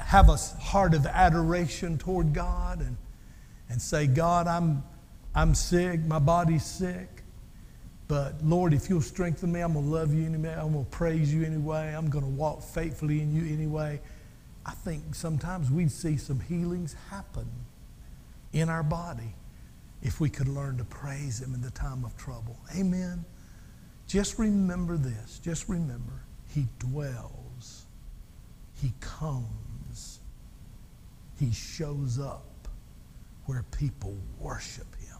have 0.00 0.28
a 0.28 0.36
heart 0.36 0.94
of 0.94 1.06
adoration 1.06 1.98
toward 1.98 2.32
God 2.32 2.80
and, 2.80 2.96
and 3.68 3.80
say, 3.80 4.06
God, 4.06 4.46
I'm, 4.46 4.82
I'm 5.34 5.54
sick, 5.54 6.00
my 6.04 6.18
body's 6.18 6.64
sick. 6.64 7.08
But 8.06 8.44
Lord, 8.44 8.74
if 8.74 8.90
you'll 8.90 9.00
strengthen 9.00 9.52
me, 9.52 9.60
I'm 9.60 9.72
going 9.72 9.84
to 9.86 9.90
love 9.90 10.12
you 10.12 10.26
anyway. 10.26 10.54
I'm 10.54 10.72
going 10.72 10.84
to 10.84 10.90
praise 10.90 11.32
you 11.32 11.44
anyway. 11.44 11.94
I'm 11.96 12.10
going 12.10 12.24
to 12.24 12.30
walk 12.30 12.62
faithfully 12.62 13.20
in 13.22 13.34
you 13.34 13.52
anyway. 13.52 14.00
I 14.66 14.72
think 14.72 15.14
sometimes 15.14 15.70
we'd 15.70 15.90
see 15.90 16.16
some 16.16 16.40
healings 16.40 16.94
happen 17.10 17.48
in 18.52 18.68
our 18.68 18.82
body 18.82 19.34
if 20.02 20.20
we 20.20 20.28
could 20.28 20.48
learn 20.48 20.76
to 20.78 20.84
praise 20.84 21.40
Him 21.40 21.54
in 21.54 21.62
the 21.62 21.70
time 21.70 22.04
of 22.04 22.16
trouble. 22.16 22.58
Amen. 22.76 23.24
Just 24.06 24.38
remember 24.38 24.96
this. 24.96 25.38
Just 25.38 25.68
remember, 25.68 26.22
He 26.48 26.66
dwells, 26.78 27.86
He 28.80 28.92
comes, 29.00 29.46
He 31.38 31.52
shows 31.52 32.18
up 32.18 32.68
where 33.46 33.64
people 33.76 34.16
worship 34.38 34.86
Him. 34.96 35.18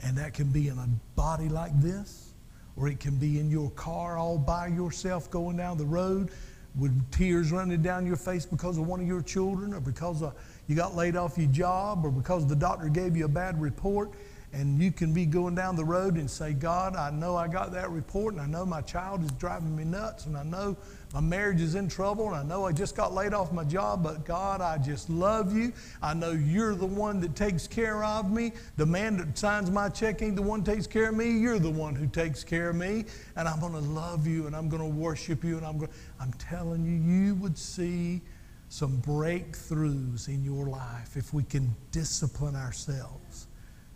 And 0.00 0.16
that 0.18 0.34
can 0.34 0.50
be 0.50 0.68
in 0.68 0.78
a 0.78 0.88
body 1.14 1.48
like 1.48 1.78
this, 1.80 2.34
or 2.76 2.88
it 2.88 3.00
can 3.00 3.16
be 3.16 3.38
in 3.40 3.50
your 3.50 3.70
car 3.70 4.18
all 4.18 4.38
by 4.38 4.68
yourself 4.68 5.30
going 5.30 5.56
down 5.56 5.78
the 5.78 5.86
road 5.86 6.30
with 6.78 7.10
tears 7.10 7.50
running 7.52 7.80
down 7.80 8.06
your 8.06 8.16
face 8.16 8.44
because 8.44 8.76
of 8.76 8.86
one 8.86 9.00
of 9.00 9.06
your 9.06 9.22
children 9.22 9.72
or 9.72 9.80
because 9.80 10.22
of, 10.22 10.34
you 10.66 10.76
got 10.76 10.94
laid 10.94 11.16
off 11.16 11.38
your 11.38 11.48
job 11.48 12.04
or 12.04 12.10
because 12.10 12.46
the 12.46 12.56
doctor 12.56 12.88
gave 12.88 13.16
you 13.16 13.24
a 13.24 13.28
bad 13.28 13.58
report 13.60 14.10
and 14.52 14.80
you 14.80 14.92
can 14.92 15.12
be 15.12 15.26
going 15.26 15.54
down 15.54 15.76
the 15.76 15.84
road 15.84 16.16
and 16.16 16.30
say, 16.30 16.52
God, 16.52 16.96
I 16.96 17.10
know 17.10 17.36
I 17.36 17.48
got 17.48 17.72
that 17.72 17.90
report, 17.90 18.34
and 18.34 18.42
I 18.42 18.46
know 18.46 18.64
my 18.64 18.80
child 18.80 19.22
is 19.22 19.30
driving 19.32 19.76
me 19.76 19.84
nuts, 19.84 20.26
and 20.26 20.36
I 20.36 20.44
know 20.44 20.76
my 21.16 21.22
marriage 21.22 21.62
is 21.62 21.76
in 21.76 21.88
trouble, 21.88 22.26
and 22.26 22.36
I 22.36 22.42
know 22.42 22.66
I 22.66 22.72
just 22.72 22.94
got 22.94 23.14
laid 23.14 23.32
off 23.32 23.50
my 23.50 23.64
job, 23.64 24.02
but 24.02 24.26
God, 24.26 24.60
I 24.60 24.76
just 24.76 25.08
love 25.08 25.56
you. 25.56 25.72
I 26.02 26.12
know 26.12 26.32
you're 26.32 26.74
the 26.74 26.84
one 26.84 27.20
that 27.20 27.34
takes 27.34 27.66
care 27.66 28.04
of 28.04 28.30
me. 28.30 28.52
The 28.76 28.84
man 28.84 29.16
that 29.16 29.38
signs 29.38 29.70
my 29.70 29.88
check 29.88 30.20
ain't 30.20 30.36
the 30.36 30.42
one 30.42 30.62
that 30.62 30.74
takes 30.74 30.86
care 30.86 31.08
of 31.08 31.14
me. 31.14 31.30
You're 31.30 31.58
the 31.58 31.70
one 31.70 31.94
who 31.94 32.06
takes 32.06 32.44
care 32.44 32.68
of 32.68 32.76
me, 32.76 33.06
and 33.34 33.48
I'm 33.48 33.60
going 33.60 33.72
to 33.72 33.78
love 33.78 34.26
you, 34.26 34.46
and 34.46 34.54
I'm 34.54 34.68
going 34.68 34.82
to 34.82 34.94
worship 34.94 35.42
you, 35.42 35.56
and 35.56 35.64
I'm 35.64 35.78
going. 35.78 35.90
I'm 36.20 36.34
telling 36.34 36.84
you, 36.84 36.92
you 36.92 37.34
would 37.36 37.56
see 37.56 38.20
some 38.68 39.00
breakthroughs 39.00 40.28
in 40.28 40.44
your 40.44 40.66
life 40.66 41.16
if 41.16 41.32
we 41.32 41.44
can 41.44 41.74
discipline 41.92 42.56
ourselves 42.56 43.46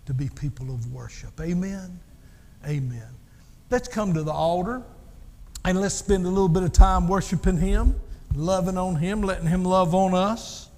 to 0.06 0.14
be 0.14 0.30
people 0.30 0.70
of 0.70 0.90
worship. 0.90 1.38
Amen? 1.38 2.00
Amen. 2.66 3.10
Let's 3.68 3.88
come 3.88 4.14
to 4.14 4.22
the 4.22 4.32
altar 4.32 4.82
and 5.64 5.80
let's 5.80 5.94
spend 5.94 6.24
a 6.24 6.28
little 6.28 6.48
bit 6.48 6.62
of 6.62 6.72
time 6.72 7.06
worshiping 7.06 7.58
Him, 7.58 7.94
loving 8.34 8.78
on 8.78 8.96
Him, 8.96 9.22
letting 9.22 9.46
Him 9.46 9.64
love 9.64 9.94
on 9.94 10.14
us. 10.14 10.68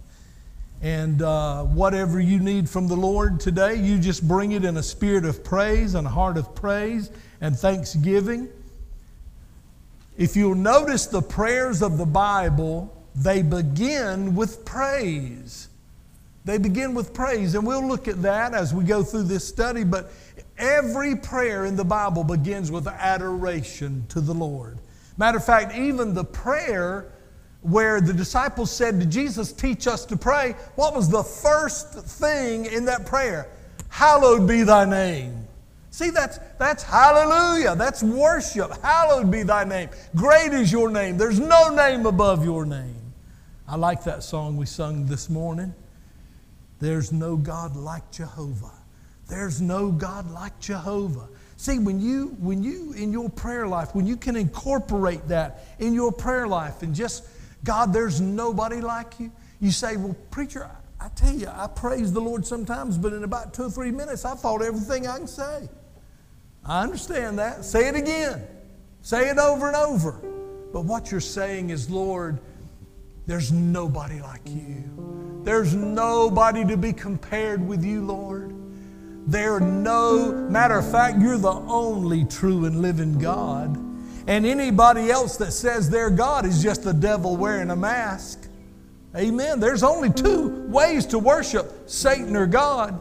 And 0.80 1.22
uh, 1.22 1.62
whatever 1.62 2.18
you 2.18 2.40
need 2.40 2.68
from 2.68 2.88
the 2.88 2.96
Lord 2.96 3.38
today, 3.38 3.76
you 3.76 3.98
just 3.98 4.26
bring 4.26 4.52
it 4.52 4.64
in 4.64 4.76
a 4.76 4.82
spirit 4.82 5.24
of 5.24 5.44
praise 5.44 5.94
and 5.94 6.06
a 6.06 6.10
heart 6.10 6.36
of 6.36 6.54
praise 6.56 7.10
and 7.40 7.56
thanksgiving. 7.56 8.48
If 10.18 10.34
you'll 10.34 10.56
notice 10.56 11.06
the 11.06 11.22
prayers 11.22 11.82
of 11.82 11.98
the 11.98 12.04
Bible, 12.04 12.92
they 13.14 13.42
begin 13.42 14.34
with 14.34 14.64
praise. 14.64 15.68
They 16.44 16.58
begin 16.58 16.94
with 16.94 17.14
praise, 17.14 17.54
and 17.54 17.64
we'll 17.64 17.86
look 17.86 18.08
at 18.08 18.20
that 18.22 18.52
as 18.52 18.74
we 18.74 18.84
go 18.84 19.02
through 19.02 19.24
this 19.24 19.46
study. 19.46 19.84
But 19.84 20.12
every 20.58 21.16
prayer 21.16 21.64
in 21.66 21.76
the 21.76 21.84
Bible 21.84 22.24
begins 22.24 22.70
with 22.70 22.86
adoration 22.88 24.04
to 24.08 24.20
the 24.20 24.34
Lord. 24.34 24.78
Matter 25.16 25.38
of 25.38 25.44
fact, 25.44 25.76
even 25.76 26.14
the 26.14 26.24
prayer 26.24 27.12
where 27.60 28.00
the 28.00 28.12
disciples 28.12 28.70
said 28.70 28.98
to 29.00 29.06
Jesus, 29.06 29.52
Teach 29.52 29.86
us 29.86 30.04
to 30.06 30.16
pray, 30.16 30.56
what 30.74 30.94
was 30.94 31.08
the 31.08 31.22
first 31.22 31.92
thing 31.92 32.66
in 32.66 32.84
that 32.86 33.06
prayer? 33.06 33.48
Hallowed 33.88 34.48
be 34.48 34.62
thy 34.64 34.84
name. 34.84 35.46
See, 35.90 36.10
that's, 36.10 36.38
that's 36.58 36.82
hallelujah. 36.82 37.76
That's 37.76 38.02
worship. 38.02 38.72
Hallowed 38.82 39.30
be 39.30 39.42
thy 39.42 39.64
name. 39.64 39.90
Great 40.16 40.52
is 40.52 40.72
your 40.72 40.90
name. 40.90 41.18
There's 41.18 41.38
no 41.38 41.68
name 41.68 42.06
above 42.06 42.44
your 42.44 42.64
name. 42.64 42.96
I 43.68 43.76
like 43.76 44.02
that 44.04 44.22
song 44.22 44.56
we 44.56 44.66
sung 44.66 45.06
this 45.06 45.28
morning. 45.28 45.74
There's 46.82 47.12
no 47.12 47.36
God 47.36 47.76
like 47.76 48.10
Jehovah. 48.10 48.72
There's 49.28 49.60
no 49.60 49.92
God 49.92 50.28
like 50.32 50.58
Jehovah. 50.58 51.28
See, 51.56 51.78
when 51.78 52.00
you, 52.00 52.36
when 52.40 52.64
you, 52.64 52.92
in 52.94 53.12
your 53.12 53.30
prayer 53.30 53.68
life, 53.68 53.94
when 53.94 54.04
you 54.04 54.16
can 54.16 54.34
incorporate 54.34 55.28
that 55.28 55.64
in 55.78 55.94
your 55.94 56.10
prayer 56.10 56.48
life 56.48 56.82
and 56.82 56.92
just, 56.92 57.24
God, 57.62 57.92
there's 57.92 58.20
nobody 58.20 58.80
like 58.80 59.20
you, 59.20 59.30
you 59.60 59.70
say, 59.70 59.96
Well, 59.96 60.16
preacher, 60.32 60.68
I 61.00 61.08
tell 61.10 61.32
you, 61.32 61.46
I 61.46 61.68
praise 61.68 62.12
the 62.12 62.20
Lord 62.20 62.44
sometimes, 62.44 62.98
but 62.98 63.12
in 63.12 63.22
about 63.22 63.54
two 63.54 63.66
or 63.66 63.70
three 63.70 63.92
minutes, 63.92 64.24
I've 64.24 64.40
thought 64.40 64.60
everything 64.60 65.06
I 65.06 65.18
can 65.18 65.28
say. 65.28 65.68
I 66.64 66.82
understand 66.82 67.38
that. 67.38 67.64
Say 67.64 67.86
it 67.86 67.94
again. 67.94 68.44
Say 69.02 69.28
it 69.28 69.38
over 69.38 69.68
and 69.68 69.76
over. 69.76 70.18
But 70.72 70.80
what 70.80 71.12
you're 71.12 71.20
saying 71.20 71.70
is, 71.70 71.88
Lord, 71.88 72.40
there's 73.26 73.52
nobody 73.52 74.20
like 74.20 74.42
you. 74.46 75.40
There's 75.44 75.74
nobody 75.74 76.64
to 76.64 76.76
be 76.76 76.92
compared 76.92 77.66
with 77.66 77.84
you, 77.84 78.04
Lord. 78.04 78.54
There 79.26 79.54
are 79.54 79.60
no 79.60 80.32
matter 80.32 80.78
of 80.78 80.90
fact, 80.90 81.20
you're 81.20 81.38
the 81.38 81.52
only 81.52 82.24
true 82.24 82.64
and 82.64 82.82
living 82.82 83.18
God. 83.18 83.76
And 84.26 84.46
anybody 84.46 85.10
else 85.10 85.36
that 85.36 85.52
says 85.52 85.88
they're 85.88 86.10
God 86.10 86.44
is 86.46 86.62
just 86.62 86.82
the 86.82 86.92
devil 86.92 87.36
wearing 87.36 87.70
a 87.70 87.76
mask. 87.76 88.48
Amen. 89.16 89.60
There's 89.60 89.82
only 89.82 90.10
two 90.10 90.66
ways 90.68 91.06
to 91.06 91.18
worship 91.18 91.88
Satan 91.88 92.34
or 92.34 92.46
God. 92.46 93.00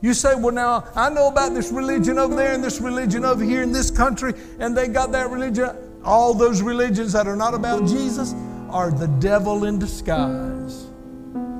You 0.00 0.12
say, 0.12 0.34
well, 0.34 0.54
now 0.54 0.86
I 0.94 1.08
know 1.08 1.28
about 1.28 1.54
this 1.54 1.70
religion 1.70 2.18
over 2.18 2.34
there 2.34 2.52
and 2.52 2.62
this 2.62 2.80
religion 2.80 3.24
over 3.24 3.42
here 3.42 3.62
in 3.62 3.72
this 3.72 3.90
country, 3.90 4.34
and 4.58 4.76
they 4.76 4.88
got 4.88 5.12
that 5.12 5.30
religion. 5.30 5.70
All 6.04 6.34
those 6.34 6.60
religions 6.60 7.12
that 7.12 7.26
are 7.26 7.36
not 7.36 7.54
about 7.54 7.86
Jesus 7.86 8.34
are 8.74 8.90
the 8.90 9.08
devil 9.20 9.64
in 9.64 9.78
disguise 9.78 10.88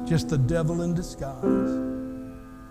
just 0.07 0.29
the 0.29 0.39
devil 0.39 0.83
in 0.83 0.95
disguise. 0.95 1.81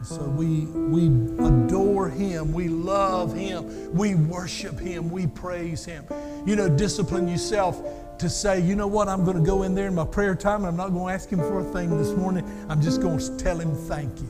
So 0.08 0.22
we, 0.22 0.66
we 0.66 1.06
adore 1.46 2.10
him, 2.10 2.52
we 2.52 2.68
love 2.68 3.34
him, 3.34 3.94
we 3.94 4.16
worship 4.16 4.78
him, 4.78 5.10
we 5.10 5.28
praise 5.28 5.86
him. 5.86 6.06
You 6.46 6.58
know, 6.58 6.68
discipline 6.68 7.28
yourself 7.28 7.82
to 8.20 8.30
say, 8.30 8.60
you 8.60 8.76
know 8.76 8.88
what, 8.88 9.08
I'm 9.08 9.24
going 9.24 9.38
to 9.38 9.44
go 9.44 9.64
in 9.64 9.74
there 9.76 9.88
in 9.88 9.96
my 9.96 10.06
prayer 10.06 10.36
time 10.36 10.66
and 10.66 10.68
I'm 10.68 10.76
not 10.76 10.90
going 10.90 11.08
to 11.08 11.14
ask 11.14 11.30
him 11.30 11.40
for 11.40 11.62
a 11.62 11.64
thing 11.64 11.98
this 11.98 12.12
morning. 12.12 12.46
I'm 12.70 12.82
just 12.82 13.02
going 13.02 13.18
to 13.18 13.38
tell 13.38 13.60
him 13.60 13.74
thank 13.76 14.20
you. 14.20 14.30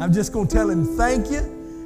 I'm 0.00 0.12
just 0.12 0.32
going 0.32 0.48
to 0.48 0.54
tell 0.54 0.70
him 0.70 0.96
thank 0.96 1.30
you 1.30 1.38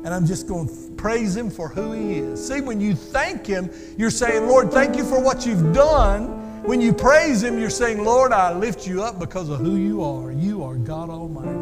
and 0.04 0.08
I'm 0.14 0.26
just 0.26 0.46
going 0.46 0.68
to 0.68 0.94
praise 0.96 1.34
Him 1.34 1.50
for 1.50 1.66
who 1.66 1.92
He 1.92 2.18
is. 2.18 2.46
See, 2.46 2.60
when 2.60 2.78
you 2.78 2.94
thank 2.94 3.46
Him, 3.46 3.70
you're 3.96 4.10
saying, 4.10 4.46
Lord, 4.46 4.70
thank 4.70 4.96
you 4.96 5.04
for 5.04 5.18
what 5.18 5.46
you've 5.46 5.72
done. 5.72 6.43
When 6.66 6.80
you 6.80 6.92
praise 6.92 7.42
Him, 7.42 7.58
you're 7.58 7.68
saying, 7.70 8.02
Lord, 8.02 8.32
I 8.32 8.52
lift 8.52 8.86
you 8.86 9.02
up 9.02 9.18
because 9.18 9.50
of 9.50 9.60
who 9.60 9.76
you 9.76 10.02
are. 10.02 10.32
You 10.32 10.64
are 10.64 10.76
God 10.76 11.10
Almighty. 11.10 11.60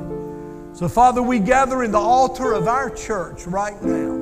So, 0.74 0.88
Father, 0.88 1.20
we 1.22 1.38
gather 1.38 1.82
in 1.82 1.90
the 1.90 1.98
altar 1.98 2.53
of 2.53 2.68
our 2.68 2.88
church 2.88 3.46
right 3.46 3.80
now. 3.82 4.12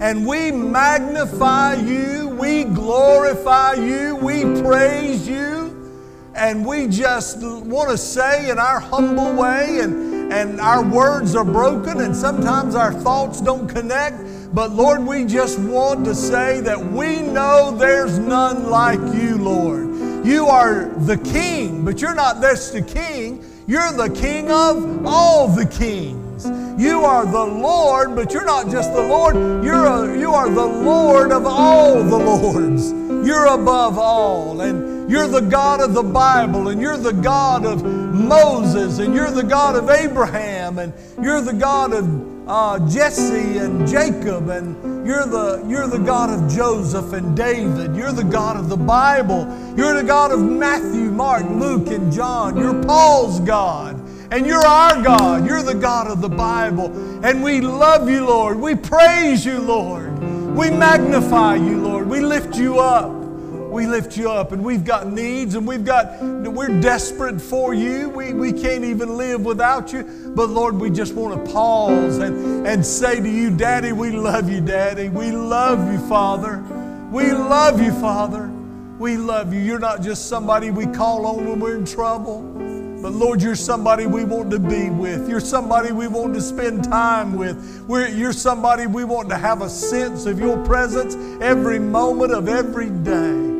And 0.00 0.26
we 0.26 0.50
magnify 0.50 1.74
you, 1.74 2.28
we 2.28 2.64
glorify 2.64 3.74
you, 3.74 4.16
we 4.16 4.42
praise 4.60 5.26
you, 5.26 5.92
and 6.34 6.66
we 6.66 6.88
just 6.88 7.40
want 7.40 7.90
to 7.90 7.96
say 7.96 8.50
in 8.50 8.58
our 8.58 8.80
humble 8.80 9.34
way 9.34 9.78
and 9.80 10.14
and 10.32 10.60
our 10.60 10.82
words 10.82 11.34
are 11.36 11.44
broken, 11.44 12.00
and 12.00 12.16
sometimes 12.16 12.74
our 12.74 12.92
thoughts 12.92 13.40
don't 13.40 13.68
connect. 13.68 14.18
But 14.54 14.70
Lord, 14.70 15.04
we 15.04 15.24
just 15.24 15.58
want 15.58 16.04
to 16.04 16.14
say 16.14 16.60
that 16.60 16.78
we 16.78 17.20
know 17.22 17.74
there's 17.76 18.20
none 18.20 18.70
like 18.70 19.00
you, 19.12 19.36
Lord. 19.36 20.24
You 20.24 20.46
are 20.46 20.90
the 20.96 21.16
king, 21.18 21.84
but 21.84 22.00
you're 22.00 22.14
not 22.14 22.40
just 22.40 22.72
the 22.72 22.80
king, 22.80 23.44
you're 23.66 23.92
the 23.92 24.08
king 24.10 24.52
of 24.52 25.04
all 25.04 25.48
the 25.48 25.66
kings. 25.66 26.46
You 26.80 27.04
are 27.04 27.26
the 27.26 27.44
Lord, 27.44 28.14
but 28.14 28.32
you're 28.32 28.44
not 28.44 28.70
just 28.70 28.92
the 28.92 29.02
Lord, 29.02 29.34
you're 29.64 29.86
a, 29.86 30.16
you 30.16 30.32
are 30.32 30.48
the 30.48 30.64
Lord 30.64 31.32
of 31.32 31.46
all 31.46 32.04
the 32.04 32.16
Lords. 32.16 32.92
You're 33.26 33.46
above 33.46 33.98
all. 33.98 34.60
And 34.60 35.10
you're 35.10 35.26
the 35.28 35.40
God 35.40 35.80
of 35.80 35.94
the 35.94 36.02
Bible, 36.02 36.68
and 36.68 36.80
you're 36.80 36.96
the 36.96 37.12
God 37.12 37.66
of 37.66 37.84
Moses, 37.84 39.00
and 39.00 39.14
you're 39.14 39.32
the 39.32 39.42
God 39.42 39.74
of 39.74 39.90
Abraham, 39.90 40.78
and 40.78 40.92
you're 41.20 41.40
the 41.40 41.52
God 41.52 41.92
of 41.92 42.33
uh, 42.46 42.78
Jesse 42.88 43.58
and 43.58 43.86
Jacob, 43.86 44.48
and 44.48 45.06
you're 45.06 45.26
the, 45.26 45.64
you're 45.66 45.86
the 45.86 45.98
God 45.98 46.30
of 46.30 46.50
Joseph 46.50 47.12
and 47.12 47.36
David. 47.36 47.96
You're 47.96 48.12
the 48.12 48.24
God 48.24 48.56
of 48.56 48.68
the 48.68 48.76
Bible. 48.76 49.44
You're 49.76 49.94
the 49.94 50.04
God 50.06 50.32
of 50.32 50.40
Matthew, 50.40 51.10
Mark, 51.10 51.44
Luke, 51.48 51.88
and 51.88 52.12
John. 52.12 52.56
You're 52.56 52.82
Paul's 52.84 53.40
God. 53.40 54.00
And 54.30 54.46
you're 54.46 54.64
our 54.64 55.02
God. 55.02 55.46
You're 55.46 55.62
the 55.62 55.74
God 55.74 56.06
of 56.06 56.20
the 56.20 56.28
Bible. 56.28 56.86
And 57.24 57.42
we 57.42 57.60
love 57.60 58.08
you, 58.08 58.26
Lord. 58.26 58.58
We 58.58 58.74
praise 58.74 59.44
you, 59.46 59.58
Lord. 59.58 60.18
We 60.54 60.70
magnify 60.70 61.56
you, 61.56 61.80
Lord. 61.82 62.08
We 62.08 62.20
lift 62.20 62.56
you 62.56 62.78
up 62.78 63.23
we 63.74 63.88
lift 63.88 64.16
you 64.16 64.30
up 64.30 64.52
and 64.52 64.62
we've 64.62 64.84
got 64.84 65.08
needs 65.08 65.56
and 65.56 65.66
we've 65.66 65.84
got 65.84 66.22
we're 66.22 66.80
desperate 66.80 67.40
for 67.40 67.74
you. 67.74 68.08
We, 68.08 68.32
we 68.32 68.52
can't 68.52 68.84
even 68.84 69.16
live 69.16 69.44
without 69.44 69.92
you. 69.92 70.04
But 70.36 70.50
lord 70.50 70.76
we 70.76 70.90
just 70.90 71.14
want 71.14 71.44
to 71.44 71.52
pause 71.52 72.18
and, 72.18 72.66
and 72.66 72.86
say 72.86 73.20
to 73.20 73.28
you 73.28 73.54
daddy 73.54 73.90
we 73.90 74.12
love 74.12 74.48
you 74.48 74.60
daddy. 74.60 75.08
We 75.08 75.32
love 75.32 75.92
you 75.92 75.98
father. 76.08 76.58
We 77.10 77.32
love 77.32 77.82
you 77.82 77.92
father. 78.00 78.48
We 78.98 79.16
love 79.16 79.52
you. 79.52 79.58
You're 79.58 79.80
not 79.80 80.02
just 80.02 80.28
somebody 80.28 80.70
we 80.70 80.86
call 80.86 81.26
on 81.26 81.44
when 81.44 81.58
we're 81.58 81.76
in 81.76 81.84
trouble. 81.84 82.42
But 83.02 83.12
Lord, 83.12 83.42
you're 83.42 83.56
somebody 83.56 84.06
we 84.06 84.24
want 84.24 84.50
to 84.52 84.58
be 84.58 84.88
with. 84.88 85.28
You're 85.28 85.40
somebody 85.40 85.92
we 85.92 86.06
want 86.06 86.32
to 86.34 86.40
spend 86.40 86.84
time 86.84 87.36
with. 87.36 87.84
We're, 87.86 88.08
you're 88.08 88.32
somebody 88.32 88.86
we 88.86 89.04
want 89.04 89.28
to 89.28 89.36
have 89.36 89.60
a 89.60 89.68
sense 89.68 90.24
of 90.26 90.38
your 90.38 90.64
presence 90.64 91.14
every 91.42 91.78
moment 91.78 92.32
of 92.32 92.48
every 92.48 92.88
day. 92.88 93.54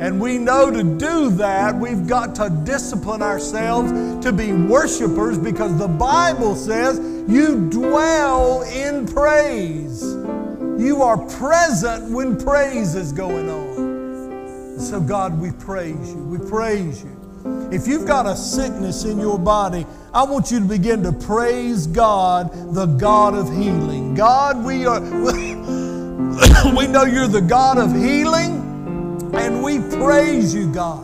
And 0.00 0.18
we 0.18 0.38
know 0.38 0.70
to 0.70 0.82
do 0.82 1.28
that, 1.32 1.76
we've 1.76 2.06
got 2.06 2.34
to 2.36 2.48
discipline 2.64 3.20
ourselves 3.20 3.92
to 4.24 4.32
be 4.32 4.50
worshipers 4.50 5.36
because 5.36 5.76
the 5.78 5.88
Bible 5.88 6.56
says 6.56 6.98
you 7.30 7.68
dwell 7.68 8.62
in 8.62 9.06
praise. 9.06 10.02
You 10.02 11.02
are 11.02 11.18
present 11.18 12.10
when 12.10 12.42
praise 12.42 12.94
is 12.94 13.12
going 13.12 13.50
on. 13.50 14.80
So, 14.80 14.98
God, 15.02 15.38
we 15.38 15.50
praise 15.50 16.14
you. 16.14 16.24
We 16.24 16.38
praise 16.48 17.04
you. 17.04 17.68
If 17.70 17.86
you've 17.86 18.06
got 18.06 18.24
a 18.26 18.34
sickness 18.34 19.04
in 19.04 19.18
your 19.18 19.38
body, 19.38 19.84
I 20.14 20.22
want 20.22 20.50
you 20.50 20.60
to 20.60 20.64
begin 20.64 21.02
to 21.02 21.12
praise 21.12 21.86
God, 21.86 22.74
the 22.74 22.86
God 22.86 23.34
of 23.34 23.54
healing. 23.54 24.14
God, 24.14 24.64
we 24.64 24.86
are 24.86 25.00
we 26.74 26.86
know 26.86 27.04
you're 27.04 27.28
the 27.28 27.44
God 27.46 27.76
of 27.76 27.94
healing. 27.94 28.59
And 29.34 29.62
we 29.62 29.78
praise 29.78 30.54
you, 30.54 30.72
God, 30.72 31.02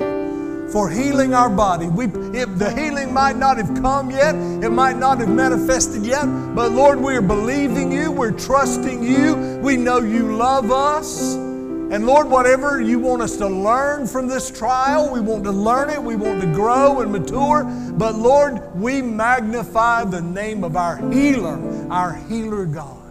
for 0.72 0.90
healing 0.90 1.34
our 1.34 1.48
body. 1.48 1.86
We, 1.86 2.06
if 2.06 2.58
the 2.58 2.72
healing 2.74 3.12
might 3.12 3.36
not 3.36 3.56
have 3.56 3.74
come 3.80 4.10
yet, 4.10 4.34
it 4.34 4.70
might 4.70 4.96
not 4.96 5.18
have 5.18 5.28
manifested 5.28 6.04
yet, 6.04 6.26
but 6.54 6.72
Lord, 6.72 7.00
we're 7.00 7.22
believing 7.22 7.92
you, 7.92 8.10
we're 8.10 8.32
trusting 8.32 9.02
you. 9.02 9.58
We 9.62 9.76
know 9.76 9.98
you 9.98 10.36
love 10.36 10.70
us. 10.70 11.34
And 11.88 12.04
Lord, 12.04 12.28
whatever 12.28 12.80
you 12.80 12.98
want 12.98 13.22
us 13.22 13.36
to 13.36 13.46
learn 13.46 14.08
from 14.08 14.26
this 14.26 14.50
trial, 14.50 15.12
we 15.12 15.20
want 15.20 15.44
to 15.44 15.52
learn 15.52 15.88
it, 15.88 16.02
we 16.02 16.16
want 16.16 16.40
to 16.40 16.46
grow 16.48 17.00
and 17.00 17.12
mature. 17.12 17.62
But 17.92 18.16
Lord, 18.16 18.74
we 18.74 19.02
magnify 19.02 20.04
the 20.04 20.20
name 20.20 20.64
of 20.64 20.74
our 20.74 20.96
healer, 21.12 21.88
our 21.88 22.14
healer 22.28 22.66
God. 22.66 23.04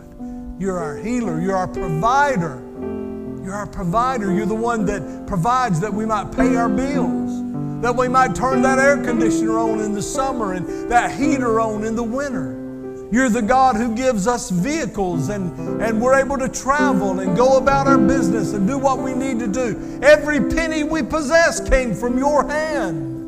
You're 0.60 0.78
our 0.78 0.98
healer, 0.98 1.40
you're 1.40 1.56
our 1.56 1.70
provider. 1.70 2.65
You're 3.46 3.54
our 3.54 3.68
provider. 3.68 4.34
You're 4.34 4.48
the 4.48 4.56
one 4.56 4.88
that 4.88 5.28
provides 5.28 5.80
that 5.82 5.94
we 5.94 6.04
might 6.04 6.32
pay 6.32 6.56
our 6.56 6.68
bills, 6.68 7.44
that 7.84 7.96
we 7.96 8.08
might 8.08 8.34
turn 8.34 8.64
that 8.64 8.80
air 8.80 8.98
conditioner 8.98 9.60
on 9.60 9.82
in 9.82 9.94
the 9.94 10.02
summer 10.02 10.54
and 10.54 10.90
that 10.90 11.12
heater 11.12 11.60
on 11.60 11.84
in 11.84 11.96
the 11.96 12.02
winter. 12.02 12.54
You're 13.12 13.30
the 13.30 13.44
God 13.44 13.76
who 13.76 13.96
gives 13.96 14.26
us 14.26 14.50
vehicles 14.50 15.30
and, 15.30 15.80
and 15.80 16.02
we're 16.02 16.20
able 16.20 16.40
to 16.40 16.50
travel 16.50 17.20
and 17.20 17.38
go 17.38 17.60
about 17.60 17.86
our 17.86 18.00
business 18.00 18.54
and 18.54 18.68
do 18.68 18.80
what 18.80 18.98
we 18.98 19.14
need 19.14 19.38
to 19.38 19.48
do. 19.48 20.00
Every 20.02 20.40
penny 20.40 20.84
we 20.84 21.04
possess 21.04 21.70
came 21.70 21.94
from 21.94 22.18
your 22.18 22.48
hand. 22.48 23.28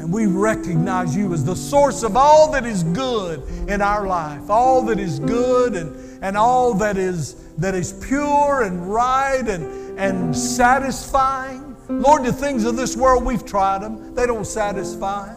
And 0.00 0.10
we 0.10 0.24
recognize 0.28 1.14
you 1.14 1.34
as 1.34 1.44
the 1.44 1.54
source 1.54 2.04
of 2.04 2.16
all 2.16 2.52
that 2.52 2.64
is 2.64 2.84
good 2.84 3.42
in 3.68 3.82
our 3.82 4.06
life, 4.06 4.48
all 4.48 4.80
that 4.86 4.98
is 4.98 5.18
good 5.18 5.74
and, 5.74 6.09
and 6.22 6.36
all 6.36 6.74
that 6.74 6.96
is 6.96 7.36
that 7.58 7.74
is 7.74 7.92
pure 7.92 8.62
and 8.62 8.92
right 8.92 9.46
and, 9.46 9.98
and 9.98 10.36
satisfying. 10.36 11.76
Lord, 11.88 12.24
the 12.24 12.32
things 12.32 12.64
of 12.64 12.76
this 12.76 12.96
world, 12.96 13.24
we've 13.24 13.44
tried 13.44 13.82
them, 13.82 14.14
they 14.14 14.26
don't 14.26 14.46
satisfy. 14.46 15.34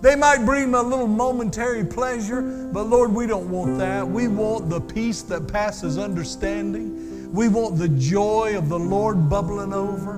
They 0.00 0.14
might 0.14 0.44
bring 0.44 0.74
a 0.74 0.82
little 0.82 1.06
momentary 1.06 1.84
pleasure, 1.84 2.42
but 2.72 2.84
Lord, 2.84 3.12
we 3.12 3.26
don't 3.26 3.50
want 3.50 3.78
that. 3.78 4.06
We 4.06 4.28
want 4.28 4.68
the 4.68 4.80
peace 4.80 5.22
that 5.22 5.48
passes 5.48 5.98
understanding. 5.98 7.32
We 7.32 7.48
want 7.48 7.76
the 7.78 7.88
joy 7.88 8.56
of 8.56 8.68
the 8.68 8.78
Lord 8.78 9.28
bubbling 9.28 9.72
over. 9.72 10.16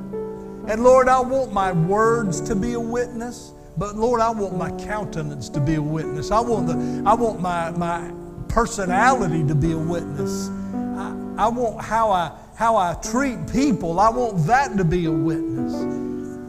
And 0.70 0.84
Lord, 0.84 1.08
I 1.08 1.20
want 1.20 1.52
my 1.52 1.72
words 1.72 2.40
to 2.42 2.54
be 2.54 2.74
a 2.74 2.80
witness, 2.80 3.52
but 3.78 3.96
Lord, 3.96 4.20
I 4.20 4.30
want 4.30 4.56
my 4.56 4.70
countenance 4.84 5.48
to 5.50 5.60
be 5.60 5.76
a 5.76 5.82
witness. 5.82 6.30
I 6.30 6.40
want, 6.40 6.66
the, 6.66 7.08
I 7.08 7.14
want 7.14 7.40
my, 7.40 7.70
my 7.70 8.12
personality 8.59 9.46
to 9.46 9.54
be 9.54 9.70
a 9.70 9.78
witness. 9.78 10.48
I 11.38 11.46
want 11.46 11.80
how 11.80 12.11
I, 12.11 12.36
how 12.56 12.76
I 12.76 12.94
treat 12.94 13.38
people, 13.52 14.00
I 14.00 14.11
want 14.11 14.48
that 14.48 14.76
to 14.76 14.82
be 14.82 15.04
a 15.04 15.12
witness. 15.12 15.74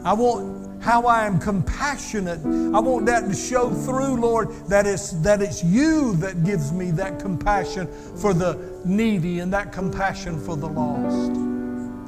I 0.04 0.12
want 0.12 0.82
how 0.82 1.06
I 1.06 1.24
am 1.24 1.38
compassionate. 1.38 2.40
I 2.44 2.80
want 2.80 3.06
that 3.06 3.28
to 3.28 3.34
show 3.34 3.70
through, 3.70 4.16
Lord, 4.16 4.48
that 4.66 4.88
it's, 4.88 5.12
that 5.22 5.40
it's 5.40 5.62
you 5.62 6.16
that 6.16 6.42
gives 6.42 6.72
me 6.72 6.90
that 6.92 7.20
compassion 7.20 7.86
for 8.16 8.34
the 8.34 8.58
needy 8.84 9.38
and 9.38 9.52
that 9.52 9.72
compassion 9.72 10.44
for 10.44 10.56
the 10.56 10.66
lost. 10.66 11.30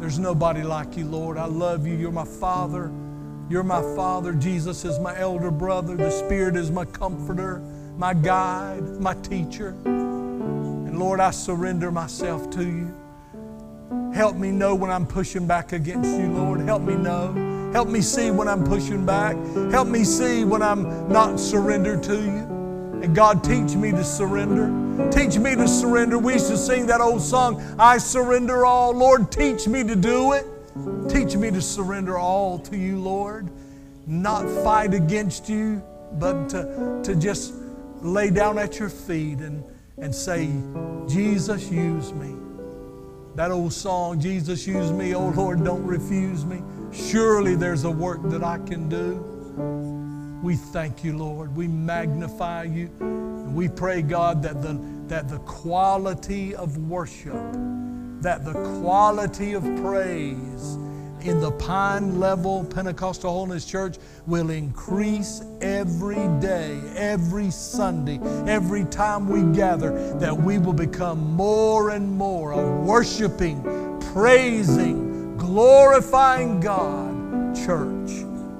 There's 0.00 0.18
nobody 0.18 0.64
like 0.64 0.96
you, 0.96 1.04
Lord. 1.04 1.38
I 1.38 1.46
love 1.46 1.86
you. 1.86 1.94
You're 1.94 2.10
my 2.10 2.24
Father. 2.24 2.90
You're 3.48 3.62
my 3.62 3.82
Father. 3.94 4.32
Jesus 4.32 4.84
is 4.84 4.98
my 4.98 5.16
elder 5.16 5.52
brother. 5.52 5.94
The 5.94 6.10
Spirit 6.10 6.56
is 6.56 6.72
my 6.72 6.86
comforter, 6.86 7.62
my 8.02 8.14
guide, 8.14 8.82
my 9.00 9.14
teacher. 9.14 9.76
And 9.84 10.98
Lord, 10.98 11.20
I 11.20 11.30
surrender 11.30 11.92
myself 11.92 12.50
to 12.50 12.64
you. 12.64 12.92
Help 14.12 14.34
me 14.34 14.50
know 14.50 14.74
when 14.74 14.90
I'm 14.90 15.06
pushing 15.06 15.46
back 15.46 15.70
against 15.70 16.10
you, 16.10 16.32
Lord. 16.32 16.62
Help 16.62 16.82
me 16.82 16.96
know. 16.96 17.70
Help 17.72 17.88
me 17.88 18.00
see 18.00 18.32
when 18.32 18.48
I'm 18.48 18.64
pushing 18.64 19.06
back. 19.06 19.36
Help 19.70 19.86
me 19.86 20.02
see 20.02 20.42
when 20.42 20.62
I'm 20.62 21.12
not 21.12 21.38
surrendered 21.38 22.02
to 22.02 22.16
you. 22.16 23.00
And 23.04 23.14
God, 23.14 23.44
teach 23.44 23.76
me 23.76 23.92
to 23.92 24.02
surrender. 24.02 24.66
Teach 25.12 25.38
me 25.38 25.54
to 25.54 25.68
surrender. 25.68 26.18
We 26.18 26.32
used 26.32 26.48
to 26.48 26.56
sing 26.56 26.86
that 26.86 27.00
old 27.00 27.22
song, 27.22 27.62
I 27.78 27.98
surrender 27.98 28.66
all. 28.66 28.92
Lord, 28.92 29.30
teach 29.30 29.68
me 29.68 29.84
to 29.84 29.94
do 29.94 30.32
it. 30.32 30.44
Teach 31.08 31.36
me 31.36 31.52
to 31.52 31.62
surrender 31.62 32.18
all 32.18 32.58
to 32.58 32.76
you, 32.76 32.98
Lord. 32.98 33.48
Not 34.08 34.48
fight 34.64 34.92
against 34.92 35.48
you, 35.48 35.80
but 36.18 36.48
to, 36.48 37.00
to 37.04 37.14
just 37.14 37.61
lay 38.02 38.30
down 38.30 38.58
at 38.58 38.78
your 38.78 38.88
feet 38.88 39.38
and 39.38 39.64
and 39.98 40.14
say, 40.14 40.50
Jesus, 41.08 41.70
use 41.70 42.12
me. 42.12 42.34
That 43.34 43.50
old 43.50 43.72
song, 43.72 44.20
Jesus, 44.20 44.66
use 44.66 44.90
me, 44.90 45.14
oh 45.14 45.28
Lord, 45.28 45.64
don't 45.64 45.84
refuse 45.84 46.44
me. 46.44 46.62
Surely 46.92 47.54
there's 47.54 47.84
a 47.84 47.90
work 47.90 48.20
that 48.24 48.42
I 48.42 48.58
can 48.58 48.88
do. 48.88 49.14
We 50.42 50.56
thank 50.56 51.04
you, 51.04 51.16
Lord. 51.16 51.54
We 51.56 51.68
magnify 51.68 52.64
you. 52.64 52.90
And 53.00 53.54
we 53.54 53.68
pray, 53.68 54.02
God, 54.02 54.42
that 54.42 54.60
the, 54.60 54.78
that 55.06 55.28
the 55.28 55.38
quality 55.40 56.54
of 56.54 56.76
worship, 56.78 57.52
that 58.20 58.44
the 58.44 58.52
quality 58.80 59.52
of 59.52 59.62
praise 59.76 60.76
in 61.24 61.40
the 61.40 61.52
Pine 61.52 62.18
Level 62.18 62.64
Pentecostal 62.64 63.30
Holiness 63.30 63.64
Church 63.64 63.96
will 64.26 64.50
increase 64.50 65.42
every 65.60 66.28
day, 66.40 66.80
every 66.96 67.50
Sunday, 67.50 68.18
every 68.46 68.84
time 68.86 69.28
we 69.28 69.42
gather, 69.56 70.18
that 70.18 70.36
we 70.36 70.58
will 70.58 70.72
become 70.72 71.34
more 71.34 71.90
and 71.90 72.10
more 72.10 72.52
a 72.52 72.80
worshiping, 72.82 73.62
praising, 74.12 75.36
glorifying 75.36 76.60
God 76.60 77.54
church. 77.54 78.10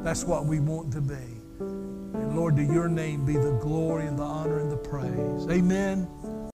That's 0.04 0.24
what 0.24 0.44
we 0.44 0.60
want 0.60 0.92
to 0.92 1.00
be. 1.00 1.14
And 1.58 2.36
Lord, 2.36 2.56
to 2.56 2.62
your 2.62 2.88
name 2.88 3.24
be 3.24 3.34
the 3.34 3.58
glory 3.60 4.06
and 4.06 4.18
the 4.18 4.22
honor 4.22 4.58
and 4.60 4.70
the 4.70 4.76
praise. 4.76 5.48
Amen. 5.50 6.06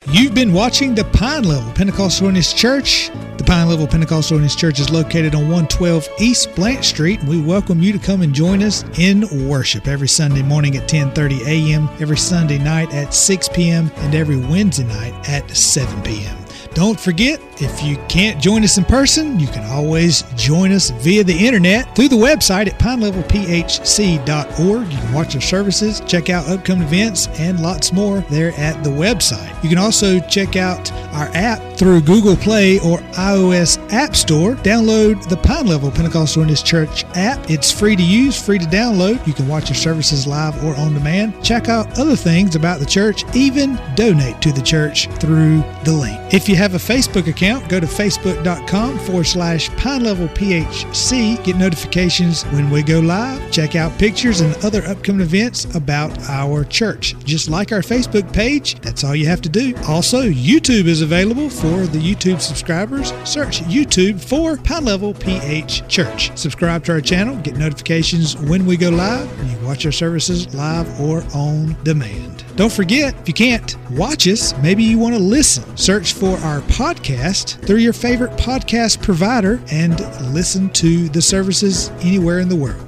You've 0.07 0.35
been 0.35 0.55
watching 0.55 0.95
the 0.95 1.05
Pine 1.05 1.43
Level 1.43 1.71
Pentecostal 1.73 2.25
Holiness 2.27 2.55
Church. 2.55 3.11
The 3.37 3.45
Pine 3.45 3.69
Level 3.69 3.87
Pentecostal 3.87 4.37
Holiness 4.37 4.57
Church 4.57 4.81
is 4.81 4.89
located 4.89 5.35
on 5.35 5.43
112 5.43 6.09
East 6.19 6.55
Blanche 6.55 6.87
Street, 6.87 7.21
and 7.21 7.29
we 7.29 7.41
welcome 7.41 7.83
you 7.83 7.93
to 7.93 7.99
come 7.99 8.23
and 8.23 8.35
join 8.35 8.63
us 8.63 8.85
in 8.99 9.49
worship 9.49 9.87
every 9.87 10.09
Sunday 10.09 10.43
morning 10.43 10.77
at 10.77 10.89
10:30 10.89 11.47
a.m., 11.47 11.91
every 12.01 12.17
Sunday 12.17 12.59
night 12.59 12.93
at 12.95 13.13
6 13.13 13.49
p.m., 13.51 13.93
and 13.97 14.15
every 14.15 14.37
Wednesday 14.37 14.85
night 14.85 15.29
at 15.29 15.55
7 15.55 16.03
p.m. 16.03 16.39
Don't 16.75 16.99
forget, 16.99 17.41
if 17.61 17.83
you 17.83 17.97
can't 18.09 18.41
join 18.41 18.63
us 18.63 18.79
in 18.79 18.85
person, 18.85 19.41
you 19.41 19.49
can 19.49 19.65
always 19.71 20.23
join 20.35 20.73
us 20.73 20.91
via 20.91 21.25
the 21.25 21.47
internet 21.47 21.95
through 21.97 22.09
the 22.09 22.17
website 22.17 22.69
at 22.69 22.79
pinelevelphc.org. 22.79 24.93
You 24.93 24.99
can 24.99 25.13
watch 25.13 25.35
our 25.35 25.41
services, 25.41 26.01
check 26.07 26.31
out 26.31 26.49
upcoming 26.49 26.87
events, 26.87 27.27
and 27.39 27.61
lots 27.61 27.93
more 27.93 28.21
there 28.31 28.53
at 28.53 28.83
the 28.85 28.91
website. 28.91 29.63
You 29.63 29.69
can 29.69 29.79
also 29.79 30.21
check 30.21 30.57
out 30.57 30.93
our 31.13 31.29
app 31.35 31.77
through 31.77 32.03
Google 32.03 32.37
Play 32.37 32.79
or 32.81 32.99
iOS 33.15 33.79
App 33.93 34.15
Store. 34.15 34.55
Download 34.57 35.29
the 35.29 35.37
Pine 35.37 35.67
Level 35.67 35.91
Pentecostal 35.91 36.43
Holiness 36.43 36.63
Church 36.63 37.05
app. 37.15 37.51
It's 37.51 37.73
free 37.73 37.97
to 37.97 38.03
use, 38.03 38.41
free 38.41 38.59
to 38.59 38.67
download. 38.67 39.25
You 39.27 39.33
can 39.33 39.49
watch 39.49 39.71
our 39.71 39.75
services 39.75 40.27
live 40.27 40.63
or 40.65 40.75
on 40.77 40.95
demand. 40.95 41.43
Check 41.43 41.69
out 41.69 41.99
other 41.99 42.17
things 42.17 42.55
about 42.55 42.81
the 42.81 42.87
church, 42.87 43.25
even 43.35 43.81
donate 43.95 44.41
to 44.43 44.53
the 44.53 44.63
church 44.63 45.09
through 45.15 45.65
the 45.85 45.93
link. 45.93 46.19
If 46.33 46.49
you 46.49 46.57
have 46.59 46.75
a 46.75 46.79
Facebook 46.79 47.29
account, 47.29 47.69
go 47.69 47.79
to 47.79 47.87
facebook.com 47.87 48.99
forward 48.99 49.25
slash 49.25 49.71
Pine 49.77 50.03
Level 50.03 50.27
PHC. 50.29 51.43
Get 51.45 51.57
notifications 51.57 52.43
when 52.47 52.69
we 52.69 52.83
go 52.83 52.99
live. 52.99 53.53
Check 53.53 53.77
out 53.77 53.97
pictures 53.97 54.41
and 54.41 54.55
other 54.65 54.83
upcoming 54.87 55.21
events 55.21 55.73
about 55.77 56.19
our 56.29 56.65
church. 56.65 57.15
Just 57.25 57.49
like 57.49 57.71
our 57.71 57.81
Facebook 57.81 58.31
page, 58.33 58.81
that's 58.81 59.05
all 59.05 59.15
you 59.15 59.27
have 59.27 59.41
to 59.43 59.49
do. 59.49 59.73
Also, 59.87 60.23
YouTube 60.23 60.87
is 60.87 61.01
available 61.01 61.49
for 61.49 61.87
the 61.87 61.99
YouTube 61.99 62.41
subscribers. 62.41 63.13
Search 63.25 63.61
YouTube 63.63 64.21
for 64.21 64.57
Pine 64.57 64.85
Level 64.85 65.15
PH 65.15 65.87
Church. 65.87 66.37
Subscribe 66.37 66.85
to 66.87 66.93
our 66.93 67.01
channel, 67.01 67.37
get 67.37 67.57
notifications 67.57 68.37
when 68.37 68.67
we 68.67 68.77
go 68.77 68.91
live. 68.91 69.31
You 69.49 69.57
can 69.57 69.65
watch 69.65 69.87
our 69.87 69.93
services 69.93 70.53
live 70.55 71.01
or 71.01 71.23
on 71.35 71.77
demand. 71.85 72.45
Don't 72.59 72.73
forget, 72.73 73.15
if 73.21 73.29
you 73.29 73.35
can't 73.35 73.77
watch 73.93 74.27
us, 74.27 74.53
maybe 74.59 74.83
you 74.83 74.99
want 74.99 75.15
to 75.15 75.21
listen. 75.21 75.77
Search 75.77 76.15
for 76.15 76.37
our 76.49 76.61
podcast 76.63 77.63
through 77.67 77.77
your 77.77 77.93
favorite 77.93 78.31
podcast 78.39 79.03
provider 79.03 79.61
and 79.71 80.01
listen 80.33 80.71
to 80.71 81.11
the 81.11 81.21
services 81.21 81.91
anywhere 82.01 82.39
in 82.39 82.49
the 82.49 82.57
world. 82.57 82.88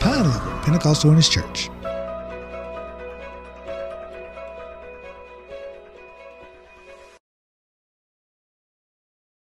Pine 0.00 0.24
Level 0.24 0.52
Pentecostal 0.64 1.10
Holiness 1.10 1.28
Church. 1.28 1.70